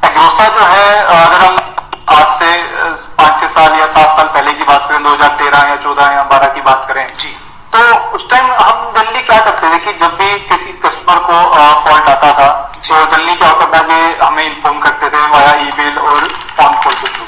एग्रोसा 0.03 0.49
जो 0.49 0.67
है 0.67 0.91
अगर 1.05 1.45
हम 1.47 1.55
आज 2.11 2.27
से 2.39 2.53
पाँच 3.17 3.41
छह 3.41 3.49
साल 3.49 3.79
या 3.81 3.87
सात 3.89 4.17
साल 4.17 4.27
पहले 4.29 4.53
की 4.53 4.65
बात 4.65 4.89
करें 4.89 5.03
2013 5.03 5.69
या 5.69 5.77
14 5.83 6.13
या 6.13 6.23
12 6.31 6.55
की 6.55 6.61
बात 6.63 6.85
करें 6.89 7.07
जी। 7.19 7.37
तो 7.73 7.81
उस 8.17 8.29
टाइम 8.31 8.47
हम 8.61 8.93
जनरली 8.95 9.23
क्या 9.23 9.39
करते 9.45 9.73
थे 9.73 9.79
कि 9.85 9.93
जब 9.99 10.15
भी 10.19 10.29
किसी 10.51 10.73
कस्टमर 10.85 11.19
को 11.27 11.35
फॉल्ट 11.85 12.09
आता 12.09 12.33
था 12.39 12.49
तो 12.89 13.05
जनरली 13.07 13.35
क्या 13.37 13.49
होता 13.51 13.67
था 13.73 13.83
कि 13.89 13.99
हमें 14.23 14.45
इन्फॉर्म 14.45 14.79
करते 14.81 15.09
थे 15.15 15.27
वाया 15.33 15.55
ईमेल 15.63 15.99
और 15.99 16.25
फ़ोन 16.57 16.73
कॉल 16.85 16.95
के 16.95 17.09
थ्रू 17.09 17.25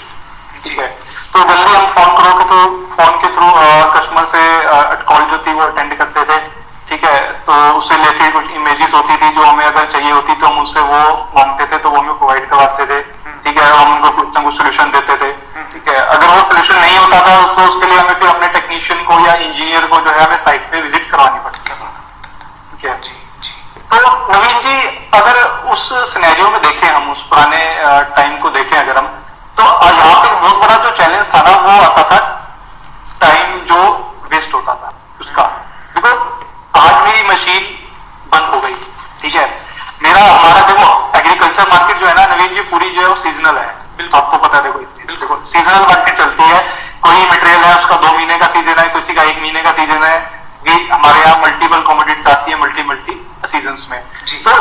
ठीक 0.65 0.79
है? 0.79 0.87
तो 1.33 1.39
जनरली 1.41 1.75
हम 1.75 1.87
फ़ोन 1.97 2.17
करो 2.19 2.37
के 2.39 2.45
तो 2.53 2.59
फ़ोन 2.97 3.19
के 3.23 3.29
थ्रू 3.37 3.51
कस्टमर 3.97 4.25
से 4.35 4.43
कॉल 5.11 5.25
जो 5.33 5.39
थी 5.47 5.53
वो 5.53 5.67
अटेंड 5.67 5.97
करते 5.99 6.25
थे। 6.31 6.39
ठीक 6.89 7.05
है? 7.05 7.19
तो 7.47 7.53
उससे 7.79 7.97
रिलेटेड 7.97 8.33
कुछ 8.33 8.51
इमेजेस 8.61 8.95
होती 8.95 9.17
थी 9.17 9.29
जो 9.35 9.45
हमें 9.45 9.65
अगर 9.65 9.91
चाहिए 9.93 10.11
होती 10.11 10.35
तो 10.35 10.47
हम 10.47 10.59
उससे 10.63 10.81
वो 10.93 11.01
मांगते 11.37 11.67
थे 11.73 11.79
तो 11.79 11.91
वो 11.91 11.99
हमें 11.99 12.19
प्रोवाइड 12.19 12.49
करवाते 12.51 12.87
थे। 12.87 13.01
ठीक 13.45 13.59
है? 13.59 13.71
हम 13.73 13.95
उनको 13.97 14.11
कुछ 14.23 14.35
ना 14.35 14.43
कुछ 14.45 14.57
सोल्यूशन 14.57 14.91
देते 14.97 15.17
थे। 15.25 15.31
अगर 16.15 16.27
वो 16.27 16.41
सोल्यूशन 16.41 16.79
नहीं 16.81 16.99
होता 16.99 17.21
था 17.27 17.37
तो 17.55 17.63
उसके 17.69 17.87
लिए 17.87 17.99
हमें 17.99 18.15
फिर 18.21 18.29
अपने 18.29 18.49
टेक्नीशियन 18.57 19.03
को 19.05 19.19
या 19.27 19.35
इंजीनियर 19.47 19.87
को 19.87 20.01
जो 20.01 20.11
है 20.11 20.25
हमें 20.25 20.39
साइट 20.45 20.71
पे 20.71 20.81
विज़िट 20.83 21.11
करवानी 21.11 21.41
पड़ती 21.45 21.73
बात 21.81 21.95
ठीक 22.73 22.91
है? 22.91 22.97
जी 23.03 23.15
तो 23.91 23.97
नवीन 24.33 24.59
जी 24.67 24.77
अगर 25.19 25.37
उस 25.75 25.89
सिनेरियो 26.13 26.51
में 26.51 26.61
देखें 26.63 26.89
हम 26.89 27.11
उस 27.13 27.23
पुराने 27.31 27.63
टाइम 28.17 28.37
को 28.43 28.51
देखें 28.57 28.77
अगर 28.79 28.97
हम 28.99 29.07
तो 29.59 29.63
यहाँ 29.63 30.19
पे 30.23 30.29
बहुत 30.41 30.57
बड़ा 30.63 30.77
जो 30.85 30.91
चैलेंज 30.97 31.35
था 31.35 31.43
ना 31.43 31.57
वो 31.63 31.81
आता 31.85 32.03
था 32.11 32.19
टाइम 33.21 33.59
जो 33.71 33.81
वेस्ट 34.33 34.55
होता 34.55 34.75
था 34.83 34.93
उसका। 35.21 35.43
बिकॉज़ 35.95 36.19
आज 36.83 37.03
मेरी 37.07 37.23
मशीन 37.29 37.63
बंद 38.35 38.55
हो 38.55 38.61
गई 38.67 38.75
ठीक 39.23 39.35
है? 39.35 39.47
मेरा 40.03 40.21
हमारा 40.23 40.61
देखो 40.69 41.19
एग्रीकल्चर 41.19 41.69
मार्केट 41.71 42.01
जो 42.01 42.07
है 42.07 42.15
ना 42.15 42.27
नवीन 42.35 42.55
जी 42.55 42.61
पूरी 42.73 42.91
जो 42.91 43.01
है 43.01 43.09
वो 43.09 43.15
सीजनल 43.25 43.57
है। 43.59 43.67
बिल्कुल। 43.97 44.21
आपको 44.21 44.37
पता 44.47 44.61
देखो 44.67 44.79
बिल्कुल। 45.07 45.45
सीजनल 45.53 45.87
मार्केट 45.89 46.19
चलती 46.19 46.43
है 46.43 46.61
कोई 47.03 47.27
मटेरियल 47.31 47.65
है 47.65 47.77
उसका 47.77 47.97
दो 47.97 48.13
महीने 48.13 48.39
का 48.39 48.47
किसी 48.99 49.15
का 49.15 49.23
एक 49.23 49.37
महीने 49.41 49.61
का 49.63 49.73
सीज़न 49.73 50.03
है 50.05 50.17
ये 50.67 50.75
हमारे 50.91 51.19
यहाँ 51.21 51.37
मल्टीपल 51.43 51.81
कॉमोडिटीज 51.89 52.27
आती 52.29 52.51
है 52.51 52.57
मल्टी 52.61 52.83
मल्टी 52.87 53.15
सीज़न 53.47 53.77
में 53.91 54.01
तो 54.45 54.55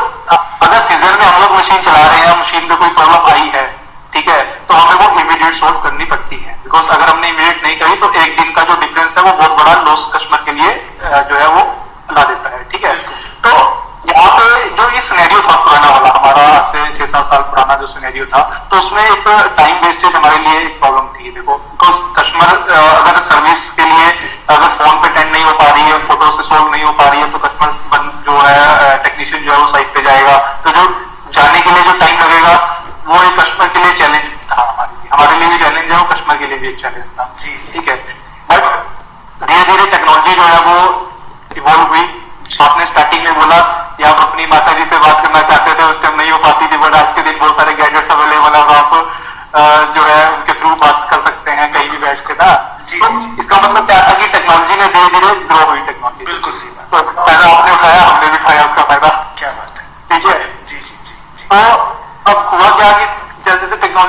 अगर 0.66 0.80
सीज़न 0.88 1.18
में 1.20 1.26
हम 1.26 1.42
लोग 1.42 1.56
मशीन 1.58 1.82
चला 1.88 2.04
रहे 2.06 2.20
हैं 2.20 2.36
मशीन 2.42 2.68
में 2.70 2.78
कोई 2.78 2.90
प्रॉब्लम 3.00 3.30
आई 3.32 3.50
है 3.56 3.66
ठीक 4.14 4.28
है 4.30 4.38
तो 4.68 4.74
हमें 4.74 5.02
वो 5.02 5.20
इमीडिएट 5.22 5.56
सॉल्व 5.56 5.80
करनी 5.86 6.06
पड़ती 6.12 6.38
है। 6.44 6.54
बिकॉज़ 6.64 6.90
अगर 6.98 7.10
हमने 7.10 7.30
इमीडिएट 7.30 7.64
नहीं 7.64 7.80
करी 7.80 7.96
तो 8.04 8.12
एक 8.26 8.38
दिन 8.42 8.52
का 8.54 8.64
जो 8.70 8.76
डिफरेंस 8.86 9.18
है 9.18 9.24
वो 9.24 9.34
बहुत 9.42 9.58
बड़ा 9.60 9.74
लॉस 9.90 10.06
कस्टमर 10.14 10.44
के 10.46 10.56
लिए 10.60 10.72
जो 11.32 11.42
है 11.42 11.48
वो 11.56 11.66
ला 12.18 12.24
देता 12.32 12.56
है 12.56 12.64
ठीक 12.72 12.86
है? 12.86 12.94
तो 13.48 13.52
यहाँ 14.12 14.32
पे 14.38 14.70
जो 14.78 14.90
ये 14.96 15.02
सिनेरियो 15.10 15.42
था 15.50 15.56
पुराना 15.66 15.90
वाला 15.90 16.14
हमारा 16.20 16.48
आज 16.58 16.64
से 16.72 16.86
छह 16.98 17.12
सात 17.14 17.26
साल 17.34 17.42
पुराना 17.52 17.76
जो 17.82 17.88
सिनेरियो 17.96 18.26
था 18.36 18.42
तो 18.72 18.80
उसमें 18.80 19.04
एक 19.04 19.28
टाइम 19.58 19.86
वेस्टेज 19.88 20.16
हमारे 20.16 20.38
लिए 20.48 20.62
एक 20.62 20.80
प्रॉब्लम 20.80 21.14
थी 21.20 21.32
देखो। 21.40 21.58
बिकॉज़ 21.74 22.02
कस्टमर 22.20 22.50
अगर 22.78 23.22
सर्विस 23.32 23.70
के 23.80 23.86
लिए 23.92 24.12
अगर 24.50 24.70
फ़ोन 24.80 25.00
पे 25.02 25.08
अटेंड 25.08 25.32
नहीं 25.32 25.44
हो 25.44 25.52
पा 25.60 25.70
रही 25.72 25.84
है 25.84 25.98
फ़ोटो 26.08 26.32
से 26.38 26.44
सोल्व 26.50 26.72
नहीं 26.72 26.84
हो 26.84 26.92
पा 27.00 27.08
रही 27.10 27.22
है 27.22 27.32
तो 27.32 27.38
कस्टमर 27.46 28.02
जो 28.26 28.36
है 28.42 28.98
टेक्नीशियन 29.04 29.44
जो 29.46 29.52
है 29.52 29.58
वो 29.58 29.68
साइट 29.68 29.94
पे 29.96 30.02
जाएगा। 30.04 30.38
तो 30.64 30.72
जो 30.78 30.84
जाने 31.38 31.60
के 31.62 31.72
लिए 31.72 31.84
जो 31.84 31.98
टाइम 32.00 32.20
लगेगा 32.22 32.54
वो 33.08 33.24
एक 33.24 33.40
कस्टमर 33.40 33.68
के 33.68 33.80
लिए 33.84 33.94
चैलेंज 34.02 34.30
था 34.52 34.62
हमारे 34.62 34.92
लिए। 34.94 35.10
हमारे 35.14 35.40
लिए 35.40 35.50
भी 35.50 35.58
चैलेंज 35.64 35.92
है 35.92 35.98
वो 35.98 36.06
कस्टमर 36.14 36.38
के 36.38 36.46
लिए 36.46 36.58
भी 36.58 36.68
एक 36.70 36.80
चैलेंज 36.82 37.10
था। 37.20 37.30
जी। 37.40 37.52
ठीक 37.74 37.90
है? 37.90 37.96
बट 38.52 38.62
धीरे 39.44 39.64
धीरे 39.72 39.86
टेक्नोलॉजी 39.92 40.36
जो 40.36 40.46
है 40.54 40.60
वो 40.70 40.78
इवॉल्व 41.58 41.84
हुई। 41.94 42.06
आपने 42.62 42.86
स्टार्टिंग 42.86 43.24
में 43.24 43.36
बोला 43.36 43.60
कि 43.98 44.04
आप 44.04 44.20
अपनी 44.20 44.46
माता 44.54 44.72
जी 44.74 44.86
से 44.86 44.98
बात 45.00 45.22
करना 45.24 45.42
चाहते 45.50 45.67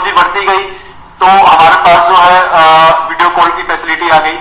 टेक्नोलॉजी 0.08 0.12
बढ़ती 0.12 0.44
गई 0.46 0.62
तो 1.20 1.26
हमारे 1.26 1.76
पास 1.84 2.08
जो 2.08 2.16
है 2.16 3.08
वीडियो 3.08 3.28
कॉल 3.36 3.50
की 3.56 3.62
फैसिलिटी 3.62 4.08
आ 4.08 4.18
गई 4.18 4.36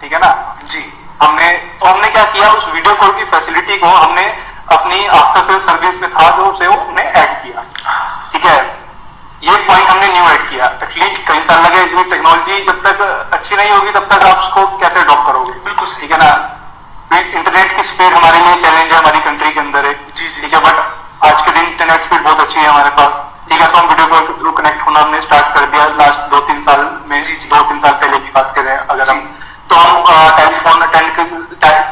ठीक 0.00 0.12
है 0.12 0.18
ना? 0.20 0.30
जी। 0.64 0.82
हमने 1.22 1.52
तो 1.80 1.86
हमने 1.86 2.08
क्या 2.08 2.24
किया 2.32 2.50
उस 2.52 2.68
वीडियो 2.74 2.94
कॉल 2.94 3.12
की 3.18 3.24
फैसिलिटी 3.24 3.76
को 3.78 3.86
हमने 3.86 4.26
अपनी 4.76 5.06
आफ्टर 5.18 5.42
सेल 5.42 5.60
सर्विस 5.66 6.00
में 6.02 6.10
था 6.10 6.30
जो 6.36 6.44
उसे 6.46 6.66
उसने 6.66 7.02
ऐड 7.02 7.30
किया 7.42 7.62
ठीक 8.32 8.44
है? 8.46 8.58
ये 9.42 9.56
पॉइंट 9.68 9.88
हमने 9.88 10.08
न्यू 10.08 10.24
ऐड 10.28 10.48
किया। 10.50 10.66
एटलीस्ट 10.82 11.26
कई 11.28 11.42
साल 11.48 11.62
लगे 11.64 11.84
टेक्नोलॉजी 12.10 12.64
जब 12.66 12.82
तक 12.84 13.00
अच्छी 13.32 13.56
नहीं 13.56 13.70
होगी 13.70 13.90
तब 13.92 14.08
तक 14.12 14.26
आप 14.26 14.38
उसको 14.38 14.66
कैसे 14.78 15.00
अडॉप्ट 15.00 15.26
करोगे? 15.26 15.52
बिल्कुल 15.64 15.88
ठीक 16.00 16.12
है 16.12 16.18
ना? 16.18 16.32
इंटरनेट 17.16 17.76
की 17.76 17.82
स्पीड 17.82 18.12
हमारे 18.12 18.38
लिए 18.38 18.54
चैलेंज 18.62 18.92
है 18.92 18.98
हमारी 18.98 19.20
कंट्री 19.20 19.50
के 19.50 19.60
अंदर 19.60 19.86
है। 19.86 19.92
जी, 19.92 20.28
जी, 20.28 20.40
ठीक 20.40 20.54
है 20.54 20.60
बट 20.60 20.76
आज 21.28 21.44
के 21.44 21.50
दिन 21.50 21.64
इंटरनेट 21.64 22.00
स्पीड 22.02 22.22
बहुत 22.22 22.40
अच्छी 22.40 22.58
है 22.58 22.66
हमारे 22.66 22.90
पास। 22.98 23.24
ठीक 23.48 23.60
है 23.60 23.66
तो 23.72 23.76
हम 23.78 23.88
वीडियो 23.88 24.06
कॉल 24.06 24.22
के 24.26 24.32
थ्रू 24.40 24.52
कनेक्ट 24.52 24.86
होना 24.86 25.00
हमने 25.00 25.20
स्टार्ट 25.22 25.54
कर 25.54 25.66
दिया 25.72 25.84
लास्ट 25.98 26.30
दो 26.30 26.38
तीन 26.46 26.60
साल 26.68 26.80
में। 27.08 27.20
दो 27.20 27.60
तीन 27.68 27.78
साल 27.80 27.92
पहले 28.00 28.18
की 28.18 28.30
बात 28.34 28.52
करें 28.56 28.76
अगर 28.76 29.10
हम 29.10 29.20
तो 29.70 29.76
हम 29.76 29.92
टेलीफोन 30.38 30.80
अटेंड 30.86 31.06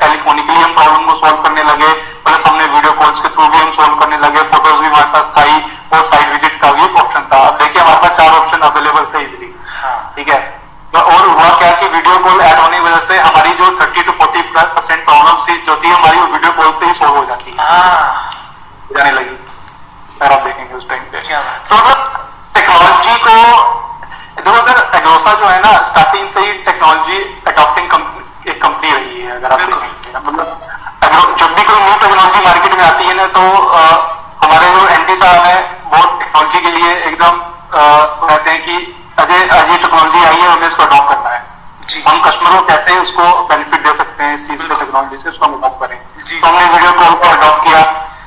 टेलीफोनिकली 0.00 0.60
हम 0.60 0.72
प्रॉब्लम 0.74 1.06
को 1.10 1.14
सॉल्व 1.20 1.42
करने 1.42 1.62
लगे 1.70 1.92
प्लस 2.26 2.46
हमने 2.46 2.66
वीडियो 2.74 2.92
कॉल्स 3.02 3.20
के 3.20 3.28
थ्रू 3.36 3.48
भी 3.54 3.58
हम 3.58 3.70
सॉल्व 3.78 3.94
करने 4.02 4.18
लगे 4.26 4.42
फ़ोटोज़ 4.52 4.80
भी 4.80 4.86
हमारे 4.86 5.06
पास 5.14 5.30
था 5.36 5.42
ही 5.50 5.56
और 5.94 6.04
साइड 6.12 6.32
विज़िट 6.32 6.60
का 6.62 6.72
भी 6.72 6.88
ऑप्शन 7.02 7.28
था। 7.32 7.38
अब 7.48 7.58
देखिए 7.62 7.82
हमारे 7.82 8.00
पास 8.02 8.18
चार 8.18 8.38
ऑप्शन 8.40 8.68
अवेलेबल 8.70 9.06
थे 9.14 9.24
इजिली 9.24 9.52
हाँ। 9.82 9.96
ठीक 10.16 10.28
है? 10.28 10.40
तो 10.92 10.98
और 11.00 11.26
हुआ 11.28 11.48
क्या 11.58 11.70
कि 11.80 11.88
वीडियो 11.96 12.18
कॉल 12.26 12.40
ऐड 12.40 12.58
होने 12.58 12.78
की 12.78 12.84
वजह 12.84 13.00
से 13.06 13.18
हमारी 13.20 13.52
जो 13.62 13.70
30 13.80 14.06
टू 14.06 14.12
40 14.24 14.52
परसेंट 14.56 15.04
प्रॉब्लम 15.04 15.62
जो 15.66 15.76
थी 15.82 15.90
हमारी 15.90 16.18
वो 16.18 16.26
वीडियो 16.34 16.52
कॉल 16.52 16.72
से 16.80 16.86
ही 16.86 16.94
सॉल्व 16.94 17.16
हो 17.16 17.24
जाती। 17.24 17.50
है 17.50 17.56
हाँ। 17.58 18.30
जाने 18.96 19.10
लगी। 19.12 19.36
आप 20.32 20.42
देखेंगे 20.44 20.74
उस 20.74 20.88
टाइम 20.88 21.02
पे 21.12 21.20
तो 21.68 21.76
मतलब 21.76 21.98
टेक्नोलॉजी 22.54 23.14
को 23.26 23.36
देखो 24.38 24.62
सर 24.68 24.80
एग्रोसा 24.98 25.32
जो 25.40 25.46
है 25.48 25.58
ना 25.62 25.72
स्टार्टिंग 25.90 26.28
से 26.34 26.40
ही 26.46 26.52
टेक्नोलॉजी 26.68 27.18
अडॉप्टिंग 27.52 28.48
एक 28.52 28.62
कंपनी 28.62 28.90
रही 28.90 29.22
है 29.22 29.36
अगर 29.36 29.52
आप 29.52 29.60
देखेंगे 29.60 30.18
मतलब 30.18 31.36
जब 31.38 31.54
भी 31.54 31.62
कोई 31.64 31.80
न्यू 31.82 31.94
टेक्नोलॉजी 32.00 32.44
मार्केट 32.46 32.74
में 32.78 32.84
आती 32.84 33.04
है 33.04 33.14
ना 33.16 33.26
तो 33.38 33.40
अ, 33.40 33.82
हमारे 34.44 34.68
जो 34.74 34.86
एंटी 34.88 35.14
साहब 35.22 35.44
है 35.44 35.56
वो 35.94 36.04
टेक्नोलॉजी 36.18 36.60
के 36.60 36.70
लिए 36.76 36.94
एकदम 37.12 37.40
कहते 37.74 38.50
हैं 38.50 38.60
कि 38.64 38.76
अजय 39.22 39.46
आज 39.58 39.70
ये 39.70 39.76
टेक्नोलॉजी 39.78 40.24
आई 40.24 40.36
है 40.36 40.48
हमें 40.48 40.66
इसको 40.68 40.82
अडॉप्ट 40.82 41.08
करना 41.08 41.30
है 41.30 41.42
हम 42.06 42.20
कस्टमर 42.24 42.56
को 42.56 42.66
कैसे 42.68 42.98
उसको 43.00 43.24
बेनिफिट 43.50 43.86
दे 43.88 43.94
सकते 44.02 44.24
हैं 44.24 44.34
इस 44.34 44.46
चीज़ 44.48 44.62
से 44.68 44.74
टेक्नोलॉजी 44.74 45.16
से 45.22 45.28
उसको 45.30 45.46
हम 45.46 45.54
अडॉप्ट 45.58 45.80
करें 45.86 45.98
तो 46.40 46.46
हमने 46.46 46.66
वीडियो 46.74 46.92
कॉल 47.00 47.14
को 47.24 47.28
अडॉप्ट 47.36 47.64
किया 47.66 47.82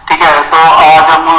ठीक 0.10 0.22
है 0.24 0.34
तो 0.52 0.58
आज 0.84 1.10
हम 1.12 1.30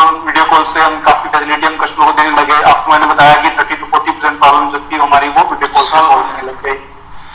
कॉल 0.49 0.65
से 0.65 0.81
हम 0.81 1.01
काफ़ी 1.03 1.31
फैसिलिटी 1.31 1.67
हम 1.67 1.77
कस्टमर 1.79 2.07
को 2.07 2.13
देने 2.13 2.31
लगे। 2.37 2.63
आपको 2.71 2.93
मैंने 2.93 3.07
बताया 3.07 3.35
कि 3.43 3.51
thirty 3.59 3.75
to 3.77 3.87
forty 3.87 4.11
percent 4.11 4.39
problem 4.41 4.71
जो 4.71 4.79
थी 4.91 4.97
हमारी 4.99 5.29
वो 5.29 5.43
वीडियो 5.51 5.69
कॉल 5.69 5.85
से 5.85 5.91
सॉल्व 5.91 6.13
होने 6.13 6.43
लग 6.49 6.63
गई। 6.65 6.75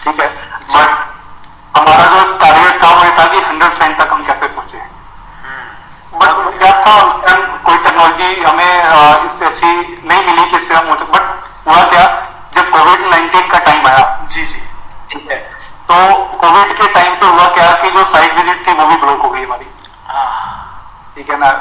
ठीक 0.03 0.19
है? 0.19 0.27
बट 0.75 0.89
हमारा 1.77 2.05
जो 2.13 2.23
टारगेट 2.43 2.83
था 2.83 2.89
वो 2.89 3.03
ये 3.03 3.11
था 3.19 3.25
कि 3.33 3.41
हंड्रेड 3.47 3.71
परसेंट 3.71 3.97
तक 3.99 4.13
हम 4.13 4.25
कैसे 4.25 4.47
पहुँचे। 4.47 4.81
बट 6.15 6.57
क्या 6.57 6.71
था 6.85 6.95
कोई 7.65 7.77
टेक्नोलॉजी 7.77 8.41
हमें 8.41 9.25
इससे 9.25 9.45
अच्छी 9.45 9.71
नहीं 10.07 10.25
मिली 10.25 10.49
कि 10.51 10.57
इससे 10.57 10.73
हम 10.75 10.89
सकते 10.89 11.11
बट 11.13 11.23
हुआ 11.67 11.83
क्या 11.93 12.05
जब 12.55 12.69
कोविड 12.71 13.07
नाइन्टीन 13.09 13.47
का 13.51 13.59
टाइम 13.69 13.87
आया। 13.87 14.03
जी 14.31 14.43
जी। 14.43 14.61
ठीक 15.11 15.31
है? 15.31 15.37
तो 15.89 15.95
कोविड 16.41 16.77
के 16.77 16.87
टाइम 16.93 17.15
पे 17.15 17.25
हुआ 17.27 17.47
क्या 17.55 17.71
कि 17.81 17.91
जो 17.91 18.03
साइट 18.11 18.35
विज़िट 18.35 18.67
थी 18.67 18.73
वो 18.73 18.87
भी 18.87 18.95
ब्लॉक 19.05 19.21
हो 19.21 19.29
गई 19.29 19.43
हमारी। 19.43 19.65
हाँ। 20.07 21.13
ठीक 21.15 21.29
है 21.29 21.37
ना? 21.39 21.51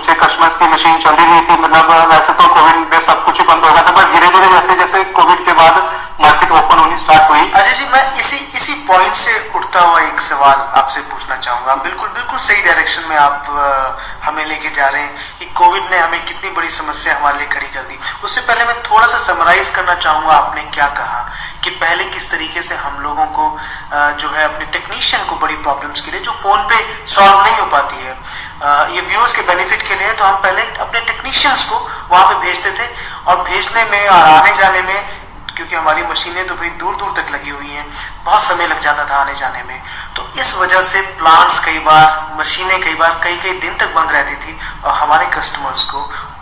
कुछ 0.00 0.08
एक 0.10 0.20
कस्टमर्स 0.20 0.54
की 0.56 0.66
मशीन 0.66 0.98
चल 0.98 1.14
रही 1.14 1.40
थी 1.46 1.56
मतलब 1.62 1.90
वैसे 2.10 2.32
तो 2.32 2.46
कोविड 2.50 2.76
में 2.90 3.00
सब 3.06 3.24
कुछ 3.24 3.40
ही 3.40 3.44
बंद 3.44 3.64
हो 3.64 3.72
गया 3.72 3.82
था 3.82 3.90
पर 3.96 4.04
धीरे 4.12 4.28
धीरे 4.28 4.46
जैसे 4.52 4.76
जैसे 4.76 5.02
कोविड 5.16 5.44
के 5.46 5.52
बाद 5.58 5.82
मार्केट 6.20 6.50
ओपन 6.52 6.78
होनी 6.78 6.96
स्टार्ट 6.98 7.30
हुई। 7.30 7.50
अजय 7.50 7.72
जी, 7.74 7.84
मैं 7.92 8.04
इसी 8.20 8.36
इसी 8.56 8.74
पॉइंट 8.88 9.14
से 9.16 9.32
उठता 9.56 9.80
हुआ 9.80 10.00
एक 10.00 10.20
सवाल 10.20 10.58
आपसे 10.80 11.00
पूछना 11.10 11.36
चाहूँगा। 11.36 11.74
बिल्कुल 11.84 12.08
बिल्कुल 12.08 12.38
सही 12.38 12.62
डायरेक्शन 12.62 13.08
में 13.08 13.16
आप 13.16 13.46
हमें 14.24 14.44
लेके 14.46 14.70
जा 14.70 14.88
रहे 14.88 15.02
हैं 15.02 15.14
कि 15.38 15.44
कोविड 15.60 15.90
ने 15.90 15.98
हमें 15.98 16.24
कितनी 16.24 16.50
बड़ी 16.56 16.70
समस्या 16.70 17.16
हमारे 17.16 17.38
लिए 17.38 17.48
खड़ी 17.48 17.66
कर 17.74 17.82
दी। 17.82 17.98
उससे 18.24 18.40
पहले 18.40 18.64
मैं 18.64 18.82
थोड़ा 18.90 19.06
सा 19.06 19.18
समराइज 19.24 19.70
करना 19.76 19.94
चाहूँगा, 19.94 20.32
आपने 20.32 20.62
क्या 20.74 20.88
कहा? 20.98 21.20
कि 21.64 21.70
पहले 21.70 22.04
किस 22.12 22.30
तरीके 22.30 22.62
से 22.62 22.74
हम 22.74 23.00
लोगों 23.02 23.24
को 23.38 23.44
जो 24.20 24.28
है 24.30 24.44
अपने 24.44 24.66
टेक्नीशियन 24.72 25.24
को 25.26 25.36
बड़ी 25.36 25.56
प्रॉब्लम्स 25.56 26.00
के 26.00 26.10
लिए, 26.10 26.20
जो 26.20 26.32
फ़ोन 26.32 26.62
पे 26.68 26.76
सॉल्व 27.14 27.40
नहीं 27.40 27.58
हो 27.58 27.66
पाती 27.72 27.96
है 28.04 28.14
ये 28.94 29.00
व्यूअर्स 29.00 29.32
के 29.34 29.42
बेनिफिट 29.48 29.82
के 29.88 29.94
लिए 29.94 30.12
तो 30.12 30.24
हम 30.24 30.36
पहले 30.42 30.62
अपने 30.80 31.00
टेक्नीशियंस 31.00 31.64
को 31.64 31.76
वहाँ 32.10 32.26
पे 32.28 32.34
भेजते 32.46 32.70
थे। 32.78 32.88
और 33.26 33.36
भेजने 33.48 33.84
में 33.84 34.08
और 34.08 34.22
आने 34.22 34.52
जाने 34.54 34.80
में 34.82 35.19
क्योंकि 35.60 35.76
हमारी 35.76 36.02
मशीनें 36.02 36.46
तो 36.48 36.54
भाई 36.56 36.68
दूर 36.80 36.94
दूर 36.96 37.10
तक 37.16 37.30
लगी 37.32 37.50
हुई 37.50 37.68
हैं, 37.68 37.84
बहुत 38.24 38.42
समय 38.42 38.66
लग 38.66 38.80
जाता 38.80 39.04
था 39.08 39.16
आने 39.16 39.34
जाने 39.36 39.62
में। 39.64 39.82
तो 40.16 40.22
इस 40.40 40.54
वजह 40.56 40.80
से 40.82 41.00
प्लांट्स 41.18 41.58
कई 41.64 41.78
बार, 41.80 42.06
मशीनें 42.38 42.80
कई 42.82 42.94
बार 42.94 43.20
कई 43.24 43.36
कई 43.42 43.52
दिन 43.60 43.76
तक 43.76 43.92
बंद 43.94 44.12
रहती 44.12 44.36
थी 44.36 44.58
और 44.84 44.94
हमारे 44.94 45.26
कस्टमर्स 45.36 45.84
को 45.90 46.00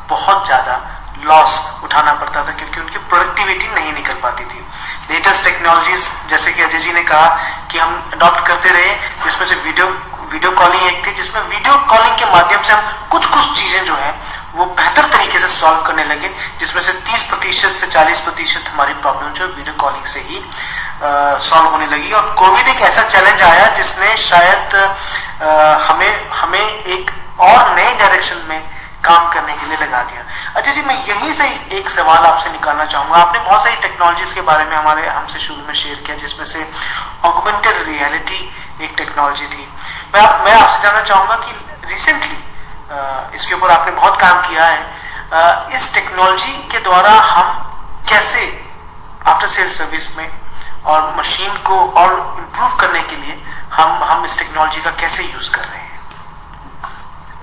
बहुत 0.09 0.47
ज़्यादा 0.47 0.79
लॉस 1.25 1.59
उठाना 1.85 2.13
पड़ता 2.15 2.45
था 2.47 2.53
क्योंकि 2.53 2.81
उनकी 2.81 2.99
प्रोडक्टिविटी 3.09 3.75
नहीं 3.75 3.93
निकल 3.93 4.15
पाती 4.23 4.45
थी। 4.45 4.65
लेटेस्ट 5.11 5.45
टेक्नोलॉजीज़ 5.45 6.09
जैसे 6.29 6.53
कि 6.53 6.63
अजय 6.63 6.79
जी 6.79 6.93
ने 6.93 7.03
कहा 7.05 7.27
कि 7.71 7.79
हम 7.79 8.11
अडॉप्ट 8.15 8.47
करते 8.47 8.69
रहे, 8.71 8.95
जिसमें 9.25 9.47
से 9.47 9.55
वीडियो 9.57 9.87
वीडियो 10.31 10.51
कॉलिंग 10.53 10.83
एक 10.87 11.07
थी, 11.07 11.13
जिसमें 11.15 11.43
वीडियो 11.43 11.77
कॉलिंग 11.91 12.17
के 12.19 12.25
माध्यम 12.33 12.63
से 12.63 12.73
हम 12.73 13.09
कुछ 13.11 13.27
कुछ 13.27 13.53
चीज़ें 13.59 13.85
जो 13.85 13.95
है 13.97 14.11
वो 14.55 14.65
बेहतर 14.67 15.05
तरीके 15.13 15.39
से 15.39 15.49
सॉल्व 15.49 15.83
करने 15.87 16.05
लगे 16.05 16.29
जिसमें 16.61 16.83
से 16.83 16.93
30 17.09 17.23
प्रतिशत 17.31 17.77
से 17.81 17.87
40 17.87 18.21
प्रतिशत 18.21 18.69
हमारी 18.73 18.95
प्रॉब्लम 19.05 19.33
जो 19.35 19.47
वीडियो 19.47 19.75
कॉलिंग 19.81 20.05
से 20.15 20.21
ही 20.29 20.43
सॉल्व 21.49 21.69
होने 21.71 21.87
लगी। 21.87 22.13
और 22.13 22.35
कोविड 22.39 22.69
एक 22.69 22.81
ऐसा 22.83 23.03
चैलेंज 23.09 23.43
आया 23.43 23.67
जिसने 23.77 24.17
शायद 24.17 24.75
अ, 24.75 25.51
हमें 25.89 26.31
हमें 26.41 26.61
एक 26.61 27.11
और 27.41 27.75
नए 27.75 27.95
डायरेक्शन 27.99 28.43
में 28.49 28.61
काम 29.05 29.29
करने 29.33 29.53
के 29.57 29.67
लिए 29.67 29.77
लगा 29.77 30.03
दिया। 30.03 30.23
अच्छा 30.57 30.73
जी 30.73 30.81
मैं 30.83 30.97
यहीं 31.09 31.31
से 31.33 31.45
एक 31.79 31.89
सवाल 31.91 32.27
आपसे 32.27 32.51
निकालना 32.51 32.85
चाहूँगा। 32.85 33.17
आपने 33.17 33.39
बहुत 33.41 33.63
सारी 33.63 33.77
टेक्नोलॉजीज़ 33.83 34.35
के 34.35 34.41
बारे 34.49 34.65
में 34.65 34.77
हमारे 34.77 35.07
हमसे 35.09 35.39
शुरू 35.39 35.67
में 35.67 35.75
शेयर 35.75 36.03
किया 36.07 36.17
जिसमें 36.17 36.45
से 36.47 36.67
ऑगमेंटेड 37.25 37.87
रियलिटी 37.89 38.41
एक 38.85 38.95
टेक्नोलॉजी 38.97 39.47
थी। 39.47 39.69
मैं 40.15 40.21
आप, 40.21 40.43
मैं 40.45 40.61
आपसे 40.61 40.83
जानना 40.83 41.03
चाहूँगा 41.03 41.37
कि 41.37 41.53
रिसेंटली 41.93 42.37
इसके 43.35 43.55
ऊपर 43.55 43.71
आपने 43.71 43.93
बहुत 43.93 44.21
काम 44.21 44.41
किया 44.49 44.67
है। 44.67 45.75
इस 45.75 45.95
टेक्नोलॉजी 45.95 46.53
के 46.73 46.79
द्वारा 46.81 47.11
हम 47.31 47.47
कैसे 48.09 48.45
आफ्टर 49.27 49.47
सेल 49.47 49.69
सर्विस 49.71 50.17
में 50.19 50.29
और 50.87 51.15
मशीन 51.19 51.57
को 51.65 51.79
और 52.03 52.13
इम्प्रूव 52.39 52.77
करने 52.81 53.03
के 53.03 53.17
लिए 53.17 53.43
हम 53.73 54.03
हम 54.05 54.25
इस 54.25 54.39
टेक्नोलॉजी 54.39 54.81
का 54.81 54.91
कैसे 55.01 55.23
यूज़ 55.25 55.51
कर 55.55 55.61
रहे 55.61 55.79
हैं? 55.79 55.87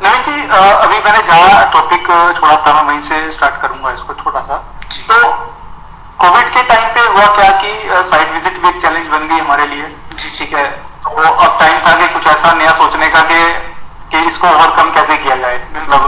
नवीन 0.01 0.23
जी 0.23 0.47
अभी 0.53 0.97
मैंने 0.99 1.21
जहाँ 1.27 1.69
टॉपिक 1.73 2.07
छोड़ा 2.37 2.55
था 2.65 2.73
मैं 2.73 2.83
वहीं 2.83 2.99
से 3.01 3.31
स्टार्ट 3.31 3.61
करूँगा 3.61 3.91
इसको 3.91 4.13
छोटा 4.23 4.41
सा। 4.41 4.57
तो 5.09 5.19
कोविड 6.19 6.53
के 6.53 6.63
टाइम 6.63 6.93
पे 6.93 7.01
हुआ 7.07 7.25
क्या 7.35 7.49
कि 7.61 8.03
साइट 8.09 8.31
विज़िट 8.31 8.61
भी 8.61 8.69
एक 8.69 8.81
चैलेंज 8.81 9.07
बन 9.09 9.27
गई 9.27 9.39
हमारे 9.39 9.67
लिए। 9.67 9.87
जी, 10.13 10.29
ठीक 10.37 10.53
है। 10.53 10.67
तो 11.05 11.09
अब 11.09 11.59
टाइम 11.59 11.79
था 11.87 11.93
कि 11.95 12.13
कुछ 12.13 12.27
ऐसा 12.27 12.53
नया 12.53 12.73
सोचने 12.77 13.09
का 13.09 13.21
कि 13.31 13.39
कि 14.15 14.27
इसको 14.29 14.47
ओवरकम 14.47 14.89
कैसे 14.95 15.15
किया 15.23 15.35
जाए? 15.37 15.55
मतलब 15.75 16.03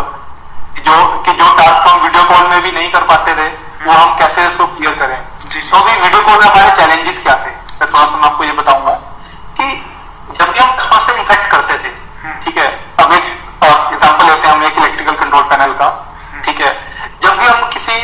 जो 0.86 0.96
कि 1.24 1.32
जो 1.40 1.48
टास्क 1.56 1.88
हम 1.88 2.00
वीडियो 2.02 2.24
कॉल 2.26 2.48
में 2.50 2.62
भी 2.64 2.72
नहीं 2.72 2.92
कर 2.92 3.04
पाते 3.10 3.34
थे 3.36 3.48
वो 3.86 3.94
हम 3.94 4.18
कैसे 4.20 4.46
उसको 4.48 4.66
क्लियर 4.76 4.94
करें? 5.00 5.18
तो 5.48 5.80
भी 5.86 5.96
वीडियो 6.02 6.22
कॉल 6.24 6.40
में 6.40 6.46
हमारे 6.48 6.72
चैलेंजेस 6.78 7.20
क्या 7.24 7.36
थे? 7.46 7.52
मैं 7.80 7.90
थोड़ा 7.90 8.06
सा 8.06 8.18
मैं 8.18 8.30
आपको 8.30 8.44
ये 8.44 8.52
बताऊँगा 8.60 8.94
कि 9.60 9.66
जब 10.40 10.52
भी 10.52 10.60
हम 10.60 10.72
कस्टमर 10.78 11.00
से 11.00 11.20
इंटरेक्ट 11.20 11.52
करते 11.52 11.74
थे 11.84 11.90
ठीक 12.46 12.58
है 12.58 12.68
अब 13.04 13.14
एक 13.14 13.26
एग्जांपल 13.92 14.26
लेते 14.26 14.48
हैं 14.48 14.54
हम 14.54 14.64
एक 14.64 14.78
इलेक्ट्रिकल 14.78 15.16
कंट्रोल 15.24 15.44
पैनल 15.52 15.74
का 15.82 15.90
ठीक 16.46 16.62
है। 16.62 16.72
जब 17.24 17.40
भी 17.40 17.46
हम 17.46 17.70
किसी 17.76 18.00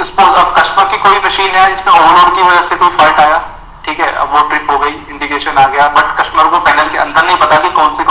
कस्टमर 0.00 0.84
की 0.90 0.98
कोई 0.98 1.20
मशीन 1.26 1.54
है 1.54 1.68
जिसमें 1.74 1.92
ओवरलोड 1.94 2.34
की 2.36 2.42
वजह 2.42 2.62
से 2.68 2.76
कोई 2.76 2.96
फॉल्ट 2.98 3.20
आया 3.26 3.42
ठीक 3.84 4.00
है 4.00 4.12
अब 4.22 4.32
वो 4.32 4.40
ट्रिप 4.48 4.70
हो 4.70 4.78
गई 4.78 4.96
इंडिकेशन 5.10 5.58
आ 5.58 5.66
गया 5.68 5.88
बट 5.96 6.16
कस्टमर 6.20 6.50
को 6.50 6.58
पैनल 6.66 6.88
के 6.90 6.98
अंदर 7.04 7.24
नहीं 7.24 7.36
पता 7.38 7.56
कि 7.62 7.70
कौन 7.78 7.94
से 7.96 8.04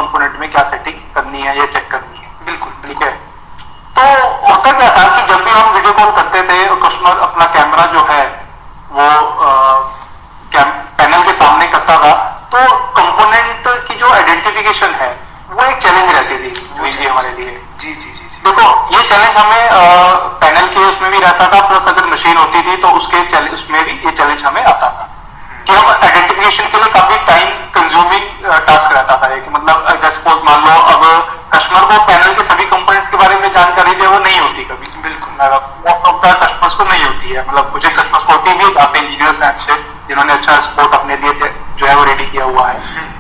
मतलब 37.51 37.71
मुझे 37.73 37.89
होती 38.25 38.51
भी 38.59 38.73
काफ़ी 38.73 38.99
इंजीनियर्स 38.99 39.41
हैं 39.43 39.49
अच्छे 39.49 39.73
जिन्होंने 40.07 40.33
अच्छा 40.33 40.53
सपोर्ट 40.65 40.93
अपने 40.95 41.15
लिए 41.23 41.31
थे 41.39 41.47
जो 41.79 41.85
है 41.85 41.95
वो 41.95 42.03
रेडी 42.05 42.25
किया 42.31 42.45
हुआ 42.45 42.67
है। 42.67 42.75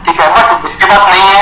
ठीक 0.05 0.19
है 0.21 0.27
बट 0.35 0.65
इसके 0.67 0.85
पास 0.91 1.07
नहीं 1.07 1.27
है। 1.27 1.41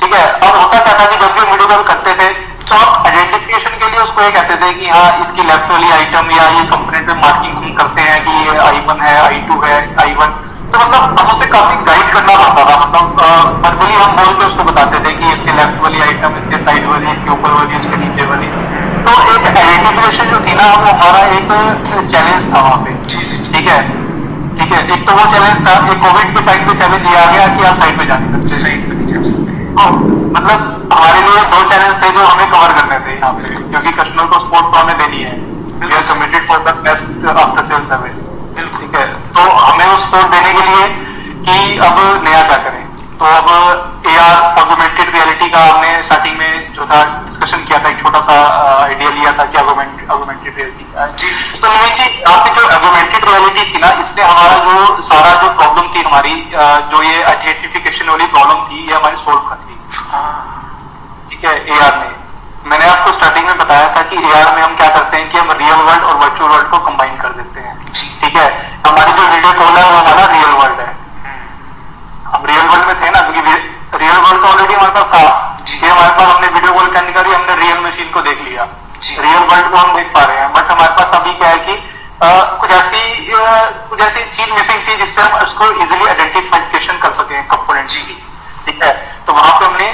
ठीक 0.00 0.14
है 0.14 0.22
अब 0.28 0.56
होता 0.56 0.78
क्या 0.78 0.94
था 1.00 1.04
कि 1.10 1.16
जब 1.22 1.34
भी 1.34 1.44
वीडियो 1.50 1.68
कॉल 1.68 1.82
करते 1.90 2.14
थे 2.20 2.28
तो 2.64 2.76
आप 2.76 3.06
आइडेंटिफिकेशन 3.06 3.76
के 3.82 3.90
लिए 3.90 4.00
उसको 4.00 4.22
ये 4.22 4.30
कहते 4.38 4.56
थे 4.62 4.72
कि 4.80 4.88
हाँ 4.88 5.08
इसकी 5.22 5.42
लेफ़्ट 5.50 5.70
वाली 5.72 5.90
आइटम 5.98 6.30
या 6.36 6.48
ये 6.56 6.64
कंपोनेंट 6.72 7.06
पे 7.08 7.14
मार्किंग 7.20 7.56
हम 7.56 7.74
करते 7.82 8.08
हैं 8.08 8.18
कि 8.24 8.38
ये 8.48 8.56
आई 8.68 8.80
वन 8.88 9.04
है 9.06 9.14
आई 9.20 9.40
टू 9.50 9.60
है 9.64 9.76
आई 10.04 10.14
वन 10.20 10.36
तो 10.72 10.78
मतलब 10.78 11.20
हम 11.20 11.30
उसे 11.36 11.46
काफ़ी 11.52 11.84
गाइड 11.86 12.12
करना 12.12 12.36
पड़ता 12.40 12.64
था। 12.64 12.76
मतलब 12.80 13.22
वर्बली 13.64 13.94
हम 13.94 14.16
बोल 14.16 14.34
के 14.34 14.44
उसको 14.46 14.64
बताते 14.72 15.04
थे 15.06 15.12
कि 15.20 15.32
इसके 15.32 15.56
लेफ़्ट 15.56 15.82
वाली 15.82 16.00
आइटम 16.08 16.38
इसके 16.42 16.64
साइड 16.66 16.86
वाली 16.90 17.10
इसके 17.12 17.30
ऊपर 17.38 17.58
वाली 17.58 17.80
इसके 17.80 17.96
नीचे 18.04 18.26
वाली। 18.32 18.52
तो 19.06 19.12
एक 19.32 19.56
आइडेंटिफिकेशन 19.56 20.30
जो 20.30 20.40
थी 20.46 20.54
ना 20.60 20.66
वो 20.74 20.92
हमारा 20.92 21.20
एक 21.38 21.48
चैलेंज 22.12 22.52
था 22.52 22.60
वहाँ 22.60 22.78
पे। 22.84 22.94
ठीक 23.52 23.68
है? 23.68 23.80
ठीक 24.58 24.72
है 24.72 24.80
एक 24.94 25.06
तो 25.08 25.12
वो 25.18 25.24
चैलेंज 25.32 25.66
था 25.66 25.74
एक 25.92 26.00
कोविड 26.02 26.34
के 26.36 26.42
टाइम 26.46 26.66
पे 26.68 26.74
चैलेंज 26.80 27.02
दिया 27.06 27.24
गया 27.32 27.46
कि 27.56 27.64
आप 27.68 27.76
साइड 27.78 27.98
पे 27.98 28.06
जा 28.06 28.18
नहीं 28.18 28.32
सकते। 28.32 28.48
सही 28.56 28.76
पे 28.88 28.94
नहीं 28.94 29.06
जा 29.12 29.22
सकते। 29.28 29.58
तो 29.78 29.84
मतलब 30.36 30.88
हमारे 30.92 31.20
लिए 31.28 31.44
दो 31.54 31.62
चैलेंज 31.70 32.02
थे 32.02 32.10
जो 32.18 32.26
हमें 32.26 32.50
कवर 32.50 32.72
करने 32.80 32.98
थे 33.06 33.14
यहाँ 33.14 33.32
पे 33.38 33.54
क्योंकि 33.70 33.92
कस्टमर 34.00 34.26
को 34.34 34.38
सपोर्ट 34.44 34.74
तो 34.74 34.78
हमें 34.78 34.96
देनी 34.98 35.22
है। 35.22 35.34
We 35.80 35.94
are 35.94 36.02
committed 36.12 36.46
for 36.48 36.58
the 36.66 36.76
best 36.88 37.26
after 37.36 37.64
sale 37.70 37.84
service 37.92 38.26
ठीक 38.60 38.94
है? 38.94 39.06
तो 39.34 39.40
हमें 39.40 39.86
वो 39.86 39.96
सपोर्ट 39.98 40.26
देने 40.36 40.52
के 40.52 40.62
लिए 40.68 40.82
कि 41.46 41.56
अब 41.88 41.94
नया 42.24 42.42
क्या 42.48 42.58
करें? 42.64 42.82
तो 43.20 43.24
अब 43.26 43.46
ए 44.06 44.16
आर 44.18 44.36
ऑगमेंटेड 44.60 45.08
रियलिटी 45.14 45.48
का 45.50 45.64
हमने 45.64 46.02
स्टार्टिंग 46.02 46.36
में 46.38 46.52
जो 46.74 46.86
था 46.90 47.00
डिस्कशन 47.24 47.64
किया 47.64 47.78
था 47.78 47.88
एक 47.88 47.98
छोटा 48.02 48.20
सा 48.28 48.36
आइडिया 48.84 49.10
लिया 49.10 49.32
था 49.38 49.44
कि 49.44 49.58
ऑगमेंटेड 49.58 49.98
रियलिटी 49.98 50.06
का 50.06 50.14
है। 50.14 50.39
जी 50.50 51.28
तो 51.60 51.68
जी 51.96 52.06
रियलिटी 53.24 53.64
थी 53.72 53.78
ना 53.80 53.90
इसने 54.00 54.22
हमारा 54.22 54.56
जो 54.64 55.02
सारा 55.02 55.34
जो 55.42 55.48
प्रॉब्लम 55.58 55.88
थी 55.94 56.02
हमारी 56.02 56.34
जो 56.92 57.02
ये 57.02 57.22
आइडेंटिफिकेशन 57.22 58.08
वाली 58.08 58.26
प्रॉब्लम 58.34 58.64
थी 58.68 58.78
ये 58.88 58.94
हमारी 58.94 59.16
सोल्व 59.16 59.40
कर 59.48 59.58
दी। 59.66 59.74
ठीक 61.30 61.44
है 61.44 61.54
ए 61.66 61.78
आर 61.86 61.94
में 61.98 62.10
मैंने 62.70 62.86
आपको 62.86 63.12
स्टार्टिंग 63.12 63.46
में 63.46 63.58
बताया 63.58 63.86
था 63.96 64.02
कि 64.10 64.16
एआर 64.16 64.48
में 64.56 64.62
हम 64.62 64.74
क्या 64.76 64.88
करते 64.96 65.16
हैं 65.16 65.30
कि 65.30 65.38
हम 65.38 65.52
रियल 65.60 65.80
वर्ल्ड 65.88 66.04
और 66.04 66.16
वर्चुअल 66.24 66.50
वर्ल्ड 66.50 66.68
को 66.70 66.78
कंबाइन 66.88 67.14
कर 67.20 67.32
देते 67.38 67.60
हैं। 67.60 67.74
ठीक 67.92 68.34
है? 68.36 68.48
हमारी 68.86 69.12
जो 69.12 69.24
वीडियो 69.34 69.52
कॉल 69.60 69.76
है 69.78 69.84
वो 69.90 69.96
हमारा 69.98 70.24
रियल 70.32 70.52
वर्ल्ड 70.60 70.80
है। 70.80 70.90
हम 72.34 72.40
रियल 72.50 72.66
वर्ल्ड 72.68 72.84
में 72.86 72.96
थे 73.02 73.10
ना 73.10 73.20
क्योंकि 73.30 73.54
रियल 74.02 74.16
वर्ल्ड 74.16 74.42
तो 74.42 74.48
ऑलरेडी 74.48 74.74
हमारे 74.74 74.92
पास 74.98 75.06
था। 75.14 75.22
ये 75.82 75.88
हमारे 75.88 76.12
पास 76.18 76.26
हमने 76.34 76.48
वीडियो 76.48 76.72
कॉल 76.74 76.88
करने 76.94 77.10
हमने 77.34 77.54
रियल 77.56 77.78
मशीन 77.86 78.08
को 78.12 78.20
देख 78.22 78.38
लिया। 78.48 78.62
रियल 79.20 79.42
वर्ल्ड 79.50 79.66
को 79.70 79.76
हम 79.76 79.96
देख 79.96 80.08
पा 80.14 80.22
रहे 80.24 80.36
हैं। 80.36 80.39
बट 80.56 80.70
हमारे 80.70 80.92
पास 80.98 81.10
अभी 81.20 81.32
क्या 81.34 81.48
है 81.48 81.58
कि 81.66 81.74
कुछ 82.60 82.70
ऐसी 82.70 83.00
कुछ 83.90 84.00
ऐसी 84.00 84.24
चीज़ 84.36 84.50
मिसिंग 84.54 84.80
थी 84.88 84.96
जिससे 84.96 85.22
हम 85.22 85.42
उसको 85.42 85.70
इजिली 85.82 86.06
आइडेंटिफिकेशन 86.06 86.98
कर 87.02 87.12
सके 87.18 87.42
कंपोनेंट्स 87.52 87.96
की। 87.96 88.16
ठीक 88.66 88.82
है? 88.82 88.92
तो 89.26 89.32
वहाँ 89.32 89.52
पे 89.58 89.64
हमने 89.64 89.88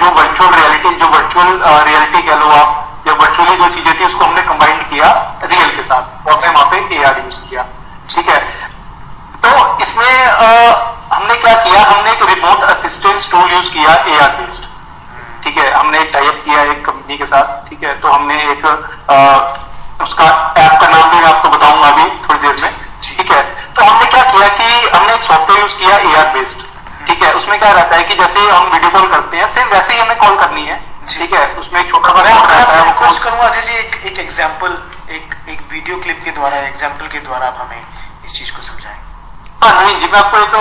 जो 0.00 0.10
वर्चुअल 0.18 0.54
रियलिटी 0.54 0.94
जो 1.00 1.08
वर्चुअल 1.08 1.50
रियलिटी 1.88 2.22
कह 2.28 2.38
लो 2.40 2.50
आप, 2.58 2.70
या 3.08 3.14
वर्चुअली 3.22 3.56
जो 3.56 3.68
चीज़ें 3.74 3.98
थी 4.00 4.04
उसको 4.04 4.24
हमने 4.24 4.42
कंबाइंड 4.52 4.88
किया 4.90 5.10
रियल 5.44 5.76
के 5.76 5.82
साथ 5.90 6.28
और 6.28 6.34
हमने 6.34 6.48
वहाँ 6.48 6.70
पे 6.70 6.76
ए 6.96 7.02
आर 7.10 7.20
यूज़ 7.24 7.40
किया। 7.48 7.66
ठीक 8.14 8.28
है? 8.28 8.38
तो 9.42 9.50
इसमें 9.82 10.12
हमने 11.12 11.34
क्या 11.34 11.54
किया? 11.64 11.82
हमने 11.82 12.10
एक 12.12 12.22
रिमोट 12.30 12.62
असिस्टेंस 12.70 13.30
टूल 13.30 13.52
यूज़ 13.52 13.70
किया 13.72 13.94
ए 13.94 14.18
आर 14.18 14.30
बेस्ड 14.40 14.67
ठीक 15.44 15.58
है 15.58 15.70
हमने 15.72 16.00
एक 16.00 16.10
टाइप 16.12 16.42
किया 16.44 16.62
एक 16.72 16.84
कंपनी 16.86 17.16
के 17.18 17.26
साथ 17.32 17.68
ठीक 17.68 17.82
है 17.84 17.94
तो 18.00 18.08
हमने 18.12 18.36
एक 18.52 18.64
अ, 18.66 19.16
उसका 20.04 20.26
ऐप 20.64 20.80
का 20.80 20.88
नाम 20.88 21.10
भी 21.10 21.16
मैं 21.22 21.32
आपको 21.32 21.48
बताऊँगा 21.56 21.88
अभी 21.88 22.04
थोड़ी 22.28 22.40
देर 22.40 22.56
में 22.62 22.72
ठीक 23.08 23.30
है। 23.30 23.42
तो 23.76 23.84
हमने 23.84 24.06
क्या 24.10 24.22
किया 24.32 24.48
कि 24.58 24.68
हमने 24.96 25.14
एक 25.14 25.22
सॉफ्टवेयर 25.30 25.60
यूज़ 25.62 25.76
किया 25.78 25.96
एआर 26.10 26.32
बेस्ड 26.36 26.66
ठीक 27.08 27.22
है 27.22 27.32
उसमें 27.40 27.58
क्या 27.58 27.72
रहता 27.72 27.96
है 27.96 28.04
कि 28.04 28.14
जैसे 28.22 28.40
हम 28.50 28.70
वीडियो 28.72 28.90
कॉल 28.98 29.08
करते 29.10 29.36
हैं 29.36 29.46
सेम 29.56 29.68
वैसे 29.72 29.92
ही 29.94 30.00
हमें 30.00 30.16
कॉल 30.18 30.36
करनी 30.44 30.64
है 30.66 30.76
ठीक 31.08 31.32
है 31.34 31.44
उसमें 31.60 31.80
एक 31.80 31.90
छोटा 31.90 32.08
सा 32.14 32.22
रहता 32.22 32.74
है 32.74 32.84
रिक्वेस्ट 32.86 33.22
करूँगा 33.24 33.44
अजय 33.48 33.60
जी 33.68 33.78
एक 33.78 33.96
एक 34.12 34.18
एग्जांपल 34.24 34.76
एक 35.18 35.34
एक 35.54 35.60
वीडियो 35.72 35.96
क्लिप 36.06 36.20
के 36.24 36.30
द्वारा 36.38 36.56
एग्जांपल 36.66 37.06
के 37.14 37.20
द्वारा 37.28 37.46
आप 37.46 37.58
हमें 37.60 38.26
इस 38.26 38.34
चीज़ 38.38 38.52
को 38.56 38.62
समझाएँ। 38.62 38.98
हाँ 39.62 39.72
नहीं 39.84 40.00
जी 40.00 40.06
मैं 40.12 40.18
आपको 40.18 40.38
एक 40.38 40.54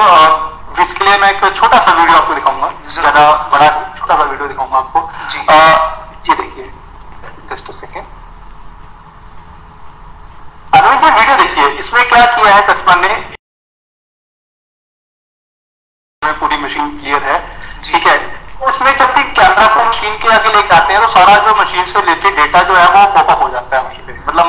इसके 0.82 1.05
लिए 1.05 1.18
मैं 1.18 1.30
एक 1.32 1.55
छोटा 1.55 1.80
सा 1.80 1.93
वीडियो 1.93 2.18
आपको 2.18 2.34
दिखाऊँगा 2.36 2.72
ज़्यादा 2.89 3.22
बड़ा 3.53 3.70
छोटा 3.97 4.15
सा 4.15 4.24
वीडियो 4.24 4.47
दिखाऊँगा 4.47 4.78
आपको। 4.78 4.99
जी। 5.32 5.39
अ, 5.39 5.57
ये 6.30 6.36
देखिए 6.36 6.72
just 7.49 7.72
second 7.74 8.05
Anuj 10.78 11.01
ji 11.01 11.09
video 11.11 11.38
देखिए 11.38 11.68
इसमें 11.80 12.07
क्या 12.09 12.26
किया 12.36 12.55
है 12.55 12.61
कस्टमर 12.68 12.97
ने 13.01 13.15
पूरी 16.22 16.57
मशीन 16.57 16.89
क्लियर 16.99 17.24
है 17.24 17.38
ठीक 17.84 18.07
है? 18.07 18.18
उसमें 18.68 18.91
जब 18.97 19.13
भी 19.15 19.24
कैमरा 19.36 19.68
को 19.76 19.84
मशीन 19.84 20.18
के 20.22 20.28
आगे 20.34 20.53
लेके 20.53 20.76
आते 20.76 20.93
हैं 20.93 21.01
तो 21.01 21.07
सारा 21.09 21.36
जो 21.45 21.55
मशीन 21.55 21.86
से 21.86 21.99
रिलेटेड 21.99 22.36
डेटा 22.38 22.61
जो 22.63 22.76
है 22.76 22.86
वो 22.88 23.05
पॉपअप 23.13 23.41
हो 23.43 23.49
जाता 23.49 23.78
है 23.78 23.84
वहीं 23.84 23.99
पे। 24.07 24.13
मतलब 24.28 24.45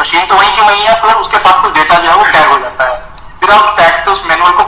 मशीन 0.00 0.26
तो 0.26 0.34
वहीं 0.36 0.54
की 0.54 0.60
वहीं 0.60 0.86
है 0.86 0.94
पर 1.02 1.14
उसके 1.20 1.38
साथ 1.38 1.62
कुछ 1.62 1.72
डेटा 1.74 1.98
जो 1.98 2.10
है 2.10 2.16
वो 2.16 2.24
टैग 2.32 2.50
हो 2.50 2.58
जाता 2.58 2.84
है। 2.84 2.96
फिर 3.40 3.50
आप 3.50 3.74
टैग 3.78 3.96
से 4.04 4.10
उस 4.10 4.24
मैनुअल 4.26 4.52
को 4.52 4.64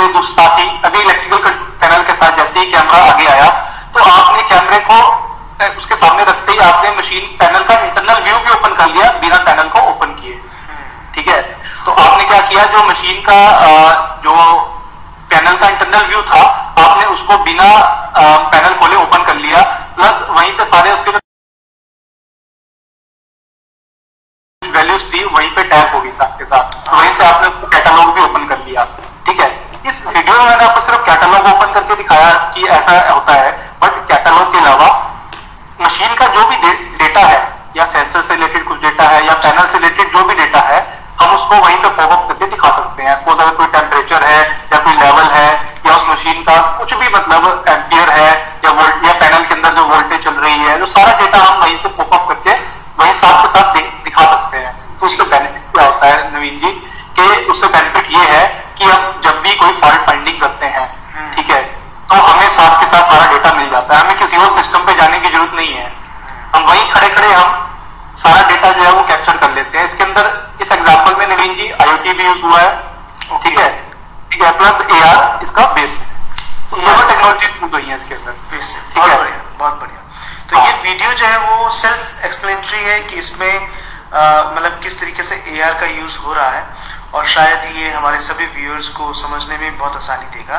खोल 0.00 0.22
सकते 0.24 0.62
हो 0.62 0.76
अभी 0.84 1.00
इलेक्ट्रिकल 1.00 1.50
पैनल 1.80 2.02
के 2.04 2.14
साथ 2.14 2.36
जैसे 2.36 2.60
ही 2.60 2.70
कैमरा 2.72 3.02
आगे 3.12 3.26
आया 3.26 3.48
तो 3.94 4.04
आपने 4.10 4.42
कैमरे 4.50 4.78
को 4.90 4.98
उसके 5.78 5.96
सामने 5.96 6.24
रखते 6.24 6.52
ही 6.52 6.58
आपने 6.66 6.90
मशीन 6.98 7.26
पैनल 7.38 7.64
का 7.68 7.74
इंटरनल 7.86 8.22
व्यू 8.24 8.38
भी 8.44 8.50
ओपन 8.50 8.74
कर 8.76 8.86
लिया, 8.92 9.10
बिना 9.20 9.38
पैनल 9.48 9.68
को 9.68 9.80
ओपन 9.90 10.14
किए। 10.20 10.38
ठीक 11.14 11.28
है? 11.28 11.40
तो 11.84 11.92
आपने 11.92 12.24
क्या 12.28 12.40
किया? 12.48 12.64
जो 12.72 12.84
मशीन 12.88 13.20
का 13.28 13.40
जो 14.24 14.36
पैनल 15.30 15.56
का 15.56 15.68
इंटरनल 15.68 16.06
व्यू 16.06 16.22
था, 16.30 16.40
आपने 16.84 17.06
उसको 17.14 17.38
बिना 17.44 17.68
पैनल 18.52 18.74
खोले 18.80 18.96
ओपन 18.96 19.24
कर 19.26 19.36
लिया। 19.36 19.62
प्लस 19.96 20.22
वहीं 20.30 20.52
पे 20.58 20.64
सारे 20.72 20.92
उसके 20.92 21.18
वैल्यूज़ 24.62 25.04
थी, 25.12 25.24
वहीं 25.26 25.50
पे 25.54 25.64
टैप 25.64 25.94
होगी 25.94 26.12
साथ 26.12 26.38
के 26.38 26.44
साथ। 26.44 26.92
वहीं 26.94 27.12
से 27.12 27.24
आपने 27.24 27.48
कैटलॉग 27.68 28.14
भी 28.14 28.20
ओपन 28.22 28.46
कर 28.48 28.58
लिया। 28.66 28.88
इस 29.88 29.98
वीडियो 30.06 30.34
में 30.38 30.44
मैंने 30.44 30.64
आपको 30.64 30.80
सिर्फ़ 30.80 31.04
कैटलॉग 31.04 31.46
ओपन 31.48 31.72
करके 31.72 31.94
दिखाया 31.96 32.32
कि 32.54 32.66
ऐसा 32.68 32.92
होता 33.10 33.32
है 33.32 33.50
बट 33.82 33.94
कैटलॉग 34.08 34.52
के 34.52 34.58
अलावा 34.58 34.88
मशीन 35.80 36.14
का 36.14 36.26
जो 36.34 36.44
भी 36.48 36.56
डेटा 36.56 37.20
है, 37.20 37.40
या 37.76 37.84
सेंसर 37.86 38.22
से 38.22 38.34
रिलेटेड 38.34 38.64
कुछ 38.64 38.80
डेटा 38.80 39.04
है, 39.04 39.24
या 39.26 39.34
पैनल 39.44 39.66
से 39.66 39.78
रिलेटेड 39.78 40.12
जो 40.12 40.24
भी 40.24 40.34
डेटा 40.34 40.60
है, 40.66 40.80
हम 41.20 41.34
उसको 41.34 41.56
वहीं 41.56 41.76
पे 41.76 41.88
पॉपअप 41.88 42.28
करके 42.28 42.46
दिखा 42.46 42.70
सकते 42.70 43.02
हैं। 43.02 43.16
सपोज़ 43.16 43.40
अगर 43.40 43.54
कोई 43.54 43.66
टेम्परेचर 43.78 44.24
है, 44.24 44.40
या 44.72 44.78
कोई 44.78 44.94
लेवल 44.94 45.30
है, 45.32 45.48
या 45.86 45.96
उस 45.96 46.08
मशीन 46.10 46.42
का 46.42 46.56
कुछ 46.78 46.94
भी 46.94 47.08
मतलब 47.16 47.64
एम्पियर 47.68 48.10
है, 48.10 48.30
या 48.64 48.70
वोल्ट 48.70 49.06
या 49.06 49.12
पैनल 49.20 49.44
के 49.44 49.54
अंदर 49.54 49.74
जो 49.74 49.84
वोल्टेज 49.86 50.24
चल 50.24 50.34
रही 50.44 50.58
है 50.58 50.78
जो 50.78 50.86
सारा 50.94 51.18
डेटा 51.20 51.38
हम 51.38 51.60
वहीं 51.62 51.76
से 51.76 51.88
पॉपअप 51.88 52.28
करके 52.28 52.58
वहीं 53.00 53.12
साथ 53.14 53.42
के 53.42 53.48
साथ 53.48 53.74
दिखा 54.04 54.24
सकते 54.26 54.58
हैं। 54.58 54.76
तो 55.00 55.06
उससे 55.06 55.22
बेनिफिट 55.24 55.72
क्या 55.74 55.86
होता 55.86 56.06
है 56.06 56.32
नवीन 56.34 56.58
जी? 56.60 56.70
कि 57.16 57.46
उससे 57.50 57.66
बेनिफिट 57.68 58.12
ये 58.12 58.24
है 58.28 58.44
कि 58.80 58.86
हम 58.86 59.20
जब 59.24 59.40
भी 59.42 59.54
कोई 59.56 59.72
फॉल्ट 59.80 60.06
फाइंडिंग 60.06 60.40
करते 60.40 60.66
हैं 60.76 60.86
ठीक 61.34 61.50
है 61.50 61.62
तो 62.10 62.16
हमें 62.16 62.48
साथ 62.50 62.80
के 62.80 62.86
साथ 62.86 63.02
सारा 63.08 63.26
डेटा 63.32 63.52
मिल 63.54 63.68
जाता 63.70 63.96
है। 63.96 64.04
हमें 64.04 64.18
किसी 64.18 64.36
और 64.36 64.50
सिस्टम 64.52 64.86
पे 64.86 64.94
जाने 65.00 65.18
की 65.18 65.28
ज़रूरत 65.30 65.54
नहीं 65.54 65.72
है। 65.72 65.92
हम 66.54 66.64
वहीं 66.68 66.88
खड़े 66.92 67.08
खड़े 67.08 67.32
हम 67.32 67.66
सारा 68.18 68.42
डेटा 68.48 68.70
जो 68.72 68.82
है 68.82 68.92
वो 68.92 69.02
कैप्चर 69.08 69.36
कर 69.42 69.50
लेते 69.54 69.78
हैं। 69.78 69.84
इसके 69.84 70.04
अंदर 70.04 70.30
इस 70.62 70.72
एग्जांपल 70.72 71.14
में 71.18 71.26
नवीन 71.26 71.54
जी 71.56 71.70
आईओटी 71.70 72.12
भी 72.12 72.24
यूज़ 72.24 72.42
हुआ 72.42 72.60
है 72.60 73.38
ठीक 73.42 73.58
है? 73.58 73.68
ठीक 74.30 74.42
है 74.42 74.50
प्लस 74.58 74.80
एआर 74.90 75.42
इसका 75.42 75.66
बेस 75.74 75.92
है। 75.92 76.08
दोनों 76.72 77.06
टेक्नोलॉजीज़ 77.08 77.62
यूज़ 77.62 77.72
हुई 77.72 77.84
है 77.84 77.96
इसके 77.96 78.14
अंदर। 78.14 78.32
बहुत 78.96 79.10
है। 79.10 79.16
बढ़िया 79.16 79.40
बहुत 79.58 79.80
बढ़िया। 79.80 79.98
तो 80.50 80.58
हाँ। 80.58 80.66
ये 80.66 80.72
वीडियो 80.82 81.12
जो 81.12 81.26
है 81.26 81.38
वो 81.40 81.70
सेल्फ 81.78 82.24
एक्सप्लेनेटरी 82.24 82.82
है 82.84 83.00
कि 83.00 83.16
इसमें 83.16 83.54
मतलब 84.12 84.78
किस 84.82 85.00
तरीके 85.00 85.22
से 85.22 85.42
एआर 85.56 85.74
का 85.80 85.86
यूज़ 85.88 86.18
हो 86.18 86.32
रहा 86.32 86.50
है। 86.50 86.64
और 87.14 87.26
शायद 87.26 87.76
ये 87.76 87.90
हमारे 87.90 88.20
सभी 88.20 88.46
व्यूअर्स 88.56 88.88
को 88.88 89.12
समझने 89.14 89.58
में 89.58 89.78
बहुत 89.78 89.96
आसानी 89.96 90.26
देगा। 90.36 90.58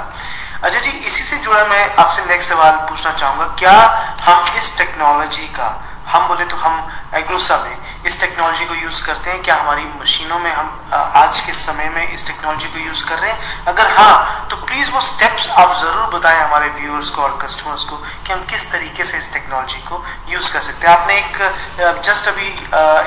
अच्छा 0.64 0.80
जी, 0.80 0.90
इसी 0.90 1.24
से 1.24 1.38
जुड़ा 1.38 1.64
मैं 1.66 1.84
आपसे 1.96 2.26
नेक्स्ट 2.26 2.50
सवाल 2.50 2.76
पूछना 2.90 3.12
चाहूँगा। 3.12 3.46
क्या 3.60 3.78
हम 4.26 4.58
इस 4.58 4.78
टेक्नोलॉजी 4.78 5.48
का, 5.58 5.70
हम 6.08 6.28
बोले 6.28 6.46
तो 6.46 6.56
हम 6.58 6.90
एग्रोसा 7.16 7.58
में 7.58 7.78
इस 8.06 8.20
टेक्नोलॉजी 8.22 8.66
को 8.66 8.76
यूज़ 8.76 9.06
करते 9.06 9.32
हैं? 9.32 9.42
क्या 9.44 9.56
हमारी 9.56 9.84
मशीनों 10.02 10.40
में 10.40 10.52
हम 10.52 10.92
आज 10.94 11.40
के 11.42 11.54
समय 11.56 11.90
में 11.96 12.08
इस 12.08 12.28
टेक्नोलॉजी 12.28 12.68
को 12.68 12.80
यूज़ 12.80 13.04
कर 13.10 13.20
रहे 13.20 13.32
हैं? 13.32 13.66
अगर 13.68 13.92
हाँ 13.98 14.48
तो 14.50 14.56
प्लीज़ 14.66 14.92
वो 14.92 15.02
स्टेप्स 15.02 15.50
आप 15.60 15.74
ज़रूर 15.76 16.10
बताएँ 16.16 16.40
हमारे 16.40 16.70
व्यूअर्स 16.80 17.10
को 17.10 17.22
और 17.22 17.38
कस्टमर्स 17.42 17.84
को 17.84 17.96
कि 17.98 18.34
हम 18.34 18.42
किस 18.50 18.72
तरीके 18.72 19.04
से 19.06 19.18
इस 19.18 19.32
टेक्नोलॉजी 19.34 19.82
को 19.90 20.04
यूज़ 20.30 20.52
कर 20.54 20.60
सकते 20.62 20.88
हैं। 20.88 20.96
आपने 20.96 21.18
एक 21.18 22.02
जस्ट 22.04 22.28
अभी 22.28 22.48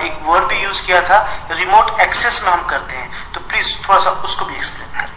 एक 0.07 0.21
वर्ड 0.27 0.45
भी 0.49 0.63
यूज़ 0.63 0.87
किया 0.87 1.01
था 1.11 1.19
रिमोट 1.53 2.01
एक्सेस 2.01 2.43
में 2.45 2.53
हम 2.53 2.67
करते 2.71 2.97
हैं। 2.97 3.11
तो 3.35 3.41
प्लीज़ 3.41 3.75
थोड़ा 3.89 4.01
सा 4.01 4.11
उसको 4.25 4.45
भी 4.45 4.55
एक्सप्लेन 4.55 4.91
करें। 4.95 5.13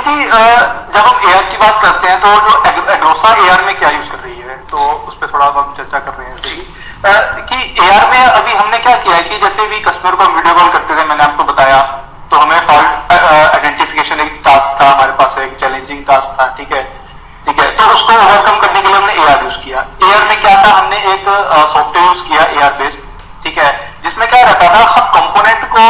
जी 0.00 0.24
जब 0.24 1.04
हम 1.06 1.30
एआर 1.30 1.44
की 1.50 1.56
बात 1.56 1.82
करते 1.82 2.08
हैं 2.08 2.20
तो 2.20 2.28
जो 2.48 2.92
एग्रोसा 2.92 3.28
एआर 3.46 3.62
में 3.64 3.78
क्या 3.78 3.90
यूज़ 3.90 4.10
कर 4.10 4.18
रही 4.18 4.40
है? 4.40 4.56
तो 4.70 4.78
उस 5.08 5.16
पर 5.18 5.32
थोड़ा 5.32 5.46
हम 5.56 5.74
चर्चा 5.76 5.98
कर 5.98 6.12
रहे 6.12 6.28
हैं। 6.28 6.36
जी। 6.42 6.66
कि 7.04 7.56
एआर 7.82 8.06
में 8.10 8.18
अभी 8.18 8.52
हमने 8.52 8.78
क्या 8.78 8.94
किया 8.96 9.14
है 9.16 9.22
कि 9.22 9.38
जैसे 9.40 9.66
भी 9.66 9.78
कस्टमर 9.80 10.14
को 10.14 10.24
हम 10.24 10.34
वीडियो 10.36 10.54
कॉल 10.54 10.68
करते 10.72 10.96
थे 10.96 11.04
मैंने 11.08 11.24
आपको 11.24 11.44
बताया 11.50 11.80
तो 12.30 12.38
हमें 12.38 12.60
फॉल्ट 12.66 13.12
आइडेंटिफिकेशन 13.12 14.20
एक 14.20 14.40
टास्क 14.44 14.80
था 14.80 14.88
हमारे 14.90 15.12
पास 15.20 15.38
एक 15.38 15.56
चैलेंजिंग 15.60 16.04
टास्क 16.06 16.40
था 16.40 16.46
ठीक 16.58 16.72
है? 16.72 16.82
ठीक 17.46 17.60
है 17.60 17.70
तो 17.76 17.84
उसको 17.94 18.12
ओवरकम 18.12 18.60
करने 18.60 18.82
के 18.82 18.88
लिए 18.88 18.96
हमने 18.96 19.12
एआर 19.14 19.44
यूज़ 19.44 19.58
किया। 19.64 19.86
एआर 20.02 20.28
में 20.28 20.40
क्या 20.40 20.54
था? 20.64 20.70
हमने 20.78 20.96
एक 21.14 21.24
सॉफ्टवेयर 21.72 22.06
यूज़ 22.06 22.22
किया 22.28 22.44
एआर 22.60 22.72
बेस्ड 22.82 23.08
ठीक 23.44 23.58
है? 23.58 23.70
जिसमें 24.02 24.28
क्या 24.28 24.42
रहता 24.42 24.74
था 24.74 24.84
हम 24.92 25.10
कंपोनेंट 25.18 25.64
को 25.74 25.88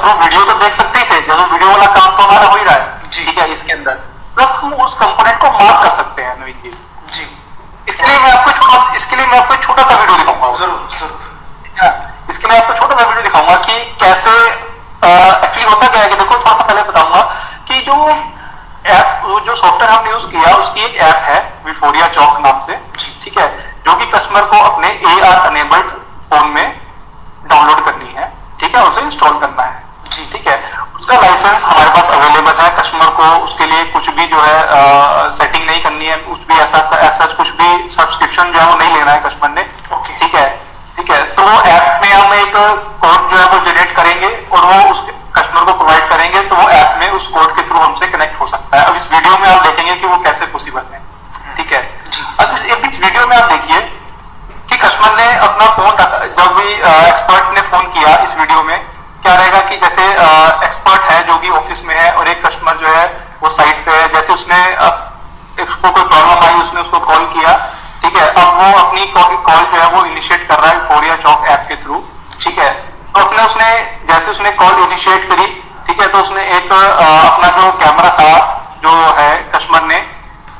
थ्रू 0.00 0.12
वीडियो 0.24 0.44
तो 0.44 0.58
देख 0.64 0.72
सकते 0.74 1.04
थे 1.10 1.20
जब 1.28 1.48
वीडियो 1.52 1.70
वाला 1.70 1.86
काम 1.86 2.16
तो 2.16 2.22
हमारा 2.22 2.46
हो 2.46 2.56
ही 2.56 2.64
रहा 2.64 2.74
है 2.74 3.10
ठीक 3.12 3.38
है 3.38 3.50
इसके 3.52 3.72
अंदर। 3.72 3.98
प्लस 4.34 4.58
हम 4.62 4.72
उस 4.84 4.94
कंपोनेंट 5.00 5.38
को 5.40 5.50
मार्क 5.50 5.82
कर 5.82 5.90
सकते 6.02 6.22
हैं 6.22 6.38
नवीन 6.40 6.60
जी। 6.64 6.76
इसके 7.90 8.06
लिए 8.06 8.18
मैं 8.18 8.32
आपको 8.32 8.50
छोटा 8.52 8.94
इसके 8.94 9.16
लिए 9.16 9.26
मैं 9.26 9.38
आपको 9.38 9.56
छोटा 9.58 9.82
सा 9.82 9.94
वीडियो 9.94 10.16
दिखाऊँगा 10.18 10.58
ज़रूर 10.58 10.80
ज़रूर 10.98 11.18
है? 11.78 11.88
इसके 12.30 12.48
लिए 12.48 12.58
आपको 12.58 12.74
छोटा 12.74 12.96
सा 12.96 13.04
वीडियो 13.04 13.22
दिखाऊँगा 13.22 13.56
कि 13.58 13.78
कैसे 14.00 14.34
एक्चुअली 15.00 15.64
होता 15.64 15.86
क्या 15.86 16.02
है 16.02 16.08
कि 16.08 16.16
देखो 16.16 16.34
थोड़ा 16.36 16.52
सा 16.52 16.62
पहले 16.62 16.82
बताऊँगा 16.82 17.22
कि 17.68 17.80
जो 17.82 17.96
ऐप 18.90 19.26
जो 19.46 19.54
सॉफ्टवेयर 19.56 19.90
हमने 19.90 20.10
यूज़ 20.10 20.26
किया 20.28 20.54
उसकी 20.56 20.84
एक 20.84 20.96
ऐप 21.04 21.24
है 21.24 21.38
विफोरिया 21.64 22.06
चौक 22.10 22.38
नाम 22.40 22.60
से 22.60 22.76
ठीक 23.24 23.38
है 23.38 23.48
जो 23.86 23.94
कि 23.94 24.06
कस्टमर 24.12 24.44
को 24.52 24.58
अपने 24.64 24.88
ए 24.88 25.18
आर 25.22 25.46
अनेबल्ड 25.46 25.90
फ़ोन 26.30 26.48
में 26.50 26.66
डाउनलोड 27.44 27.84
करनी 27.84 28.12
है 28.16 28.32
ठीक 28.60 28.74
है 28.74 28.84
उसे 28.84 29.00
इंस्टॉल 29.02 29.38
करना 29.40 29.62
है 29.64 29.82
जी 30.12 30.28
ठीक 30.32 30.46
है 30.48 30.56
उसका 30.94 31.16
लाइसेंस 31.18 31.64
हमारे 31.64 31.90
पास 31.90 32.10
अवेलेबल 32.10 32.38
है 32.38 32.39
कस्टमर 32.90 33.10
को 33.16 33.24
उसके 33.44 33.66
लिए 33.66 33.82
कुछ 33.94 34.08
भी 34.14 34.26
जो 34.26 34.40
है 34.42 35.30
सेटिंग 35.32 35.64
नहीं 35.66 35.82
करनी 35.82 36.06
है 36.06 36.16
कुछ 36.22 36.38
भी 36.46 36.54
ऐसा 36.62 36.78
ऐसा 37.00 37.26
कुछ 37.38 37.50
भी 37.60 37.68
सब्सक्रिप्शन 37.90 38.50
जो 38.52 38.58
है 38.60 38.66
वो 38.66 38.76
नहीं 38.78 38.96
लेना 38.96 39.12
है 39.12 39.20
कस्टमर 39.26 39.50
ने। 39.50 39.64
Okay. 39.96 40.16
ठीक 40.22 40.34
है? 40.34 40.48
ठीक 40.96 41.10
है? 41.10 41.20
तो 41.36 41.42
ऐप 41.74 42.02
में 42.02 42.12
हम 42.12 42.34
एक 42.34 42.56
कोड 43.04 43.30
जो 43.30 43.36
है 43.36 43.44
वो 43.52 43.58
जनरेट 43.66 43.94
करेंगे 43.96 44.30
और 44.52 44.64
वो 44.64 44.90
उस 44.92 45.04
कस्टमर 45.36 45.64
को 45.64 45.72
प्रोवाइड 45.74 46.08
करेंगे 46.08 46.42
तो 46.50 46.56
वो 46.56 46.68
ऐप 46.70 46.98
में 47.00 47.08
उस 47.10 47.28
कोड 47.28 47.54
के 47.56 47.62
थ्रू 47.68 47.78
हमसे 47.78 48.06
कनेक्ट 48.16 48.40
हो 48.40 48.46
सकता 48.54 48.80
है। 48.80 48.84
अब 48.84 48.96
इस 48.96 49.12
वीडियो 49.12 49.38
में 49.38 49.48
आप 49.48 49.62
देखेंगे 49.66 49.94
कि 49.94 50.06
वो 50.06 50.16
कैसे 50.28 50.46
पॉसिबल 50.56 50.92
है। 50.92 51.00
ठीक 51.56 51.72
है? 51.72 51.82
अब 52.40 52.56
इस- 52.90 53.04
वीडियो 53.04 53.26
में 53.26 53.36
आप 53.36 53.48
देखिए 53.50 53.80
कि 54.68 54.76
कस्टमर 54.76 55.16
ने 55.20 55.32
अपना 55.48 55.70
फ़ोन 55.76 55.96
जब 56.40 56.56
भी 56.58 56.72
एक्सपर्ट 56.72 57.54
ने 57.54 57.60
फ़ोन 57.70 57.86
किया 57.94 58.16
इस 58.24 58.38
वीडियो 58.38 58.62
में 58.62 58.78
क्या 59.22 59.34
रहेगा 59.34 59.60
कि 59.68 59.76
जैसे 59.76 60.04
एक्सपर्ट 60.66 61.02
है 61.10 61.22
जो 61.26 61.36
कि 61.38 61.50
ऑफ़िस 61.58 61.84
में 61.86 61.94
है 61.94 62.12
और 62.12 62.28
एक 62.28 62.44
कस्टमर 62.46 62.76
जो 62.82 62.86
है 62.88 63.06
वो 63.42 63.48
साइट 63.50 63.84
पे 63.86 63.92
है। 63.92 64.08
जैसे 64.12 64.32
उसने 64.32 64.60
उसको 65.62 65.90
कोई 65.90 66.02
प्रॉब्लम 66.02 66.44
आई 66.44 66.60
उसने 66.62 66.80
उसको 66.80 66.98
कॉल 67.00 67.24
किया 67.32 67.52
ठीक 68.02 68.16
है? 68.16 68.28
अब 68.28 68.48
वो 68.58 68.78
अपनी 68.78 69.06
कॉल 69.16 69.64
जो 69.72 69.80
है 69.80 69.88
वो 69.90 70.04
इनिशिएट 70.04 70.46
कर 70.48 70.58
रहा 70.60 70.70
है 70.70 70.78
फोरिया 70.88 71.16
चौक 71.24 71.46
ऐप 71.48 71.66
के 71.68 71.76
थ्रू 71.82 72.04
ठीक 72.44 72.58
है? 72.58 72.70
तो 73.14 73.20
अपने 73.20 73.44
उसने 73.44 73.68
जैसे 74.08 74.30
उसने 74.30 74.50
कॉल 74.62 74.82
इनिशिएट 74.84 75.28
करी 75.30 75.46
ठीक 75.86 76.00
है? 76.00 76.08
तो 76.08 76.18
उसने 76.18 76.42
एक 76.56 76.72
अपना 76.72 77.48
जो 77.58 77.70
कैमरा 77.84 78.10
था 78.20 78.32
जो 78.82 78.96
है 79.18 79.30
कस्टमर 79.54 79.82
ने 79.84 79.98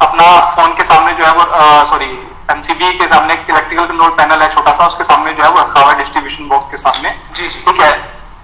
अपना 0.02 0.28
फ़ोन 0.54 0.74
के 0.76 0.84
सामने 0.84 1.12
जो 1.12 1.24
है 1.24 1.32
वो 1.32 1.44
सॉरी 1.90 2.11
एमसीबी 2.50 2.92
के 2.98 3.06
सामने 3.08 3.34
इलेक्ट्रिकल 3.34 3.84
कंट्रोल 3.86 4.11
पैनल 4.20 4.42
है 4.42 4.52
छोटा 4.54 4.72
सा 4.76 4.86
उसके 4.86 5.04
सामने 5.04 5.32
जो 5.32 5.42
है 5.42 5.50
वो 5.50 5.61
रखा 5.61 5.80
हुआ 5.80 5.92
है 5.92 5.98
डिस्ट्रीब्यूशन 5.98 6.48
बॉक्स 6.48 6.70
के 6.70 6.76
सामने। 6.84 7.11
ठीक 7.34 7.80
है? 7.80 7.92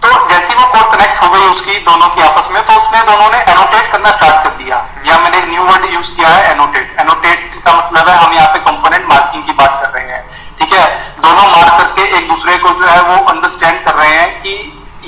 तो 0.02 0.08
जैसे 0.30 0.54
वो 0.54 0.64
कोड 0.72 0.92
कनेक्ट 0.92 1.22
हो 1.22 1.28
गई 1.30 1.46
उसकी 1.50 1.78
दोनों 1.86 2.08
की 2.14 2.22
आपस 2.22 2.50
में 2.52 2.62
तो 2.66 2.74
उसने 2.80 3.02
दोनों 3.04 3.30
ने 3.30 3.38
एनोटेट 3.52 3.90
करना 3.92 4.10
स्टार्ट 4.10 4.44
कर 4.44 4.56
दिया। 4.56 4.76
या 5.06 5.18
मैंने 5.20 5.40
न्यू 5.46 5.62
वर्ड 5.64 5.92
यूज़ 5.94 6.10
किया 6.16 6.28
है 6.28 6.50
एनोटेट 6.52 6.96
एनोटेट 7.00 7.60
का 7.64 7.74
मतलब 7.74 8.08
है 8.08 8.16
हम 8.16 8.32
यहाँ 8.34 8.48
पे 8.52 8.58
कंपोनेंट 8.70 9.08
मार्किंग 9.08 9.44
की 9.44 9.52
बात 9.60 9.80
कर 9.82 9.90
रहे 9.98 10.12
हैं। 10.12 10.22
ठीक 10.58 10.72
है? 10.72 10.84
दोनों 11.22 11.46
मार्क 11.52 11.72
करके 11.78 12.02
एक 12.18 12.28
दूसरे 12.28 12.56
को 12.58 12.70
जो 12.80 12.86
है 12.86 13.00
वो 13.02 13.16
अंडरस्टैंड 13.32 13.84
कर 13.84 13.94
रहे 13.94 14.14
हैं 14.16 14.28
कि 14.42 14.52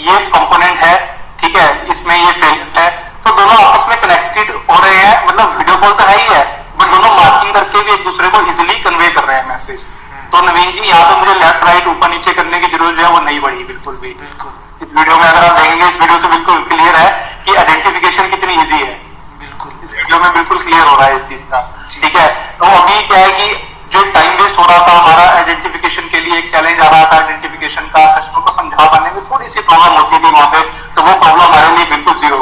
ये 0.09 0.19
कंपोनेंट 0.35 0.79
है, 0.79 0.97
ठीक 1.41 1.57
है? 1.57 1.69
इसमें 1.91 2.17
ये 2.17 2.33
फेल 2.33 2.59
है। 2.77 2.89
तो 3.25 3.31
दोनों 3.31 3.63
आपस 3.65 3.89
में 3.89 4.01
कनेक्टेड 4.01 4.51
हो 4.71 4.81
रहे 4.81 4.97
हैं। 4.97 5.27
मतलब 5.27 5.57
वीडियो 5.59 5.77
कॉल 5.77 5.93
तो 5.93 6.05
है 6.05 6.17
ही 6.19 6.35
है 6.35 6.45
बट 6.79 6.87
दोनों 6.87 7.15
मार्किंग 7.17 7.55
करके 7.55 7.83
भी 7.83 7.93
एक 7.93 8.05
दूसरे 8.05 8.29
को 8.29 8.41
इजिली 8.51 8.79
कन्वे 8.81 9.09
कर 9.11 9.25
रहे 9.25 9.37
हैं 9.37 9.49
मैसेज 9.49 9.87
तो 10.33 10.41
नवीन 10.43 10.71
जी, 10.73 10.81
यहाँ 10.81 11.05
पे 11.05 11.21
मुझे 11.21 11.35
लेफ़्ट 11.35 11.65
राइट 11.65 11.87
ऊपर, 11.89 12.09
नीचे 12.11 12.33
करने 12.35 12.59
की 12.61 12.67
ज़रूरत 12.69 12.97
जो 12.97 13.05
है 13.05 13.11
वो 13.13 13.21
नहीं 13.21 13.41
पड़ी 13.41 13.65
बिल्कुल 13.65 13.95
भी। 13.97 14.09
बिल्कुल। 14.21 14.51
इस 14.81 14.93
वीडियो 14.97 15.17
में 15.17 15.25
अगर 15.27 15.45
आप 15.45 15.57
देखेंगे 15.59 15.87
इस 15.89 15.97
वीडियो 16.01 16.19
से 16.19 16.29
बिल्कुल 16.29 16.63
क्लियर 16.69 16.97
है 16.97 17.09
कि 17.45 17.55
आइडेंटिफिकेशन 17.63 18.29
कितनी 18.35 18.55
इजी 18.63 18.79
है। 18.83 18.93
बिल्कुल। 19.41 19.73
इस 19.85 19.95
वीडियो 19.95 20.19
में 20.25 20.33
बिल्कुल 20.37 20.59
क्लियर 20.65 20.87
हो 20.89 20.97
रहा 20.97 21.07
है 21.07 21.17
इस 21.17 21.29
चीज़ 21.29 21.43
का। 21.51 21.61
ठीक 21.95 22.17
है? 22.17 22.27
तो 22.61 22.65
अभी 22.83 23.03
क्या 23.09 23.19
है 23.25 23.33
कि 23.41 23.49
जो 23.97 24.05
टाइम 24.17 24.43
वेस्ट 24.43 24.59
हो 24.59 24.67
रहा 24.71 24.87
था 24.89 24.93
हमारा 25.01 25.25
आइडेंटिफिकेशन 25.39 26.09
के 26.15 26.21
लिए 26.21 26.39
एक 26.39 26.51
चैलेंज 26.55 26.81
आ 26.81 26.89
रहा 26.89 27.05
था 27.13 27.17
आइडेंटिफिकेशन 27.21 27.91
का 27.97 28.07
कस्टमर 28.19 28.47
को 28.49 28.53
समझा 28.61 28.89
पाने 28.95 29.11
में 29.11 29.23
थोड़ी 29.31 29.49
सी 29.57 29.61
प्रॉब्लम 29.71 30.01
होती 30.01 30.19
थी 30.25 30.33
वहाँ 30.33 30.49
पे 30.55 30.63
तो 30.97 31.03
वो 31.09 31.19
प्रॉब्लम 31.25 31.45
हमारे 31.45 31.77
लिए 31.77 31.91
बिल्कुल 31.97 32.19
ज़ीरो 32.25 32.41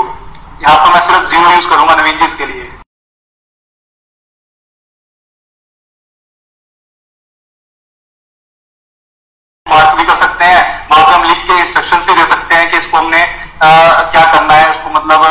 यहाँ 0.63 0.85
तो 0.85 0.93
मैं 0.95 1.01
सिर्फ़ 1.11 1.25
ज़ीरो 1.35 1.51
यूज़ 1.53 1.69
करूँगा 1.75 1.95
नवीन 2.03 2.19
जी 2.19 2.25
इसके 2.33 2.47
लिए 2.53 2.71
मार्क 9.67 9.97
भी 9.99 10.05
कर 10.05 10.17
सकते 10.17 10.45
हैं 10.45 10.63
वहाँ 10.91 11.05
पे 11.07 11.13
हम 11.15 11.25
लिख 11.29 11.39
के 11.47 11.59
इंस्ट्रक्शन 11.61 12.05
भी 12.07 12.15
दे 12.21 12.27
सकते 12.27 12.55
हैं 12.55 12.71
कि 12.71 12.77
इसको 12.79 12.97
हमने 12.97 13.23
अ, 13.23 13.69
क्या 14.13 14.25
करना 14.33 14.55
है 14.55 14.71
इसको 14.71 14.91
मतलब 14.91 15.23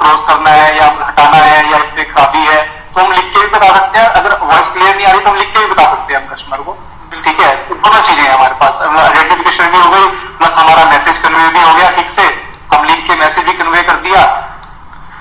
क्रॉस 0.00 0.24
करना 0.28 0.50
है 0.50 0.76
या 0.76 0.86
हटाना 1.00 1.38
है 1.44 1.70
या 1.70 1.78
इस 1.78 1.90
पे 1.96 2.04
खराबी 2.12 2.44
है 2.46 2.60
तो 2.94 3.00
हम 3.00 3.12
लिख 3.12 3.32
के 3.34 3.40
भी 3.40 3.46
बता 3.56 3.72
सकते 3.78 3.98
वॉइस 4.62 4.72
क्लियर 4.72 4.96
नहीं 4.96 5.06
आ 5.06 5.10
रही 5.12 5.20
तो 5.20 5.30
हम 5.30 5.36
लिख 5.36 5.48
के 5.52 5.58
भी 5.58 5.66
बता 5.66 5.84
सकते 5.90 6.14
हैं 6.14 6.20
हम 6.20 6.34
कस्टमर 6.34 6.60
को। 6.62 6.72
ठीक 7.24 7.40
है 7.40 7.54
तो 7.68 7.74
दोनों 7.76 8.02
चीज़ें 8.02 8.22
हैं 8.22 8.32
हमारे 8.32 8.54
पास। 8.60 8.80
आइडेंटिफिकेशन 8.82 9.70
भी 9.70 9.78
हो 9.78 9.88
गई 9.90 10.06
प्लस 10.38 10.52
हमारा 10.56 10.84
मैसेज 10.90 11.18
कन्वे 11.24 11.48
भी 11.56 11.62
हो 11.62 11.72
गया 11.74 11.90
ठीक 11.96 12.10
से। 12.10 12.26
हम 12.72 12.84
लिख 12.84 13.06
के 13.08 13.14
मैसेज 13.22 13.44
भी 13.44 13.52
कन्वे 13.54 13.82
कर 13.88 13.96
दिया। 14.04 14.20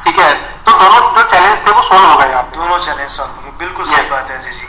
ठीक 0.03 0.19
है 0.19 0.33
तो 0.65 0.71
दोनों 0.81 0.99
जो 1.15 1.23
चैलेंज 1.31 1.65
थे 1.65 1.71
वो 1.71 1.81
सोल्व 1.87 2.05
हो 2.05 2.17
गए 2.19 2.29
यहाँ 2.29 2.43
पे। 2.43 2.57
दोनों 2.57 2.77
चैलेंज 2.85 3.09
सॉल्व 3.09 3.31
हो 3.31 3.41
गए। 3.41 3.57
बिल्कुल 3.63 3.85
सही 3.85 4.09
बात 4.11 4.29
है 4.29 4.37
अजय 4.37 4.51
जी। 4.51 4.67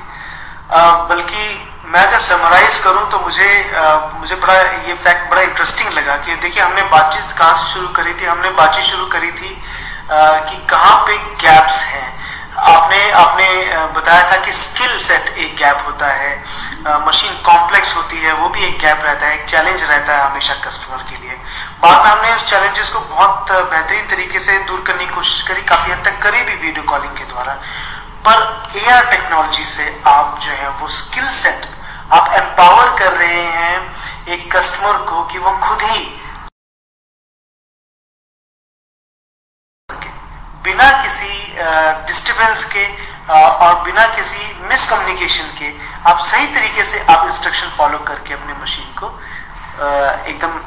बल्कि 1.11 1.45
मैं 1.93 2.07
अगर 2.07 2.19
समराइज 2.27 2.79
करूँ 2.85 3.05
तो 3.11 3.19
मुझे 3.21 3.49
अ, 3.77 3.85
मुझे 4.21 4.37
बड़ा 4.37 4.55
ये 4.89 4.95
फैक्ट 5.05 5.31
बड़ा 5.31 5.43
इंटरेस्टिंग 5.43 5.93
लगा 5.99 6.17
कि 6.27 6.37
देखिए 6.47 6.63
हमने 6.63 6.83
बातचीत 6.97 7.37
कहाँ 7.39 7.55
से 7.55 7.73
शुरू 7.73 7.89
करी 7.99 8.15
थी? 8.15 8.25
हमने 8.25 8.51
बातचीत 8.63 8.85
शुरू 8.85 9.07
करी 9.17 9.31
थी 9.33 9.55
अ, 10.11 10.19
कि 10.49 10.57
कहाँ 10.71 10.97
पे 11.07 11.19
गैप्स 11.45 11.85
हैं। 11.85 12.11
आपने 12.53 13.11
आपने 13.13 13.47
बताया 13.95 14.31
था 14.31 14.37
कि 14.45 14.53
स्किल 14.53 14.99
सेट 15.01 15.39
एक 15.39 15.57
गैप 15.59 15.85
होता 15.87 16.07
है। 16.13 16.33
मशीन 17.07 17.33
कॉम्प्लेक्स 17.45 17.95
होती 17.97 18.19
है, 18.19 18.33
वो 18.33 18.49
भी 18.49 18.65
एक 18.65 18.79
गैप 18.81 19.01
रहता 19.05 19.27
है, 19.27 19.39
एक 19.39 19.45
चैलेंज 19.49 19.83
रहता 19.83 20.17
है 20.17 20.31
हमेशा 20.31 20.55
कस्टमर 20.65 21.03
के 21.11 21.17
लिए। 21.17 21.37
बाद 21.83 22.05
में 22.05 22.11
हमने 22.11 22.35
उस 22.35 22.47
चैलेंजेस 22.51 22.91
को 22.91 23.01
बहुत 23.01 23.51
बेहतरीन 23.51 24.07
तरीके 24.11 24.41
से 24.41 24.59
दूर 24.65 24.83
करने 24.87 25.07
की 25.07 25.15
कोशिश 25.15 25.43
करी, 25.49 25.63
काफ़ी 25.63 25.93
हद 25.93 26.05
तक 26.05 26.23
करी 26.23 26.43
भी 26.43 26.55
वीडियो 26.57 26.85
कॉलिंग 26.85 27.17
के 27.17 27.25
द्वारा। 27.25 27.55
पर 28.27 28.79
एआर 28.79 29.11
टेक्नोलॉजी 29.11 29.65
से 29.67 30.03
आप 30.07 30.39
जो 30.43 30.51
है, 30.51 30.69
वो 30.71 30.89
स्किल 30.91 31.29
सेट 31.33 31.67
आप 32.13 32.33
एम्पावर 32.35 32.99
कर 32.99 33.13
रहे 33.13 33.43
हैं 33.53 34.35
एक 34.35 34.51
कस्टमर 34.57 34.99
को 35.11 35.23
कि 35.25 35.39
वो 35.39 35.53
खुद 35.59 35.83
ही 35.83 36.05
बिना 40.65 40.91
किसी 41.03 41.42
डिस्टरबेंस 42.07 42.65
के 42.75 42.87
और 43.33 43.83
बिना 43.85 44.07
किसी 44.17 44.41
मिसकम्युनिकेशन 44.69 45.53
के 45.59 45.69
आप 46.11 46.19
सही 46.31 46.47
तरीके 46.55 46.85
से 46.85 47.05
आप 47.15 47.27
इंस्ट्रक्शन 47.29 47.69
फॉलो 47.77 47.99
करके 48.09 48.35
अपने 48.35 48.55
मशीन 48.63 48.95
को 48.99 49.07
एकदम 50.31 50.59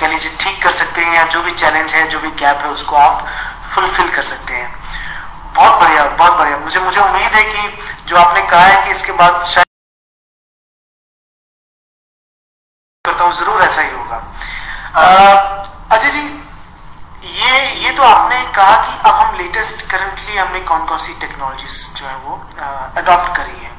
कह 0.00 0.06
लीजिए 0.08 0.36
ठीक 0.40 0.62
कर 0.62 0.72
सकते 0.72 1.00
हैं 1.00 1.14
या 1.14 1.24
जो 1.34 1.42
भी 1.42 1.50
चैलेंज 1.52 1.94
है, 1.94 2.06
जो 2.08 2.20
भी 2.20 2.30
गैप 2.42 2.62
है, 2.62 2.70
उसको 2.70 2.96
आप 2.96 3.26
फुलफिल 3.74 4.08
कर 4.14 4.22
सकते 4.22 4.54
हैं। 4.54 4.72
बहुत 5.54 5.80
बढ़िया 5.80 6.04
बहुत 6.18 6.38
बढ़िया। 6.38 6.56
मुझे 6.58 6.80
मुझे 6.80 7.00
उम्मीद 7.00 7.32
है 7.34 7.44
कि 7.52 8.06
जो 8.08 8.16
आपने 8.16 8.42
कहा 8.50 8.64
है 8.64 8.84
कि 8.84 8.90
इसके 8.90 9.12
बाद 9.12 9.44
शायद 9.44 9.66
करता 13.04 13.24
हूँ, 13.24 13.32
ज़रूर 13.36 13.62
ऐसा 13.62 13.82
ही 13.82 13.90
होगा। 13.90 14.16
अजय 15.96 16.10
जी 16.10 16.22
ये 17.24 17.52
ये 17.82 17.90
तो 17.96 18.02
आपने 18.02 18.40
कहा 18.54 18.76
कि 18.86 19.08
अब 19.08 19.14
हम 19.14 19.36
लेटेस्ट 19.36 19.90
करंटली 19.90 20.36
हमने 20.36 20.60
कौन 20.60 20.84
कौन 20.86 20.98
सी 20.98 21.14
टेक्नोलॉजीज़ 21.20 21.78
जो 21.96 22.06
है 22.06 22.16
वो 22.16 22.34
अडॉप्ट 23.00 23.36
करी 23.36 23.64
है। 23.64 23.72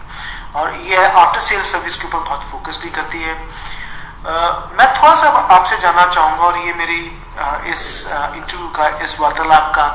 और 0.55 0.73
ये 0.85 1.05
आफ्टर 1.05 1.39
सेल 1.39 1.61
सर्विस 1.63 1.95
के 2.01 2.07
ऊपर 2.07 2.19
बहुत 2.19 2.43
फोकस 2.51 2.79
भी 2.83 2.89
करती 2.89 3.21
है। 3.21 3.33
अ, 3.33 4.33
मैं 4.77 4.87
थोड़ा 5.01 5.13
सा 5.15 5.29
आपसे 5.55 5.77
जानना 5.77 6.05
चाहूँगा 6.05 6.43
और 6.43 6.57
ये 6.57 6.73
मेरी 6.73 6.99
अ, 7.35 7.45
इस 7.67 7.83
इंटरव्यू 8.09 8.67
का 8.75 8.87
इस 9.05 9.19
वार्तालाप 9.19 9.71
का 9.75 9.85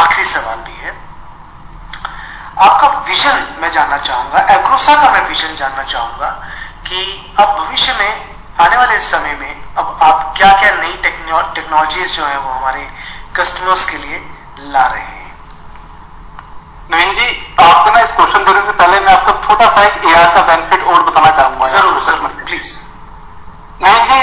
आखिरी 0.00 0.24
सवाल 0.24 0.58
भी 0.64 0.76
है। 0.76 0.90
आपका 2.58 2.88
विजन 3.08 3.46
मैं 3.60 3.70
जानना 3.70 3.98
चाहूँगा 3.98 4.40
एग्रोसा 4.54 4.94
का 4.94 5.10
मैं 5.12 5.28
विजन 5.28 5.54
जानना 5.56 5.82
चाहूँगा 5.82 6.28
कि 6.86 7.34
अब 7.38 7.56
भविष्य 7.58 7.92
में 7.98 8.29
आने 8.60 8.76
वाले 8.76 8.98
समय 9.00 9.34
में 9.40 9.52
अब 9.78 9.98
आप 10.02 10.34
क्या 10.36 10.52
क्या 10.60 10.74
नई 10.76 10.96
टेक्नोलॉजीज़ 11.04 12.16
जो 12.16 12.24
है 12.24 12.38
वो 12.38 12.50
हमारे 12.50 12.86
कस्टमर्स 13.36 13.88
के 13.90 13.96
लिए 13.98 14.20
ला 14.72 14.86
रहे 14.86 15.02
हैं। 15.02 15.18
नवीन 16.90 17.14
जी 17.14 17.28
आपको 17.64 17.90
ना 17.90 18.00
इस 18.00 18.12
क्वेश्चन 18.12 18.44
देने 18.44 18.60
से 18.62 18.72
पहले 18.78 19.00
मैं 19.00 19.12
आपको 19.12 19.32
छोटा 19.46 19.68
सा 19.74 19.82
एक 19.84 20.04
एआर 20.06 20.34
का 20.34 20.42
बेनिफिट 20.48 20.82
और 20.84 21.02
बताना 21.02 21.30
चाहूँगा। 21.36 21.66
ज़रूर 21.74 22.00
ज़रूर 22.04 22.28
प्लीज़ 22.46 22.72
नवीन 23.82 24.04
जी 24.08 24.18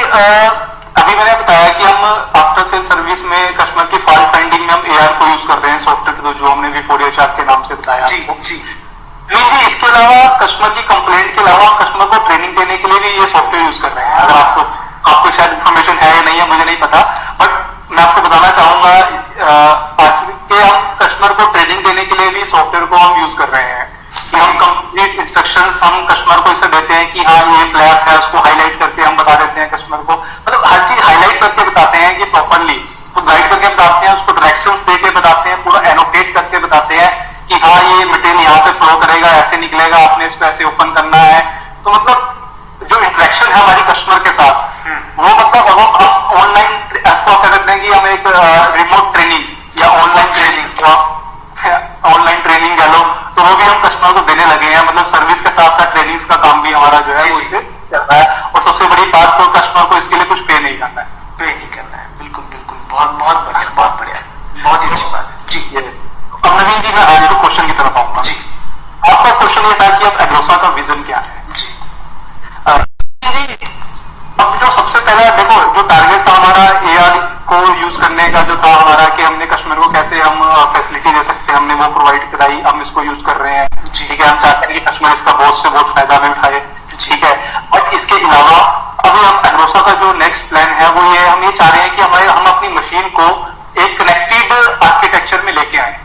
अभी 0.98 1.16
मैंने 1.16 1.34
बताया 1.34 1.72
कि 1.78 1.84
हम 1.84 2.06
आफ्टर 2.42 2.64
सेल 2.66 2.84
सर्विस 2.86 3.24
में 3.26 3.56
कस्टमर 3.58 3.86
की 3.92 3.98
फॉल्ट 4.06 4.32
फाइंडिंग 4.34 4.62
में 4.62 4.74
हम 4.74 4.86
एआर 4.88 5.14
को 5.20 5.28
यूज़ 5.28 5.48
कर 5.48 5.58
रहे 5.58 5.72
हैं 5.72 5.80
सॉफ्टवेयर 5.80 6.16
के 6.16 6.22
थ्रू 6.22 6.34
जो 6.34 6.50
हमने 6.52 6.70
विफोरिया 6.72 7.10
चार्ट 7.18 7.38
के 7.38 7.44
नाम 7.46 7.64
से 7.64 7.76
बताया 7.76 8.08
जी 8.08 8.22
आपको। 8.22 8.42
जी। 8.44 8.58
जी 9.30 9.66
इसके 9.68 9.88
अलावा 9.88 10.38
कस्टमर 10.42 10.70
की 10.76 10.82
कंप्लेंट 10.90 11.34
के 11.36 11.42
अलावा 11.42 11.70
कस्टमर 11.80 12.06
को 12.12 12.18
ट्रेनिंग 12.28 12.58
देने 12.58 12.78
के 12.78 12.88
लिए 12.88 13.00
भी 13.00 13.10
ये 13.22 13.28
सॉफ्टवेयर 13.28 13.66
यूज़ 13.66 13.82
कर 13.82 13.92
रहे 13.92 14.06
हैं। 14.06 14.20
अगर 14.20 14.34
आपको 14.34 14.62
आपको 15.12 15.32
शायद 15.38 15.52
इन्फॉर्मेशन 15.54 15.98
है 16.02 16.16
या 16.16 16.22
नहीं 16.22 16.40
है, 16.40 16.48
मुझे 16.50 16.66
नहीं 16.66 16.78
पता। 16.78 17.02
बट 17.40 17.92
मैं 17.92 18.04
आपको 18.04 18.22
बताना 18.22 18.52
चाहूँगा 18.58 18.94
के 20.50 20.62
हम 20.62 20.96
कस्टमर 21.02 21.34
को 21.34 21.46
ट्रेनिंग 21.52 21.84
देने 21.86 22.06
के 22.06 22.16
लिए 22.16 22.30
भी 22.30 22.46
सॉफ्टवेयर 22.46 22.86
को 22.86 22.98
हम 22.98 23.22
यूज़ 23.22 23.38
कर 23.38 23.48
रहे 23.50 23.64
हैं। 23.64 23.86
कि 24.32 24.38
हम 24.38 24.58
कंप्लीट 24.58 25.20
इंस्ट्रक्शन 25.20 25.70
हम 25.84 26.06
कस्टमर 26.08 26.42
को 26.42 26.52
इसे 26.52 26.68
देते 26.68 26.94
हैं 26.94 27.12
कि 27.14 27.24
हाँ 27.24 27.38
ये 27.58 27.66
फ्लैप 27.72 28.08
है, 28.08 28.18
उसको 28.18 28.38
हाईलाइट 28.40 28.80
करके 28.80 29.02
हम 29.04 29.18
बता 29.18 29.36
देते 29.36 29.60
हैं 29.62 29.70
कस्टमर 29.72 29.98
को। 29.98 30.14
मतलब 30.14 30.66
हर 30.66 30.88
चीज़ 30.88 31.06
हाईलाइट 31.06 31.40
करके 31.42 31.70
बताते 31.70 31.98
हैं 31.98 32.18
कि 32.18 32.24
प्रॉपरली 32.26 32.80
तो 33.16 33.22
गाइड 33.22 33.50
करके 33.50 33.68
बताते 33.68 34.08
हैं, 34.08 34.14
उसको 34.16 34.32
डायरेक्शन 34.32 35.02
दे 35.04 35.10
बताते 35.10 35.50
हैं, 35.50 35.64
पूरा 35.64 35.80
एनोटेट 35.92 36.34
करके 36.34 36.60
बताते 36.60 36.96
हैं। 36.96 37.27
कि 37.50 37.56
हाँ 37.58 37.78
ये 37.90 38.06
मटेरियल 38.06 38.40
यहाँ 38.40 38.60
से 38.64 38.72
फ्लो 38.80 38.96
करेगा 39.00 39.28
ऐसे 39.38 39.58
निकलेगा 39.58 39.98
आपने 40.04 40.26
इसको 40.26 40.46
ऐसे 40.46 40.64
ओपन 40.66 40.94
करना 40.94 41.18
है। 41.20 41.40
तो 41.84 41.92
मतलब 41.92 42.88
जो 42.90 43.00
इंटरेक्शन 43.00 43.48
है 43.48 43.62
हमारी 43.62 43.82
कस्टमर 43.92 44.20
के 44.24 44.32
साथ 44.32 44.56
वो 45.18 45.28
मतलब 45.28 45.66
अब 45.66 45.80
हम 45.80 46.40
ऑनलाइन 46.42 46.72
ऐसा 46.98 47.24
क्या 47.26 47.50
करते 47.50 47.72
हैं 47.72 47.82
कि 47.82 47.88
हम 47.90 48.08
एक 48.08 48.28
रिमोट 48.76 49.14
ट्रेनिंग 49.14 49.80
या 49.80 49.88
ऑनलाइन 49.94 50.32
ट्रेनिंग 50.34 50.84
ऑनलाइन 52.08 52.42
ट्रेनिंग 52.42 52.78
कह 52.78 52.92
लो 52.92 53.00
तो 53.36 53.44
वो 53.44 53.56
भी 53.56 53.64
हम 53.64 53.82
कस्टमर 53.84 54.12
को 54.14 54.22
देने 54.28 54.46
लगे 54.46 54.68
हैं। 54.68 54.86
मतलब 54.88 55.06
सर्विस 55.08 55.42
के 55.42 55.50
साथ 55.52 55.78
साथ 55.78 55.92
ट्रेनिंग्स 55.94 56.26
का 56.26 56.36
काम 56.46 56.62
भी 56.64 56.72
हमारा 56.72 57.00
जो 57.08 57.14
है 57.14 57.30
वो 57.32 57.40
इससे 57.40 57.62
चल 57.92 57.98
रहा 57.98 58.20
है। 58.20 58.52
और 58.54 58.62
सबसे 58.62 58.86
बड़ी 58.86 59.06
बात 59.12 59.38
तो 59.40 59.48
कस्टमर 59.60 59.90
को 59.90 59.98
इसके 59.98 60.16
लिए 60.16 60.26
कुछ 60.26 60.40
पे 60.48 60.60
नहीं 60.60 60.78
करना 60.80 61.02
है। 61.02 61.08
पे 61.40 61.46
नहीं 61.46 61.70
करना 61.70 61.98
है। 61.98 62.08
बिल्कुल 62.20 62.44
बिल्कुल। 62.46 62.78
बहुत 62.92 63.20
बहुत 63.20 63.46
बढ़िया 63.46 63.70
बहुत 63.76 64.00
बढ़िया। 64.00 64.22
बहुत 64.64 64.84
ही 64.84 64.90
अच्छी 64.90 65.12
बात 65.14 65.26
है। 65.26 65.36
जी। 65.50 65.97
नवीन 66.50 66.82
जी 66.82 66.92
मैं 66.96 67.06
आज 67.06 67.30
तो 67.30 67.36
क्वेश्चन 67.40 67.68
की 67.68 67.74
तरफ़ 67.74 67.98
आऊँगा। 68.00 68.22
जी। 68.22 68.36
आपका 69.08 69.32
क्वेश्चन 69.40 69.66
ये 69.68 69.74
था 69.82 69.88
कि 69.98 70.06
अब 70.06 70.22
एग्रोसा 70.22 70.56
का 70.58 70.70
विजन 70.78 71.04
क्या 71.04 71.18
है। 71.18 71.36
जी। 71.56 71.68
अब 74.40 74.58
जो 74.62 74.70
सबसे 74.72 75.00
पहला 75.00 75.30
देखो 75.38 75.58
जो 75.76 75.82
टारगेट 75.88 76.28
था 76.28 76.34
हमारा 76.36 76.64
एआर 76.92 77.18
को 77.50 77.58
यूज़ 77.82 77.98
करने 78.02 78.28
का 78.32 78.42
जो 78.50 78.56
था 78.64 78.74
हमारा 78.76 79.08
कि 79.16 79.24
हमने 79.24 79.46
कस्टमर 79.54 79.76
को 79.76 79.88
कैसे 79.92 80.22
हम 80.22 80.42
फैसिलिटी 80.74 81.12
दे 81.18 81.24
सकते 81.24 81.52
हैं 81.52 81.60
हमने 81.60 81.74
वो 81.74 81.88
प्रोवाइड 81.94 82.32
कराई 82.32 82.60
हम 82.68 82.82
इसको 82.82 83.04
यूज़ 83.04 83.24
कर 83.26 83.38
रहे 83.38 83.58
हैं। 83.58 83.68
ठीक 83.94 84.20
है 84.22 84.28
हम 84.28 84.42
चाहते 84.42 84.66
हैं 84.66 84.74
कि 84.74 84.86
कस्टमर 84.90 85.12
इसका 85.20 85.32
बहुत 85.34 85.62
से 85.62 85.70
बहुत 85.70 85.94
फ़ायदा 85.96 86.18
भी 86.18 86.30
उठाए। 86.30 86.60
ठीक 87.00 87.24
है 87.24 87.36
और 87.74 87.94
इसके 87.96 88.16
अलावा 88.16 88.58
अभी 89.10 89.20
हम 89.20 89.42
एग्रोसा 89.46 89.82
का 89.82 89.94
जो 90.02 90.14
नेक्स्ट 90.24 90.50
प्लान 90.50 90.74
है 90.82 90.90
वो 90.92 91.14
ये 91.14 91.28
हम 91.28 91.44
ये 91.44 91.52
चाह 91.52 91.70
रहे 91.70 91.82
हैं 91.82 91.96
कि 91.96 92.02
हमारे 92.02 92.28
हम 92.28 92.46
अपनी 92.56 92.70
मशीन 92.76 93.10
को 93.20 93.28
एक 93.84 93.98
कनेक्टेड 94.00 94.52
आर्किटेक्चर 94.84 95.42
में 95.46 95.54
लेके 95.54 95.78
आए। 95.78 95.96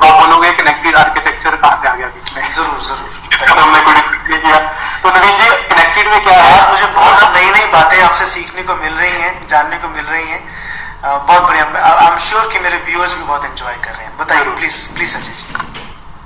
अब 0.00 0.06
आप 0.06 0.20
बोलोगे 0.20 0.50
कनेक्टेड 0.58 0.96
आर्किटेक्चर 0.96 1.56
कहाँ 1.56 1.76
से 1.80 1.88
आ 1.88 1.94
गया 1.94 2.06
बीच 2.08 2.32
में? 2.36 2.48
ज़रूर 2.50 2.80
ज़रूर। 2.82 3.48
हमने 3.50 3.80
कोई 3.80 3.94
डिस्कस 3.94 4.30
नहीं 4.30 4.40
किया। 4.40 4.58
तो 5.02 5.10
नवीन 5.10 5.38
जी 5.38 5.48
कनेक्टेड 5.70 6.08
में 6.08 6.22
क्या 6.24 6.36
है? 6.36 6.70
मुझे 6.70 6.86
बहुत 6.86 7.36
नई 7.36 7.50
नई 7.50 7.66
बातें 7.72 8.00
आपसे 8.02 8.26
सीखने 8.26 8.62
को 8.62 8.74
मिल 8.76 8.92
रही 8.94 9.20
हैं 9.20 9.32
जानने 9.48 9.76
को 9.78 9.88
मिल 9.88 10.04
रही 10.04 10.26
हैं। 10.28 10.40
बहुत 11.02 11.42
बढ़िया। 11.42 11.64
आई 11.84 12.06
एम 12.06 12.18
श्योर 12.28 12.48
कि 12.52 12.58
मेरे 12.60 12.76
व्यूअर्स 12.86 13.16
भी 13.16 13.22
बहुत 13.22 13.44
एंजॉय 13.44 13.76
कर 13.84 13.90
रहे 13.90 14.04
हैं। 14.04 14.16
बताइए 14.18 14.56
please 14.56 14.78
please 14.96 15.16
Ajay 15.16 15.34
ji. 15.38 15.44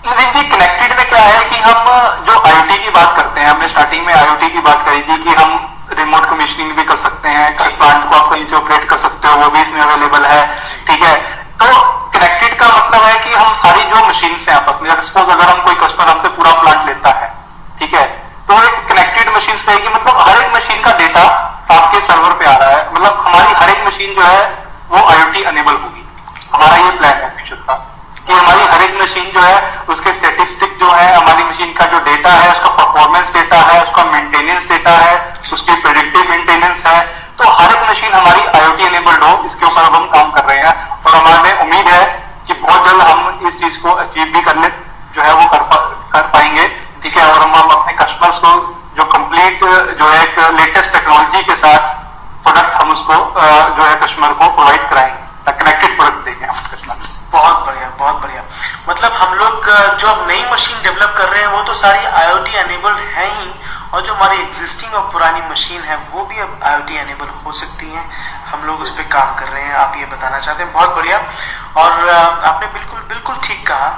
Nitin 0.06 0.32
ji 0.32 0.48
connected 0.48 0.96
में 0.96 1.08
क्या 1.08 1.22
है 1.22 1.44
कि 1.50 1.60
हम 1.60 1.78
जो 2.26 2.40
आईओटी 2.40 2.78
की 2.84 2.90
बात 2.96 3.16
करते 3.16 3.40
हैं 3.40 3.48
हमने 3.50 3.68
स्टार्टिंग 3.68 4.06
में 4.06 4.14
आईओटी 4.14 4.48
की 4.48 4.60
बात 4.66 4.84
करी 4.86 5.02
थी 5.02 5.22
कि 5.24 5.34
हम 5.34 5.50
रिमोट 5.98 6.26
कमीशनिंग 6.30 6.72
भी 6.76 6.84
कर 6.84 6.96
सकते 7.04 7.28
हैं। 7.28 7.46
प्लांट 7.56 8.10
को 8.10 8.16
आप 8.16 8.30
कहीं 8.30 8.46
से 8.46 8.56
ऑपरेट 8.56 8.88
कर 8.88 8.98
सकते 9.04 9.28
हो 9.28 9.34
वो 9.42 9.50
भी 9.50 9.60
इसमें 9.62 9.80
अवेलेबल 9.82 10.24
है। 10.26 10.42
ठीक 10.88 11.02
है 11.02 11.14
तो 11.60 11.66
कनेक्टेड 12.14 12.58
का 12.60 12.68
मतलब 12.68 13.04
है 13.04 13.18
कि 13.24 13.34
हम 13.34 13.52
सारी 13.54 13.82
जो 13.90 14.04
मशीन 14.08 14.36
है 15.12 15.12
आपस 15.12 15.16
में 15.16 15.24
सपोज़ 15.24 15.30
अगर 15.30 15.48
हम 15.48 15.64
कोई 15.64 15.74
कस्टमर 15.86 16.09
हमसे 16.09 16.28
पूरा 16.28 16.52
प्लांट 16.52 16.86
लेता 16.86 17.11
है 17.11 17.32
ठीक 17.78 17.94
है 17.94 18.05
तो 18.48 18.62
एक 18.62 18.74
कनेक्टेड 18.88 19.34
मशीन 19.36 19.57
रहेगी 19.68 19.88
मतलब 19.88 20.20
हर 20.20 20.42
एक 20.42 20.55
मशीन 20.55 20.82
का 20.82 20.92
डेटा 20.98 21.22
आपके 21.76 22.00
सर्वर 22.00 22.32
पे 22.32 22.46
आ 22.46 22.57
रहा 22.57 22.70
है 22.70 22.92
मतलब 22.92 23.22
हमारी 23.26 23.55
हर 23.55 23.70
एक 23.70 23.86
मशीन 23.86 24.14
जो 24.14 24.22
है 24.22 24.44
वो 24.90 25.05
आईओटी 25.11 25.42
अनेबल 25.42 25.72
होगी 25.72 26.05
हमारा 26.55 26.76
ये 26.76 26.90
प्लान 26.98 27.12
है 27.22 27.30
फ्यूचर 27.36 27.62
का 27.68 27.74
कि 28.26 28.32
हमारी 28.32 28.64
हर 28.66 28.82
एक 28.82 29.02
मशीन 29.02 29.30
जो 29.34 29.40
है 29.40 29.84
उसके 29.88 30.12
स्टेटिस्टिक 30.12 30.78
जो 30.80 30.90
है 30.90 31.14
हमारी 31.16 31.44
मशीन 31.44 31.72
का 31.72 31.86
जो 31.86 31.98
डेटा 32.05 32.30
है 32.32 32.50
उसका 32.52 32.68
परफॉर्मेंस 32.68 33.32
डेटा 33.34 33.57
है 33.57 33.82
उसका 33.84 34.05
मेंटेनेंस 34.05 34.68
डेटा 34.68 34.90
है 34.90 35.14
उसकी 35.52 35.74
प्रेडिक्टिव 35.82 36.30
मेंटेनेंस 36.30 36.86
है 36.86 37.24
तो 37.38 37.48
हर 37.50 37.74
एक 37.74 37.90
मशीन 37.90 38.12
हमारी 38.14 38.46
आईओटी 38.61 38.84
एनेबल्ड 38.84 39.22
हो 39.24 39.42
इसके 39.46 39.66
ऊपर 39.66 39.82
अब 39.82 39.94
हम 39.94 40.07
काम 40.12 40.30
कर 40.30 40.44
रहे 40.44 40.59
हैं 40.59 40.74
और 41.07 41.14
हमारे 41.14 41.52
उम्मीद 41.62 41.88
है 41.88 42.05
कि 42.48 42.52
बहुत 42.55 42.86
जल्द 42.88 43.02
हम 43.02 43.46
इस 43.48 43.61
चीज़ 43.61 43.78
को 43.82 43.90
अचीव 43.90 44.24
भी 44.32 44.40
करने 44.42 44.68
जो 45.14 45.22
है 45.22 45.32
वो 45.34 45.46
कर, 45.46 45.59
पा, 45.62 45.76
कर 46.12 46.22
पाएँगे 46.34 46.66
ठीक 47.02 47.16
है 47.16 47.26
और 47.32 47.38
हम 47.40 47.55
हम 47.55 47.70
अपने 47.70 47.92
कस्टमर्स 48.05 48.38
को 48.38 48.52
जो 48.96 49.05
कंप्लीट 49.12 49.64
जो 49.98 50.09
है 50.09 50.22
एक 50.22 50.38
लेटेस्ट 50.61 50.92
टेक्नोलॉजी 50.92 51.42
के 51.50 51.57
साथ 51.57 51.92
प्रोडक्ट 52.44 52.74
हम 52.82 52.90
उसको 52.92 53.12
अ, 53.12 53.46
जो 53.76 53.82
है 53.84 53.94
कस्टमर 54.02 54.32
को 54.42 54.48
प्रोवाइड 54.59 54.88
कराएँगे 54.90 55.52
कनेक्टेड 55.59 55.96
प्रोडक्ट 55.96 56.24
देंगे 56.24 56.46
हम 56.46 56.55
कस्टमर 56.55 56.94
को 56.94 57.38
बहुत 57.38 57.66
बढ़िया 57.66 57.90
बहुत 57.98 58.20
बढ़िया 58.22 58.42
मतलब 58.88 59.12
हम 59.22 59.34
लोग 59.34 59.68
अ, 59.68 59.94
जो 59.94 60.09
अब 60.09 60.26
नई 60.28 60.44
मशीन 60.52 60.82
डेवलप 60.82 61.14
कर 61.18 61.28
रहे 61.28 61.42
हैं 61.42 61.48
वो 61.57 61.62
सारी 61.74 62.04
आईओटी 62.06 62.54
एनेबल्ड 62.56 62.98
है 62.98 63.28
ही, 63.30 63.50
और 63.92 64.02
जो 64.02 64.14
हमारी 64.14 64.38
एग्जिस्टिंग 64.38 64.94
और 64.94 65.10
पुरानी 65.12 65.40
मशीन 65.50 65.82
है, 65.82 65.96
वो 66.10 66.24
भी 66.24 66.38
अब 66.40 66.60
आईओटी 66.64 66.96
एनेबल 66.98 67.28
हो 67.44 67.52
सकती 67.54 67.90
हैं। 67.90 68.04
हम 68.44 68.64
लोग 68.66 68.80
उस 68.80 68.90
पर 68.96 69.02
काम 69.12 69.34
कर 69.34 69.48
रहे 69.48 69.62
हैं, 69.62 69.74
आप 69.76 69.96
ये 69.96 70.04
बताना 70.06 70.38
चाहते 70.38 70.62
हैं। 70.62 70.72
बहुत 70.72 70.96
बढ़िया। 70.96 71.18
और 71.76 72.08
आपने 72.08 72.66
बिल्कुल 72.68 73.00
बिल्कुल 73.08 73.36
ठीक 73.44 73.66
कहा, 73.68 73.88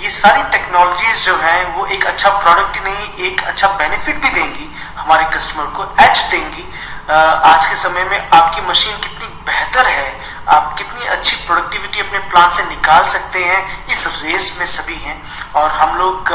ये 0.00 0.10
सारी 0.10 0.42
टेक्नोलॉजीज़ 0.52 1.22
जो 1.22 1.36
हैं, 1.36 1.74
वो 1.74 1.86
एक 1.86 2.04
अच्छा 2.06 2.30
प्रोडक्ट 2.32 2.76
ही 2.76 2.84
नहीं, 2.84 3.12
एक 3.26 3.42
अच्छा 3.44 3.68
बेनिफिट 3.78 4.22
भी 4.22 4.30
देंगी, 4.30 4.68
हमारे 4.96 5.24
कस्टमर 5.36 5.66
को 5.76 5.94
एच 6.00 6.18
देंगी। 6.30 6.68
आज 7.10 7.66
के 7.66 7.76
समय 7.76 8.04
में 8.04 8.28
आपकी 8.30 8.60
मशीन 8.68 8.96
कितनी 8.98 9.26
बेहतर 9.46 9.86
है, 9.88 10.20
आप 10.48 10.74
कितनी 10.78 11.06
अच्छी 11.08 11.36
प्रोडक्टिविटी 11.46 12.00
अपने 12.00 12.18
प्लांट 12.30 12.52
से 12.52 12.64
निकाल 12.64 13.04
सकते 13.08 13.44
हैं, 13.44 13.86
इस 13.86 14.06
रेस 14.22 14.56
में 14.58 14.66
सभी 14.68 14.96
हैं। 14.96 15.20
और 15.54 15.70
हम 15.72 15.96
लोग 15.96 16.32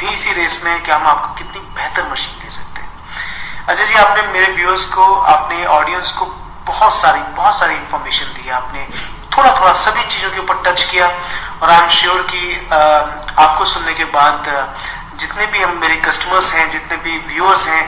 भी 0.00 0.14
इसी 0.14 0.32
रेस 0.32 0.60
में 0.64 0.82
कि 0.82 0.90
हम 0.90 1.06
आपको 1.06 1.34
कितनी 1.34 1.60
बेहतर 1.76 2.10
मशीन 2.12 2.44
दे 2.44 2.50
सकते 2.50 2.80
हैं। 2.80 2.90
अजय 3.68 3.86
जी 3.86 3.94
आपने 3.96 4.22
मेरे 4.32 4.52
व्यूअर्स 4.52 4.84
को 4.94 5.12
आपने 5.32 5.64
ऑडियंस 5.78 6.12
को 6.18 6.26
बहुत 6.66 6.94
सारी 6.94 7.20
बहुत 7.36 7.58
सारी 7.58 7.74
इंफॉर्मेशन 7.74 8.26
दी 8.34 8.50
आपने 8.58 8.86
थोड़ा 9.36 9.50
थोड़ा 9.60 9.72
सभी 9.80 10.04
चीज़ों 10.04 10.30
के 10.30 10.38
ऊपर 10.40 10.62
टच 10.66 10.82
किया 10.90 11.06
और 11.06 11.70
आई 11.70 11.80
एम 11.80 11.88
श्योर 11.96 12.22
कि 12.30 12.68
आपको 13.38 13.64
सुनने 13.72 13.94
के 13.94 14.04
बाद 14.16 14.48
जितने 15.20 15.46
भी 15.46 15.60
हम 15.60 15.76
मेरे 15.80 15.96
कस्टमर्स 16.04 16.52
हैं 16.54 16.70
जितने 16.70 16.96
भी 17.04 17.16
व्यूअर्स 17.28 17.66
हैं 17.68 17.84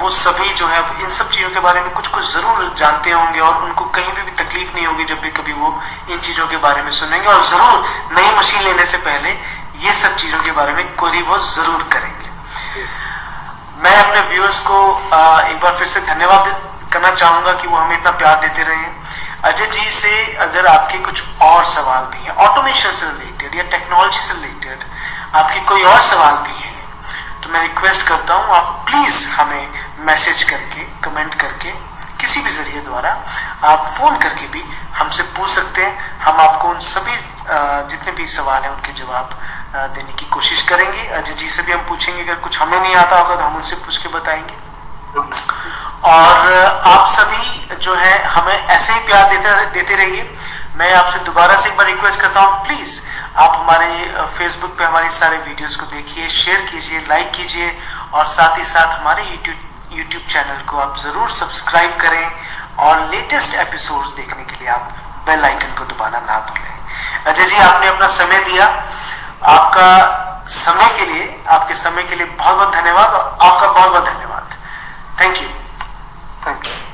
वो 0.00 0.10
सभी 0.16 0.52
जो 0.58 0.66
है 0.66 0.78
इन 1.02 1.10
सब 1.10 1.30
चीज़ों 1.30 1.50
के 1.50 1.60
बारे 1.60 1.80
में 1.80 1.90
कुछ 1.94 2.06
कुछ 2.08 2.24
ज़रूर 2.32 2.72
जानते 2.78 3.10
होंगे 3.10 3.40
और 3.40 3.62
उनको 3.64 3.84
कहीं 3.96 4.12
भी, 4.12 4.22
भी 4.22 4.30
तकलीफ़ 4.42 4.74
नहीं 4.74 4.86
होगी 4.86 5.04
जब 5.04 5.20
भी 5.20 5.30
कभी 5.38 5.52
वो 5.52 5.68
इन 6.10 6.18
चीज़ों 6.20 6.46
के 6.48 6.56
बारे 6.64 6.82
में 6.82 6.90
सुनेंगे। 6.98 7.28
और 7.28 7.42
ज़रूर 7.44 7.84
नई 8.18 8.30
मशीन 8.38 8.62
लेने 8.62 8.86
से 8.86 8.98
पहले 8.98 9.34
ये 9.80 9.92
सब 9.94 10.16
चीज़ों 10.16 10.40
के 10.42 10.52
बारे 10.52 10.72
में 10.72 10.84
क्वेरी 10.96 11.22
वो 11.22 11.38
ज़रूर 11.40 11.82
करेंगे। 11.92 12.28
मैं 13.82 13.96
अपने 13.98 14.20
व्यूअर्स 14.30 14.58
को 14.62 14.78
एक 15.50 15.60
बार 15.60 15.76
फिर 15.76 15.86
से 15.86 16.00
धन्यवाद 16.06 16.48
करना 16.92 17.10
चाहूँगा 17.14 17.52
कि 17.52 17.68
वो 17.68 17.76
हमें 17.76 17.96
इतना 17.96 18.10
प्यार 18.22 18.40
देते 18.40 18.62
रहे। 18.62 18.88
अजय 19.44 19.66
जी 19.68 19.90
से 19.90 20.12
अगर 20.46 20.66
आपके 20.66 20.98
कुछ 21.04 21.22
और 21.42 21.64
सवाल 21.66 22.04
भी 22.12 22.24
हैं 22.24 22.34
ऑटोमेशन 22.46 22.92
से 22.92 23.06
रिलेटेड 23.06 23.54
या 23.54 23.62
टेक्नोलॉजी 23.70 24.18
से 24.18 24.34
रिलेटेड 24.34 24.84
आपके 25.34 25.60
कोई 25.68 25.82
और 25.84 26.00
सवाल 26.02 26.34
भी 26.46 26.54
हैं 26.54 26.68
तो 27.42 27.48
मैं 27.50 27.62
रिक्वेस्ट 27.62 28.06
करता 28.08 28.34
हूँ, 28.34 28.54
आप 28.54 28.84
प्लीज़ 28.86 29.28
हमें 29.30 29.68
मैसेज 30.06 30.42
करके 30.50 30.84
कमेंट 31.04 31.34
करके, 31.34 31.70
किसी 32.20 32.40
भी 32.42 32.50
ज़रिए 32.50 32.80
द्वारा 32.82 33.10
आप 33.64 33.86
फ़ोन 33.88 34.16
करके 34.18 34.46
भी 34.48 34.62
हमसे 34.94 35.22
पूछ 35.36 35.50
सकते 35.50 35.82
हैं। 35.82 36.18
हम 36.20 36.40
आपको 36.40 36.68
उन 36.68 36.78
सभी 36.80 37.16
जितने 37.90 38.12
भी 38.12 38.26
सवाल 38.28 38.62
हैं, 38.62 38.70
उनके 38.70 38.92
जवाब 38.92 39.38
देने 39.74 40.12
की 40.12 40.26
कोशिश 40.26 40.62
करेंगे। 40.68 41.06
अजय 41.08 41.32
जी 41.32 41.48
से 41.48 41.62
भी 41.62 41.72
हम 41.72 41.80
पूछेंगे, 41.88 42.22
अगर 42.22 42.34
कुछ 42.40 42.58
हमें 42.60 42.80
नहीं 42.80 42.94
आता 42.96 43.18
होगा 43.18 43.34
तो 43.36 43.42
हम 43.42 43.56
उनसे 43.56 43.76
पूछ 43.76 43.96
के 43.96 44.08
बताएँगे। 44.08 44.54
और 46.02 46.52
आप 46.86 47.06
सभी 47.08 47.76
जो 47.76 47.94
है, 47.94 48.22
हमें 48.24 48.54
ऐसे 48.54 48.92
ही 48.92 49.00
प्यार 49.06 49.28
देते 49.30 49.54
देते 49.74 49.94
रहिए। 49.96 50.28
मैं 50.76 50.92
आपसे 50.94 51.18
दोबारा 51.24 51.56
से 51.56 51.68
एक 51.68 51.76
बार 51.76 51.86
रिक्वेस्ट 51.86 52.20
करता 52.20 52.40
हूँ 52.40 52.64
प्लीज़ 52.66 53.00
आप 53.36 53.56
हमारे 53.56 53.88
फेसबुक 54.36 54.76
पे 54.78 54.84
हमारे 54.84 55.10
सारे 55.12 55.36
वीडियोस 55.38 55.76
को 55.76 55.86
देखिए 55.86 56.28
शेयर 56.30 56.60
कीजिए 56.70 57.00
लाइक 57.08 57.30
कीजिए, 57.32 57.76
और 58.12 58.26
साथ 58.28 58.58
ही 58.58 58.64
साथ 58.64 58.98
हमारे 58.98 59.22
यूट्यूब 59.24 59.98
यूट्यूब 59.98 60.22
चैनल 60.28 60.62
को 60.68 60.76
आप 60.78 60.96
ज़रूर 60.98 61.30
सब्सक्राइब 61.32 61.96
करें, 62.00 62.30
और 62.78 63.08
लेटेस्ट 63.10 63.54
एपिसोड्स 63.58 64.10
देखने 64.16 64.44
के 64.44 64.56
लिए 64.60 64.68
आप 64.74 64.94
बेल 65.26 65.44
आइकन 65.44 65.74
को 65.78 65.84
दबाना 65.84 66.20
ना 66.20 66.38
भूलें। 66.40 67.32
अजय 67.32 67.44
जी, 67.44 67.56
आपने 67.58 67.88
अपना 67.88 68.06
समय 68.08 68.44
दिया। 68.44 68.66
आपका 69.42 70.46
समय 70.48 70.88
के 70.98 71.04
लिए, 71.12 71.42
आपके 71.48 71.74
समय 71.74 72.02
के 72.02 72.16
लिए 72.16 72.26
बहुत 72.26 72.56
बहुत 72.56 72.74
धन्यवाद 72.74 73.10
और 73.10 73.38
आपका 73.40 73.72
बहुत 73.72 73.90
बहुत 73.90 74.04
धन्यवाद। 74.04 74.54
Thank 75.20 75.42
you 75.42 75.48
thank 76.46 76.66
you 76.66 76.89